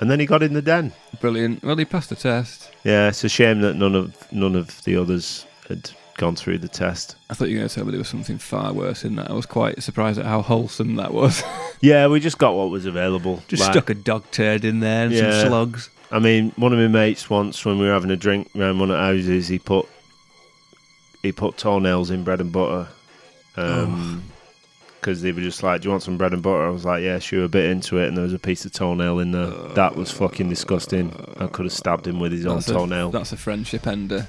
And 0.00 0.10
then 0.10 0.20
he 0.20 0.26
got 0.26 0.42
in 0.42 0.52
the 0.52 0.62
den. 0.62 0.92
brilliant. 1.20 1.62
Well, 1.64 1.76
he 1.76 1.84
passed 1.86 2.10
the 2.10 2.16
test. 2.16 2.70
Yeah, 2.84 3.08
it's 3.08 3.24
a 3.24 3.28
shame 3.28 3.60
that 3.62 3.74
none 3.76 3.94
of 3.94 4.30
none 4.32 4.54
of 4.54 4.82
the 4.84 4.96
others 4.96 5.46
had 5.68 5.90
gone 6.18 6.36
through 6.36 6.58
the 6.58 6.68
test. 6.68 7.16
I 7.30 7.34
thought 7.34 7.48
you 7.48 7.56
were 7.56 7.60
going 7.60 7.68
to 7.68 7.74
tell 7.74 7.84
me 7.84 7.90
there 7.92 7.98
was 7.98 8.08
something 8.08 8.38
far 8.38 8.72
worse 8.72 9.04
in 9.04 9.16
that. 9.16 9.30
I 9.30 9.34
was 9.34 9.46
quite 9.46 9.82
surprised 9.82 10.18
at 10.18 10.24
how 10.26 10.42
wholesome 10.42 10.96
that 10.96 11.12
was. 11.12 11.42
Yeah, 11.82 12.06
we 12.06 12.20
just 12.20 12.38
got 12.38 12.54
what 12.54 12.70
was 12.70 12.86
available. 12.86 13.42
Just 13.48 13.62
Like, 13.62 13.72
stuck 13.72 13.90
a 13.90 13.94
dog 13.94 14.24
turd 14.30 14.64
in 14.64 14.80
there 14.80 15.04
and 15.04 15.12
Yeah. 15.12 15.40
some 15.40 15.48
slugs. 15.50 15.90
I 16.10 16.18
mean, 16.20 16.52
one 16.56 16.72
of 16.72 16.78
my 16.78 16.88
mates 16.88 17.28
once, 17.28 17.62
when 17.66 17.78
we 17.78 17.84
were 17.86 17.92
having 17.92 18.10
a 18.10 18.16
drink 18.16 18.48
around 18.56 18.78
one 18.78 18.90
of 18.90 18.98
houses, 18.98 19.46
he 19.48 19.58
put 19.58 19.86
he 21.22 21.32
put 21.32 21.58
toenails 21.58 22.10
in 22.10 22.24
bread 22.24 22.40
and 22.40 22.50
butter. 22.52 22.88
Um, 23.56 24.22
because 25.06 25.22
they 25.22 25.30
were 25.30 25.40
just 25.40 25.62
like, 25.62 25.82
"Do 25.82 25.86
you 25.86 25.90
want 25.92 26.02
some 26.02 26.18
bread 26.18 26.32
and 26.32 26.42
butter?" 26.42 26.66
I 26.66 26.70
was 26.70 26.84
like, 26.84 27.00
"Yeah, 27.04 27.20
sure." 27.20 27.44
A 27.44 27.48
bit 27.48 27.70
into 27.70 27.98
it, 27.98 28.08
and 28.08 28.16
there 28.16 28.24
was 28.24 28.32
a 28.32 28.40
piece 28.40 28.64
of 28.64 28.72
toenail 28.72 29.20
in 29.20 29.30
there. 29.30 29.46
that 29.74 29.94
was 29.94 30.10
fucking 30.10 30.48
disgusting. 30.48 31.14
I 31.38 31.46
could 31.46 31.64
have 31.64 31.72
stabbed 31.72 32.08
him 32.08 32.18
with 32.18 32.32
his 32.32 32.44
own 32.44 32.56
That's 32.56 32.68
a, 32.70 32.72
toenail. 32.72 33.10
that's 33.12 33.30
a 33.30 33.36
friendship 33.36 33.86
ender. 33.86 34.26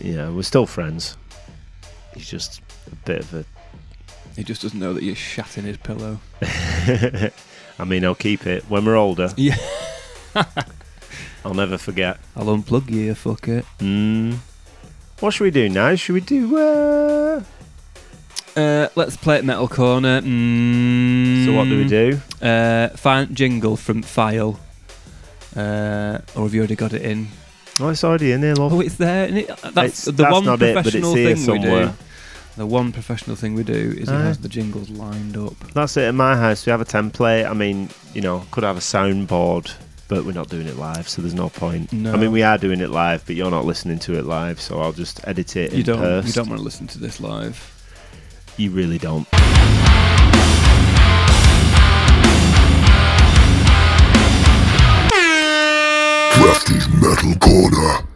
yeah, 0.00 0.30
we're 0.30 0.42
still 0.42 0.66
friends. 0.66 1.16
He's 2.12 2.28
just 2.28 2.60
a 2.90 2.96
bit 3.06 3.20
of 3.20 3.34
a. 3.34 3.44
He 4.34 4.42
just 4.42 4.62
doesn't 4.62 4.80
know 4.80 4.94
that 4.94 5.04
you're 5.04 5.14
shat 5.14 5.56
in 5.58 5.64
his 5.64 5.76
pillow. 5.76 6.18
I 6.42 7.84
mean, 7.86 8.04
I'll 8.04 8.16
keep 8.16 8.48
it 8.48 8.64
when 8.64 8.84
we're 8.84 8.96
older. 8.96 9.32
Yeah. 9.36 9.56
I'll 11.44 11.54
never 11.54 11.78
forget. 11.78 12.18
I'll 12.34 12.46
unplug 12.46 12.90
you, 12.90 13.00
you 13.00 13.14
fuck 13.14 13.46
it. 13.46 13.64
Mm. 13.78 14.38
What 15.20 15.34
should 15.34 15.44
we 15.44 15.52
do 15.52 15.68
now? 15.68 15.94
Should 15.94 16.14
we 16.14 16.20
do? 16.20 16.56
Uh... 16.56 17.44
Uh, 18.56 18.88
let's 18.94 19.16
play 19.16 19.36
it 19.38 19.44
Metal 19.44 19.66
Corner. 19.68 20.20
Mm, 20.20 21.44
So 21.46 21.52
what 21.54 21.64
do 21.64 21.76
we 21.76 21.88
do? 21.88 22.20
Uh, 22.40 22.88
find 22.90 23.34
jingle 23.34 23.76
from 23.76 24.02
File. 24.02 24.60
Uh, 25.56 26.18
or 26.36 26.42
have 26.44 26.54
you 26.54 26.60
already 26.60 26.76
got 26.76 26.92
it 26.92 27.02
in? 27.02 27.28
Oh, 27.80 27.88
it's 27.88 28.04
already 28.04 28.30
in 28.32 28.40
there, 28.40 28.54
love. 28.54 28.72
Oh, 28.72 28.80
it's 28.80 28.94
there. 28.96 29.24
it? 29.26 29.48
That's 29.48 29.64
It's- 29.66 30.04
the 30.04 30.12
that's 30.12 30.32
one 30.32 30.44
not 30.44 30.62
it, 30.62 30.74
but 30.74 30.86
it's 30.86 30.92
professional 30.94 31.14
here 31.14 31.34
thing 31.36 31.50
we 31.52 31.58
do. 31.58 31.90
The 32.56 32.66
one 32.66 32.92
professional 32.92 33.34
thing 33.34 33.54
we 33.54 33.64
do 33.64 33.96
is 33.98 34.08
it 34.08 34.12
has 34.12 34.38
the 34.38 34.48
jingles 34.48 34.88
lined 34.88 35.36
up. 35.36 35.54
That's 35.74 35.96
it. 35.96 36.04
In 36.04 36.14
my 36.14 36.36
house, 36.36 36.64
we 36.66 36.70
have 36.70 36.80
a 36.80 36.84
template. 36.84 37.50
I 37.50 37.52
mean, 37.52 37.88
you 38.14 38.20
know, 38.20 38.46
could 38.52 38.62
have 38.62 38.76
a 38.76 38.80
soundboard, 38.80 39.72
but 40.06 40.24
we're 40.24 40.30
not 40.32 40.48
doing 40.50 40.68
it 40.68 40.76
live, 40.78 41.08
so 41.08 41.20
there's 41.20 41.34
no 41.34 41.48
point. 41.48 41.92
No. 41.92 42.12
I 42.12 42.16
mean, 42.16 42.30
we 42.30 42.44
are 42.44 42.56
doing 42.56 42.80
it 42.80 42.90
live, 42.90 43.24
but 43.26 43.34
you're 43.34 43.50
not 43.50 43.64
listening 43.64 43.98
to 44.00 44.16
it 44.16 44.24
live, 44.24 44.60
so 44.60 44.78
I'll 44.78 44.92
just 44.92 45.20
edit 45.26 45.56
it 45.56 45.72
You 45.72 45.78
in 45.78 45.84
don't. 45.84 45.98
post. 45.98 46.28
You 46.28 46.32
don't 46.34 46.48
want 46.48 46.60
to 46.60 46.64
listen 46.64 46.86
to 46.88 46.98
this 47.00 47.18
live. 47.20 47.72
You 48.56 48.70
really 48.70 48.98
don't. 48.98 49.26
Krafty's 56.32 56.88
Metal 57.00 57.34
Corner. 57.40 58.06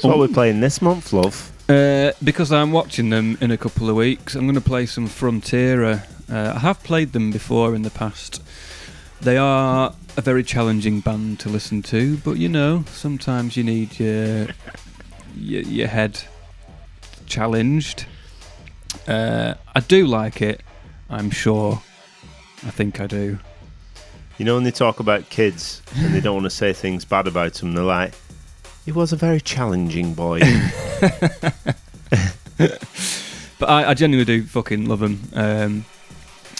So 0.00 0.08
what 0.08 0.18
we're 0.18 0.28
playing 0.28 0.60
this 0.60 0.80
month, 0.80 1.12
love? 1.12 1.50
Uh, 1.68 2.12
because 2.22 2.52
I'm 2.52 2.70
watching 2.70 3.10
them 3.10 3.38
in 3.40 3.50
a 3.50 3.56
couple 3.56 3.90
of 3.90 3.96
weeks, 3.96 4.34
I'm 4.34 4.42
going 4.42 4.54
to 4.54 4.60
play 4.60 4.86
some 4.86 5.06
Frontierer. 5.08 6.04
Uh, 6.30 6.52
I 6.56 6.58
have 6.60 6.82
played 6.84 7.12
them 7.12 7.30
before 7.32 7.74
in 7.74 7.82
the 7.82 7.90
past. 7.90 8.42
They 9.20 9.36
are 9.36 9.94
a 10.16 10.20
very 10.20 10.44
challenging 10.44 11.00
band 11.00 11.40
to 11.40 11.48
listen 11.48 11.82
to, 11.82 12.18
but 12.18 12.36
you 12.36 12.48
know, 12.48 12.84
sometimes 12.88 13.56
you 13.56 13.64
need 13.64 13.98
your 13.98 14.48
your, 15.36 15.62
your 15.62 15.88
head 15.88 16.22
challenged. 17.26 18.06
Uh, 19.06 19.54
I 19.74 19.80
do 19.80 20.06
like 20.06 20.42
it. 20.42 20.62
I'm 21.10 21.30
sure. 21.30 21.82
I 22.64 22.70
think 22.70 23.00
I 23.00 23.06
do. 23.06 23.38
You 24.38 24.44
know, 24.44 24.54
when 24.54 24.64
they 24.64 24.70
talk 24.70 25.00
about 25.00 25.28
kids 25.30 25.82
and 25.96 26.14
they 26.14 26.20
don't 26.20 26.34
want 26.34 26.44
to 26.44 26.50
say 26.50 26.72
things 26.72 27.04
bad 27.04 27.26
about 27.26 27.54
them, 27.54 27.74
they're 27.74 27.84
like, 27.84 28.14
he 28.84 28.92
was 28.92 29.12
a 29.12 29.16
very 29.16 29.40
challenging 29.40 30.14
boy. 30.14 30.40
But 33.62 33.70
I, 33.70 33.90
I 33.90 33.94
genuinely 33.94 34.24
do 34.24 34.44
fucking 34.44 34.86
love 34.86 34.98
them. 34.98 35.20
Um, 35.34 35.84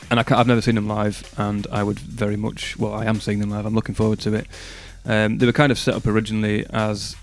and 0.08 0.20
I 0.20 0.24
have 0.36 0.46
never 0.46 0.60
seen 0.60 0.76
them 0.76 0.86
live, 0.86 1.34
and 1.36 1.66
I 1.72 1.82
would 1.82 1.98
very 1.98 2.36
much. 2.36 2.78
Well, 2.78 2.94
I 2.94 3.06
am 3.06 3.18
seeing 3.18 3.40
them 3.40 3.50
live. 3.50 3.66
I'm 3.66 3.74
looking 3.74 3.96
forward 3.96 4.20
to 4.20 4.34
it. 4.34 4.46
Um, 5.04 5.38
they 5.38 5.46
were 5.46 5.52
kind 5.52 5.72
of 5.72 5.80
set 5.80 5.96
up 5.96 6.06
originally 6.06 6.64
as 6.70 7.16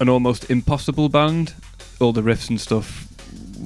an 0.00 0.08
almost 0.08 0.50
impossible 0.50 1.08
band. 1.08 1.54
All 2.00 2.12
the 2.12 2.20
riffs 2.20 2.50
and 2.50 2.60
stuff 2.60 3.06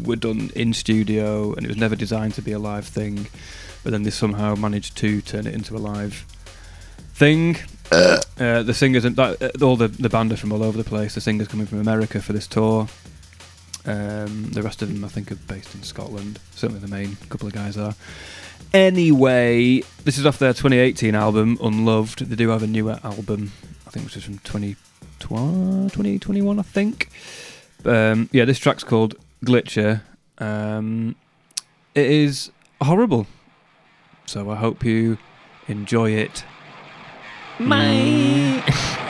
were 0.05 0.17
done 0.17 0.51
in 0.55 0.73
studio, 0.73 1.53
and 1.55 1.65
it 1.65 1.69
was 1.69 1.77
never 1.77 1.97
designed 1.97 2.35
to 2.35 2.43
be 2.43 2.53
a 2.53 2.59
live 2.59 2.87
thing. 2.87 3.29
But 3.83 3.93
then 3.93 4.03
they 4.03 4.11
somehow 4.11 4.55
managed 4.55 4.97
to 4.99 5.21
turn 5.21 5.47
it 5.47 5.55
into 5.55 5.77
a 5.77 5.79
live 5.79 6.25
thing. 7.15 7.57
Uh, 7.91 8.63
the 8.63 8.75
singers 8.75 9.05
and 9.05 9.17
that, 9.17 9.43
uh, 9.43 9.65
all 9.65 9.75
the 9.77 9.89
the 9.89 10.09
band 10.09 10.33
are 10.33 10.37
from 10.37 10.53
all 10.53 10.63
over 10.63 10.77
the 10.77 10.89
place. 10.89 11.15
The 11.15 11.21
singers 11.21 11.49
coming 11.49 11.67
from 11.67 11.81
America 11.81 12.21
for 12.21 12.33
this 12.33 12.47
tour. 12.47 12.87
Um, 13.85 14.51
the 14.51 14.63
rest 14.63 14.83
of 14.83 14.93
them, 14.93 15.05
I 15.05 15.09
think, 15.09 15.33
are 15.33 15.37
based 15.37 15.75
in 15.75 15.83
Scotland. 15.83 16.39
Certainly, 16.55 16.81
the 16.81 16.89
main 16.89 17.17
couple 17.31 17.47
of 17.47 17.55
guys 17.55 17.79
are. 17.79 17.95
Anyway, 18.75 19.81
this 20.05 20.19
is 20.19 20.27
off 20.27 20.39
their 20.39 20.53
2018 20.53 21.15
album, 21.15 21.57
Unloved. 21.63 22.21
They 22.21 22.37
do 22.37 22.51
have 22.51 22.63
a 22.63 22.67
newer 22.67 23.01
album, 23.03 23.53
I 23.87 23.91
think, 23.91 24.05
which 24.05 24.17
is 24.19 24.25
from 24.25 24.39
2020, 24.39 24.75
2021, 25.89 26.59
I 26.59 26.63
think. 26.63 27.11
Um, 27.87 28.29
yeah, 28.31 28.45
this 28.45 28.59
track's 28.59 28.85
called 28.85 29.15
Glitcher. 29.45 30.03
Um, 30.39 31.17
it 31.95 32.11
is 32.11 32.51
horrible. 32.81 33.27
So 34.27 34.51
I 34.51 34.57
hope 34.57 34.85
you 34.85 35.19
enjoy 35.69 36.11
it. 36.11 36.45
Bye. 37.59 38.63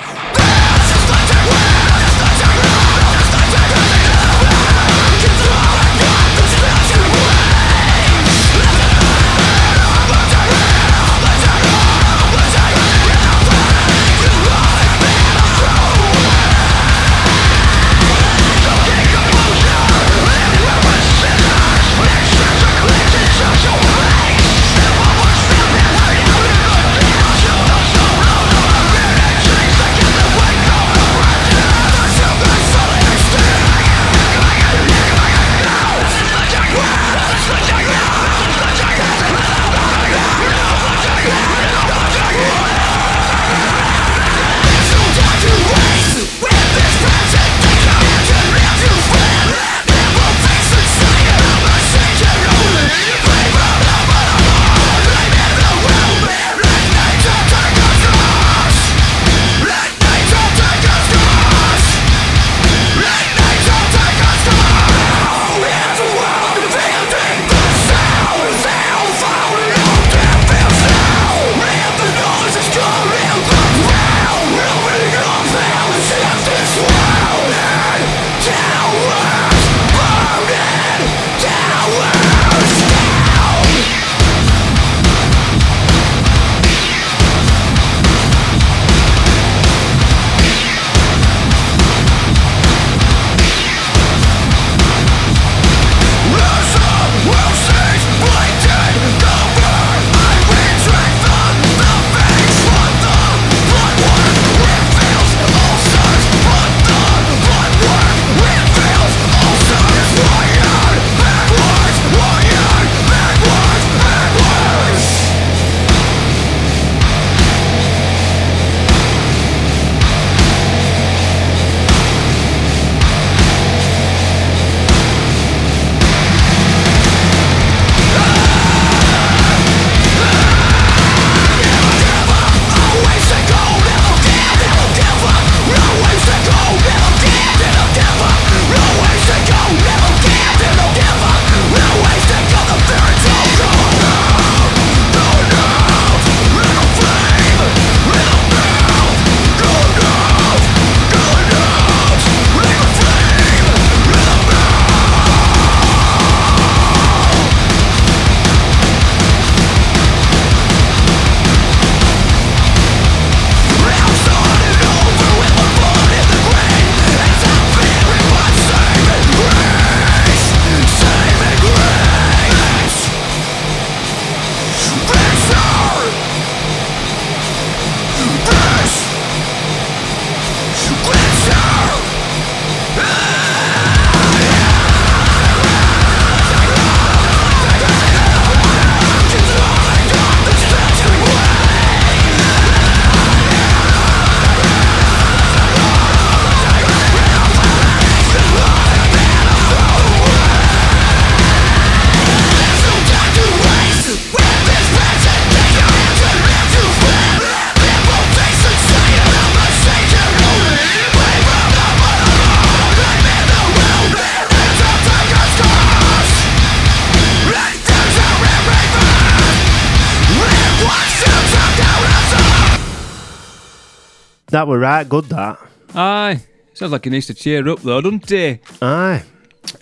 That 224.51 224.67
were 224.67 224.79
right 224.79 225.09
good, 225.09 225.27
that. 225.27 225.59
Aye. 225.95 226.41
Sounds 226.75 226.93
like 226.93 227.05
he 227.05 227.11
needs 227.11 227.27
to 227.27 227.35
cheer 227.35 227.69
up 227.69 227.81
though, 227.81 228.01
doesn't 228.01 228.29
he? 228.31 228.61
Aye. 228.81 229.23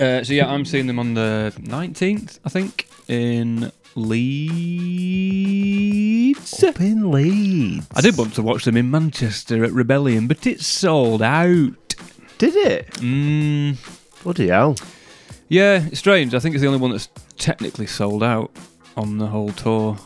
Uh, 0.01 0.25
so 0.25 0.33
yeah, 0.33 0.51
I'm 0.51 0.65
seeing 0.65 0.87
them 0.89 0.99
on 0.99 1.15
the 1.15 1.53
19th, 1.61 2.41
I 2.45 2.49
think, 2.49 2.89
in 3.07 3.71
Leeds. 5.27 6.63
Up 6.65 6.81
in 6.81 7.11
Leeds. 7.11 7.87
I 7.95 8.01
did 8.01 8.17
want 8.17 8.35
to 8.35 8.43
watch 8.43 8.65
them 8.65 8.77
in 8.77 8.91
Manchester 8.91 9.63
at 9.65 9.73
Rebellion, 9.73 10.27
but 10.27 10.47
it's 10.47 10.67
sold 10.67 11.23
out. 11.23 11.95
Did 12.39 12.55
it? 12.57 12.89
Mm, 12.95 13.77
Bloody 14.23 14.49
hell. 14.49 14.77
yeah, 15.49 15.87
it's 15.87 15.99
strange. 16.01 16.35
I 16.35 16.39
think 16.41 16.55
it's 16.55 16.63
the 16.63 16.69
only 16.69 16.81
one 16.81 16.91
that's 16.93 17.09
technically 17.39 17.87
sold 17.87 18.23
out 18.23 18.51
on 18.97 19.19
the 19.19 19.27
whole 19.29 19.51
tour. 19.53 19.97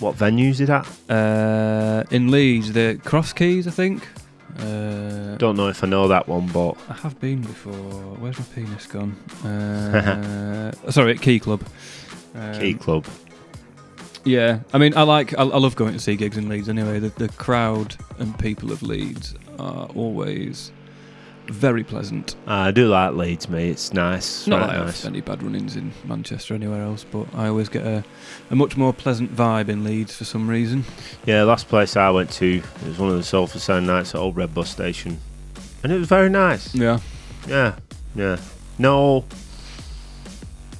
What 0.00 0.14
venue's 0.14 0.60
it 0.60 0.68
at? 0.70 0.86
Uh, 1.08 2.04
in 2.10 2.30
Leeds, 2.30 2.72
the 2.72 3.00
Cross 3.04 3.32
Keys, 3.34 3.66
I 3.66 3.70
think. 3.70 4.06
Uh, 4.58 5.36
Don't 5.36 5.56
know 5.56 5.68
if 5.68 5.82
I 5.84 5.86
know 5.86 6.08
that 6.08 6.28
one, 6.28 6.46
but 6.48 6.76
I 6.88 6.94
have 6.94 7.18
been 7.20 7.40
before. 7.42 7.72
Where's 8.18 8.38
my 8.38 8.44
penis 8.54 8.86
gone? 8.86 9.16
Uh, 10.86 10.90
sorry, 10.90 11.12
at 11.12 11.20
Key 11.20 11.38
Club. 11.38 11.62
Um, 12.34 12.58
Key 12.60 12.74
Club. 12.74 13.06
Yeah, 14.24 14.60
I 14.72 14.78
mean, 14.78 14.96
I 14.96 15.02
like, 15.02 15.32
I, 15.38 15.42
I 15.42 15.58
love 15.58 15.76
going 15.76 15.92
to 15.92 16.00
see 16.00 16.16
gigs 16.16 16.36
in 16.36 16.48
Leeds 16.48 16.68
anyway. 16.68 16.98
The, 16.98 17.10
the 17.10 17.28
crowd 17.28 17.96
and 18.18 18.36
people 18.38 18.72
of 18.72 18.82
Leeds 18.82 19.34
are 19.58 19.86
always 19.94 20.72
very 21.48 21.84
pleasant. 21.84 22.34
Uh, 22.46 22.52
I 22.52 22.70
do 22.70 22.88
like 22.88 23.14
Leeds, 23.14 23.48
mate. 23.48 23.70
It's 23.70 23.92
nice. 23.92 24.46
Not 24.46 24.60
right 24.60 24.66
that 24.66 24.74
I 24.74 24.76
have 24.78 24.86
nice. 24.86 25.04
any 25.04 25.20
bad 25.20 25.42
run-ins 25.42 25.76
in 25.76 25.92
Manchester 26.04 26.54
or 26.54 26.56
anywhere 26.56 26.82
else, 26.82 27.04
but 27.10 27.26
I 27.34 27.48
always 27.48 27.68
get 27.68 27.86
a, 27.86 28.04
a 28.50 28.54
much 28.56 28.76
more 28.76 28.92
pleasant 28.92 29.34
vibe 29.34 29.68
in 29.68 29.84
Leeds 29.84 30.14
for 30.16 30.24
some 30.24 30.48
reason. 30.48 30.84
Yeah, 31.24 31.42
last 31.44 31.68
place 31.68 31.96
I 31.96 32.10
went 32.10 32.30
to 32.32 32.56
it 32.62 32.86
was 32.86 32.98
one 32.98 33.10
of 33.10 33.16
the 33.16 33.22
Soul 33.24 33.46
for 33.46 33.58
Sound 33.58 33.86
nights 33.86 34.14
at 34.14 34.20
Old 34.20 34.36
Red 34.36 34.54
Bus 34.54 34.70
Station, 34.70 35.18
and 35.82 35.92
it 35.92 35.98
was 35.98 36.08
very 36.08 36.28
nice. 36.30 36.74
Yeah, 36.74 37.00
Yeah, 37.48 37.76
yeah. 38.14 38.38
No, 38.78 39.24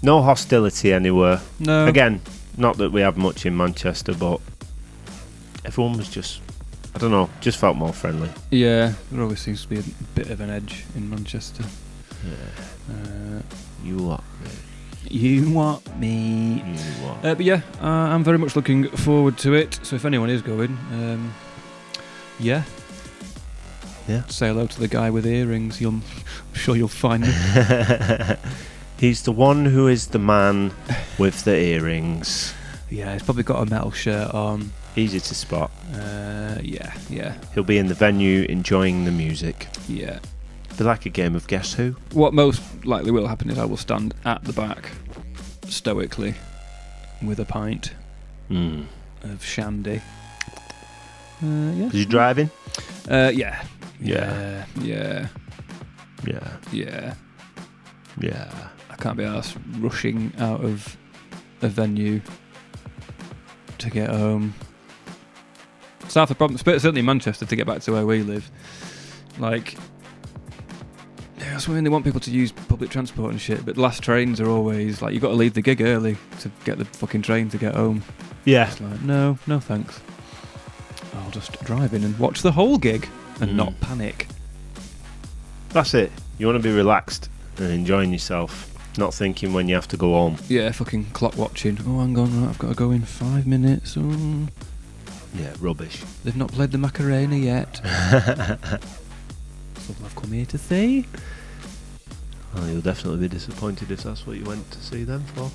no 0.02 0.22
hostility 0.22 0.92
anywhere. 0.92 1.40
no, 1.58 1.86
Again, 1.86 2.20
not 2.56 2.76
that 2.78 2.92
we 2.92 3.00
have 3.00 3.16
much 3.16 3.46
in 3.46 3.56
Manchester, 3.56 4.14
but 4.14 4.40
everyone 5.64 5.96
was 5.96 6.08
just, 6.08 6.40
I 6.96 6.98
don't 6.98 7.10
know, 7.10 7.28
just 7.42 7.58
felt 7.58 7.76
more 7.76 7.92
friendly. 7.92 8.30
yeah, 8.50 8.94
there 9.12 9.22
always 9.22 9.40
seems 9.40 9.60
to 9.62 9.68
be 9.68 9.78
a 9.78 9.82
bit 10.14 10.30
of 10.30 10.40
an 10.40 10.48
edge 10.50 10.84
in 10.96 11.08
Manchester. 11.10 11.62
Uh, 12.90 13.42
You 13.84 14.16
you 15.08 15.50
want 15.52 15.96
me? 16.00 16.62
You 16.66 16.74
what? 17.06 17.24
Uh, 17.24 17.34
but 17.34 17.44
yeah, 17.44 17.60
uh, 17.82 17.86
I'm 17.86 18.24
very 18.24 18.38
much 18.38 18.56
looking 18.56 18.88
forward 18.88 19.36
to 19.38 19.52
it. 19.54 19.78
So 19.82 19.94
if 19.96 20.04
anyone 20.04 20.30
is 20.30 20.42
going, 20.42 20.76
um, 20.90 21.32
yeah, 22.40 22.62
Yeah. 24.08 24.24
say 24.28 24.48
hello 24.48 24.66
to 24.66 24.80
the 24.80 24.88
guy 24.88 25.10
with 25.10 25.26
earrings. 25.26 25.80
You'll, 25.80 25.92
I'm 25.94 26.02
sure 26.54 26.74
you'll 26.76 26.88
find 26.88 27.22
me. 27.22 27.28
He's 28.98 29.22
the 29.22 29.32
one 29.32 29.66
who 29.66 29.86
is 29.86 30.06
the 30.08 30.18
man 30.18 30.72
with 31.18 31.44
the 31.44 31.54
earrings. 31.56 32.54
yeah, 32.90 33.12
he's 33.12 33.22
probably 33.22 33.42
got 33.42 33.60
a 33.62 33.70
metal 33.70 33.90
shirt 33.90 34.32
on. 34.34 34.72
Easy 34.96 35.20
to 35.20 35.34
spot. 35.34 35.70
Uh, 35.94 36.58
yeah, 36.62 36.94
yeah, 37.10 37.34
He'll 37.54 37.64
be 37.64 37.76
in 37.78 37.86
the 37.88 37.94
venue 37.94 38.44
enjoying 38.48 39.04
the 39.04 39.10
music. 39.12 39.66
yeah. 39.88 40.18
Be 40.78 40.84
like 40.84 41.06
a 41.06 41.10
game 41.10 41.34
of 41.34 41.46
Guess 41.46 41.72
Who. 41.74 41.96
What 42.12 42.34
most 42.34 42.60
likely 42.84 43.10
will 43.10 43.26
happen 43.28 43.48
is 43.50 43.58
I 43.58 43.64
will 43.64 43.78
stand 43.78 44.12
at 44.26 44.44
the 44.44 44.52
back, 44.52 44.90
stoically, 45.68 46.34
with 47.22 47.40
a 47.40 47.46
pint 47.46 47.92
Hmm. 48.48 48.82
of 49.22 49.42
shandy. 49.44 50.02
Uh, 51.42 51.46
yeah. 51.74 51.86
Is 51.86 51.92
he 51.92 52.04
driving? 52.04 52.50
Uh, 53.08 53.30
yeah. 53.34 53.64
Yeah. 54.00 54.66
Yeah. 54.82 55.28
Yeah. 56.26 56.56
Yeah. 56.72 57.14
Yeah. 58.20 58.68
I 58.90 58.96
can't 58.96 59.16
be 59.16 59.24
asked 59.24 59.56
rushing 59.78 60.32
out 60.38 60.62
of 60.62 60.96
a 61.62 61.68
venue 61.68 62.20
to 63.78 63.90
get 63.90 64.10
home. 64.10 64.54
It's 66.06 66.16
of 66.16 66.30
sp- 66.58 66.80
certainly 66.80 67.02
Manchester, 67.02 67.44
to 67.46 67.56
get 67.56 67.66
back 67.66 67.82
to 67.82 67.92
where 67.92 68.06
we 68.06 68.22
live. 68.22 68.50
Like, 69.38 69.74
yeah, 71.38 71.50
that's 71.52 71.68
when 71.68 71.84
they 71.84 71.90
want 71.90 72.04
people 72.04 72.20
to 72.20 72.30
use 72.30 72.50
public 72.52 72.90
transport 72.90 73.32
and 73.32 73.40
shit, 73.40 73.66
but 73.66 73.76
last 73.76 74.02
trains 74.02 74.40
are 74.40 74.48
always 74.48 75.02
like, 75.02 75.12
you've 75.12 75.22
got 75.22 75.28
to 75.28 75.34
leave 75.34 75.54
the 75.54 75.60
gig 75.62 75.82
early 75.82 76.16
to 76.40 76.50
get 76.64 76.78
the 76.78 76.84
fucking 76.86 77.22
train 77.22 77.48
to 77.50 77.58
get 77.58 77.74
home. 77.74 78.02
Yeah. 78.44 78.68
It's 78.70 78.80
like, 78.80 79.02
no, 79.02 79.38
no 79.46 79.60
thanks. 79.60 80.00
I'll 81.14 81.30
just 81.30 81.52
drive 81.64 81.92
in 81.92 82.04
and 82.04 82.18
watch 82.18 82.42
the 82.42 82.52
whole 82.52 82.78
gig 82.78 83.08
and 83.40 83.50
Mm. 83.50 83.56
not 83.56 83.80
panic. 83.80 84.26
That's 85.70 85.92
it. 85.94 86.10
You 86.38 86.46
want 86.46 86.62
to 86.62 86.66
be 86.68 86.74
relaxed 86.74 87.28
and 87.58 87.70
enjoying 87.70 88.12
yourself, 88.12 88.72
not 88.96 89.12
thinking 89.12 89.52
when 89.52 89.68
you 89.68 89.74
have 89.74 89.88
to 89.88 89.96
go 89.96 90.12
home. 90.12 90.36
Yeah, 90.48 90.70
fucking 90.72 91.06
clock 91.06 91.36
watching. 91.36 91.78
Oh, 91.86 91.98
hang 92.00 92.18
on, 92.18 92.40
right, 92.42 92.48
I've 92.50 92.58
got 92.58 92.68
to 92.68 92.74
go 92.74 92.90
in 92.92 93.02
five 93.02 93.46
minutes. 93.46 93.96
Oh. 93.98 94.46
Yeah, 95.38 95.54
rubbish. 95.60 96.02
They've 96.24 96.36
not 96.36 96.52
played 96.52 96.70
the 96.70 96.78
Macarena 96.78 97.36
yet. 97.36 97.76
Something 99.76 100.04
I've 100.04 100.16
come 100.16 100.32
here 100.32 100.46
to 100.46 100.58
see. 100.58 101.06
Well, 102.54 102.68
you'll 102.68 102.80
definitely 102.80 103.20
be 103.20 103.28
disappointed 103.28 103.90
if 103.90 104.02
that's 104.02 104.26
what 104.26 104.36
you 104.36 104.44
went 104.44 104.70
to 104.70 104.78
see 104.78 105.04
them 105.04 105.22
for. 105.34 105.50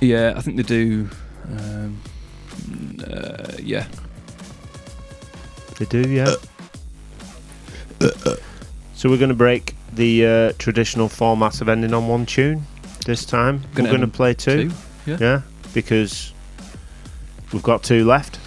Yeah, 0.00 0.34
I 0.36 0.40
think 0.40 0.56
they 0.56 0.62
do. 0.64 1.08
Um, 1.48 2.00
uh, 3.06 3.52
yeah. 3.62 3.86
They 5.78 5.86
do, 5.86 6.08
yeah. 6.08 6.34
so 8.94 9.08
we're 9.08 9.18
going 9.18 9.28
to 9.28 9.34
break 9.34 9.74
the 9.92 10.26
uh, 10.26 10.52
traditional 10.58 11.08
format 11.08 11.60
of 11.60 11.68
ending 11.68 11.94
on 11.94 12.08
one 12.08 12.26
tune 12.26 12.66
this 13.06 13.24
time. 13.24 13.62
Gonna 13.74 13.88
we're 13.88 13.96
going 13.96 14.10
to 14.10 14.16
play 14.16 14.34
two. 14.34 14.70
Yeah. 15.06 15.18
Yeah, 15.20 15.42
because 15.72 16.32
we've 17.52 17.62
got 17.62 17.82
two 17.82 18.04
left. 18.04 18.38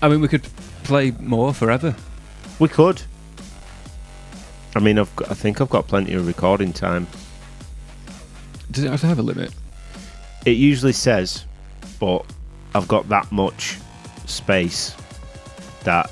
I 0.00 0.08
mean, 0.08 0.20
we 0.20 0.28
could 0.28 0.46
play 0.84 1.10
more 1.18 1.52
forever. 1.52 1.94
We 2.58 2.68
could. 2.68 3.02
I 4.76 4.80
mean, 4.80 4.98
I've 4.98 5.14
got, 5.16 5.30
I 5.30 5.34
think 5.34 5.60
I've 5.60 5.70
got 5.70 5.88
plenty 5.88 6.14
of 6.14 6.26
recording 6.26 6.72
time. 6.72 7.06
Does 8.70 8.84
it 8.84 8.90
actually 8.90 9.08
have 9.08 9.18
a 9.18 9.22
limit? 9.22 9.52
It 10.44 10.52
usually 10.52 10.92
says, 10.92 11.44
but 11.98 12.24
I've 12.74 12.86
got 12.86 13.08
that 13.08 13.30
much 13.32 13.78
space 14.26 14.94
that 15.84 16.10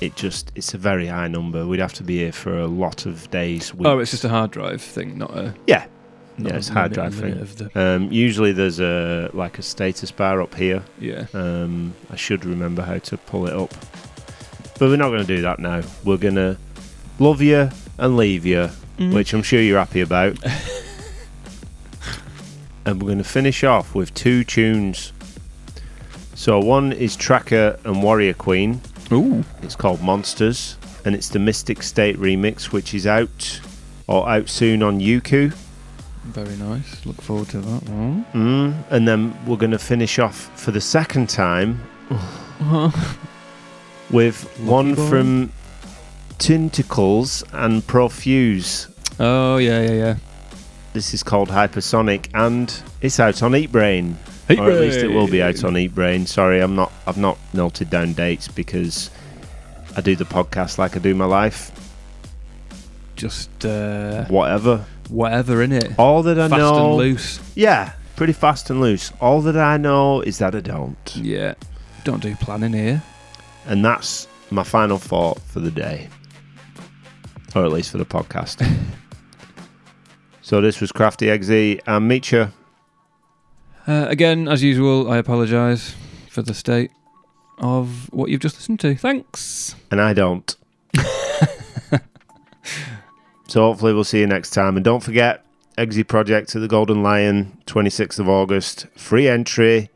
it 0.00 0.14
just 0.16 0.52
it's 0.54 0.74
a 0.74 0.78
very 0.78 1.06
high 1.06 1.28
number. 1.28 1.66
We'd 1.66 1.80
have 1.80 1.94
to 1.94 2.04
be 2.04 2.18
here 2.18 2.32
for 2.32 2.58
a 2.58 2.66
lot 2.66 3.06
of 3.06 3.30
days. 3.30 3.72
Oh, 3.72 3.76
weeks. 3.76 3.88
Oh, 3.88 3.98
it's 4.00 4.10
just 4.10 4.24
a 4.24 4.28
hard 4.28 4.50
drive 4.50 4.82
thing, 4.82 5.18
not 5.18 5.30
a. 5.36 5.54
yeah, 5.66 5.86
Not 6.36 6.50
yeah, 6.52 6.56
it's 6.58 6.68
hard 6.68 6.92
drive 6.92 7.14
thing. 7.14 7.34
The, 7.34 7.70
Um, 7.80 8.10
usually 8.10 8.52
there's 8.52 8.80
a 8.80 9.30
like 9.32 9.58
a 9.58 9.62
status 9.62 10.10
bar 10.10 10.42
up 10.42 10.54
here. 10.54 10.82
yeah. 10.98 11.26
Um, 11.32 11.94
I 12.10 12.16
should 12.16 12.44
remember 12.44 12.82
how 12.82 12.98
to 12.98 13.16
pull 13.16 13.46
it 13.46 13.52
up, 13.54 13.70
but 14.78 14.88
we're 14.88 14.96
not 14.96 15.10
going 15.10 15.20
to 15.24 15.36
do 15.36 15.42
that 15.42 15.58
now. 15.60 15.82
We're 16.04 16.16
going 16.16 16.34
to 16.34 16.56
love 17.20 17.40
you 17.40 17.70
and 17.98 18.16
leave 18.16 18.44
you, 18.44 18.68
which 18.98 19.32
I'm 19.32 19.42
sure 19.42 19.60
you're 19.60 19.78
happy 19.78 20.00
about. 20.00 20.36
and 22.86 23.00
we're 23.00 23.06
going 23.08 23.18
to 23.18 23.24
finish 23.24 23.62
off 23.64 23.94
with 23.94 24.12
two 24.14 24.44
tunes. 24.44 25.12
So 26.34 26.58
one 26.58 26.92
is 26.92 27.16
Traka 27.16 27.78
and 27.84 28.02
Warrior 28.02 28.34
Queen. 28.34 28.80
Ooh. 29.12 29.44
It's 29.62 29.76
called 29.76 30.02
Monsters, 30.02 30.76
and 31.04 31.14
it's 31.14 31.28
the 31.28 31.38
Mystic 31.38 31.82
State 31.82 32.16
remix, 32.16 32.72
which 32.72 32.92
is 32.92 33.06
out 33.06 33.60
or 34.06 34.28
out 34.28 34.48
soon 34.48 34.82
on 34.82 34.98
Yuku. 35.00 35.54
Very 36.26 36.56
nice. 36.56 37.04
Look 37.06 37.20
forward 37.20 37.48
to 37.50 37.58
that 37.60 37.88
one. 37.90 38.24
Mm, 38.32 38.84
and 38.90 39.06
then 39.06 39.36
we're 39.46 39.56
going 39.56 39.70
to 39.72 39.78
finish 39.78 40.18
off 40.18 40.50
for 40.58 40.70
the 40.70 40.80
second 40.80 41.28
time 41.28 41.80
with 44.10 44.42
one 44.60 44.94
boy. 44.94 45.08
from 45.08 45.52
TNTKLZ 46.38 47.44
and 47.52 47.82
Profuze. 47.86 48.90
Oh, 49.20 49.58
yeah, 49.58 49.82
yeah, 49.82 49.92
yeah. 49.92 50.16
This 50.92 51.12
is 51.14 51.22
called 51.22 51.48
Hypersonic, 51.48 52.28
and 52.34 52.72
it's 53.00 53.18
out 53.18 53.42
on 53.42 53.52
Eatbrain, 53.52 54.14
or 54.48 54.70
at 54.70 54.80
least 54.80 54.98
it 54.98 55.08
will 55.08 55.26
be 55.28 55.42
out 55.42 55.62
on 55.64 55.74
Eatbrain. 55.74 56.26
Sorry, 56.26 56.60
I'm 56.60 56.76
not. 56.76 56.92
I've 57.06 57.16
not 57.18 57.36
noted 57.52 57.90
down 57.90 58.12
dates 58.12 58.46
because 58.46 59.10
I 59.96 60.00
do 60.00 60.14
the 60.14 60.24
podcast 60.24 60.78
like 60.78 60.94
I 60.96 61.00
do 61.00 61.14
my 61.14 61.24
life. 61.24 61.72
Just 63.16 63.64
uh, 63.64 64.24
Whatever. 64.26 64.84
Whatever 65.10 65.62
in 65.62 65.72
it. 65.72 65.98
All 65.98 66.22
that 66.24 66.38
I 66.38 66.48
Fast 66.48 66.58
know, 66.58 66.86
and 66.88 66.96
loose. 66.96 67.40
yeah, 67.54 67.92
pretty 68.16 68.32
fast 68.32 68.70
and 68.70 68.80
loose. 68.80 69.12
All 69.20 69.40
that 69.42 69.56
I 69.56 69.76
know 69.76 70.20
is 70.22 70.38
that 70.38 70.54
I 70.54 70.60
don't. 70.60 71.16
Yeah. 71.16 71.54
Don't 72.04 72.22
do 72.22 72.34
planning 72.36 72.72
here. 72.72 73.02
And 73.66 73.84
that's 73.84 74.28
my 74.50 74.62
final 74.62 74.98
thought 74.98 75.40
for 75.42 75.60
the 75.60 75.70
day. 75.70 76.08
Or 77.54 77.64
at 77.64 77.72
least 77.72 77.90
for 77.92 77.98
the 77.98 78.04
podcast. 78.04 78.66
so 80.42 80.60
this 80.60 80.80
was 80.80 80.90
Krafty 80.92 81.28
EXE 81.28 81.80
and 81.86 82.10
Meecha. 82.10 82.52
Uh, 83.86 84.06
again, 84.08 84.48
as 84.48 84.62
usual, 84.62 85.10
I 85.10 85.18
apologise 85.18 85.94
for 86.30 86.42
the 86.42 86.54
state 86.54 86.90
of 87.58 88.12
what 88.12 88.28
you've 88.30 88.40
just 88.40 88.56
listened 88.56 88.80
to. 88.80 88.94
Thanks. 88.96 89.76
and 89.90 90.00
I 90.00 90.12
don't. 90.12 90.54
so 93.54 93.60
hopefully 93.60 93.92
we'll 93.94 94.02
see 94.02 94.18
you 94.18 94.26
next 94.26 94.50
time. 94.50 94.74
And 94.76 94.84
don't 94.84 94.98
forget, 95.00 95.44
EXE 95.78 96.02
Project 96.08 96.56
at 96.56 96.60
the 96.60 96.66
Golden 96.66 97.04
Lion, 97.04 97.56
26th 97.66 98.18
of 98.18 98.28
August. 98.28 98.86
Free 98.96 99.28
entry. 99.28 99.90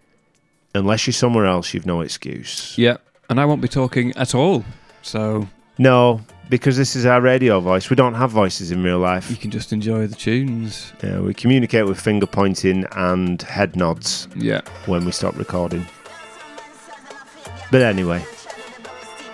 Unless 0.76 1.08
you're 1.08 1.12
somewhere 1.14 1.44
else, 1.44 1.74
you've 1.74 1.84
no 1.84 2.00
excuse. 2.02 2.78
Yeah, 2.78 2.98
and 3.28 3.40
I 3.40 3.44
won't 3.46 3.60
be 3.60 3.66
talking 3.66 4.12
at 4.16 4.32
all. 4.32 4.64
So 5.02 5.48
No, 5.76 6.20
because 6.48 6.76
this 6.76 6.94
is 6.94 7.04
our 7.04 7.20
radio 7.20 7.58
voice. 7.58 7.90
We 7.90 7.96
don't 7.96 8.14
have 8.14 8.30
voices 8.30 8.70
in 8.70 8.84
real 8.84 9.00
life. 9.00 9.28
you 9.28 9.36
can 9.36 9.50
just 9.50 9.72
enjoy 9.72 10.06
the 10.06 10.14
tunes. 10.14 10.92
Yeah, 11.02 11.18
we 11.18 11.34
communicate 11.34 11.86
with 11.86 12.00
finger 12.00 12.26
pointing 12.26 12.84
and 12.92 13.42
head 13.42 13.74
nods 13.74 14.28
Yeah. 14.36 14.60
when 14.86 15.04
we 15.04 15.10
stop 15.10 15.36
recording. 15.36 15.84
But 17.72 17.82
anyway, 17.82 18.24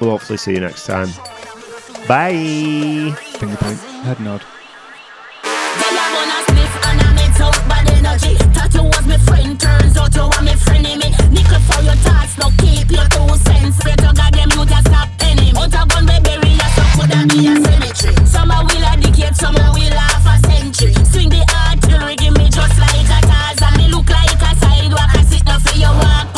we'll 0.01 0.11
hopefully 0.13 0.39
see 0.39 0.53
you 0.55 0.61
next 0.61 0.87
time. 0.87 1.09
Bye. 2.07 3.17
Finger 3.41 3.57
point, 3.57 3.79
head 4.05 4.21
nod. 4.21 4.41
Girl, 4.41 5.97
I 5.97 6.07
wanna 6.13 6.39
sniff 6.53 6.75
and 6.85 7.01
I 7.01 7.09
mix 7.17 7.41
out 7.41 7.57
bad 7.67 7.89
energy. 7.97 8.37
Thought 8.53 8.75
you 8.75 8.85
was 8.85 9.07
my 9.07 9.17
friend, 9.25 9.59
turns 9.59 9.97
out 9.97 10.15
you 10.15 10.23
are 10.23 10.43
my 10.45 10.53
frenemy. 10.53 11.17
Nickel 11.33 11.61
for 11.65 11.81
your 11.81 11.97
thoughts, 12.05 12.37
no 12.37 12.51
keep 12.61 12.91
your 12.91 13.09
two 13.09 13.27
cents. 13.49 13.83
Better 13.83 14.13
got 14.13 14.33
them 14.37 14.51
you 14.53 14.67
just 14.67 14.87
stop 14.87 15.09
enemy. 15.21 15.57
Out 15.57 15.73
a 15.73 15.81
gun, 15.89 16.05
we 16.05 16.21
bury 16.21 16.53
ya, 16.61 16.69
so 16.77 16.85
could 16.93 17.09
that 17.09 17.25
be 17.33 17.49
a 17.49 17.57
cemetery? 17.57 18.27
Some 18.27 18.51
a 18.53 18.61
will 18.61 18.85
a 18.85 18.93
decade, 19.01 19.35
some 19.35 19.57
a 19.57 19.73
will 19.73 19.97
half 19.97 20.29
a 20.29 20.37
century. 20.45 20.93
Swing 21.09 21.31
the 21.33 21.41
artillery, 21.57 22.17
give 22.17 22.37
me 22.37 22.53
just 22.53 22.77
like 22.77 23.09
a 23.09 23.19
Tarzan. 23.25 23.81
Me 23.81 23.89
look 23.89 24.11
like 24.13 24.45
a 24.45 24.53
sidewalk, 24.61 25.09
I 25.17 25.25
sit 25.25 25.41
down 25.47 25.59
for 25.61 25.73
your 25.81 25.97
walk. 25.97 26.34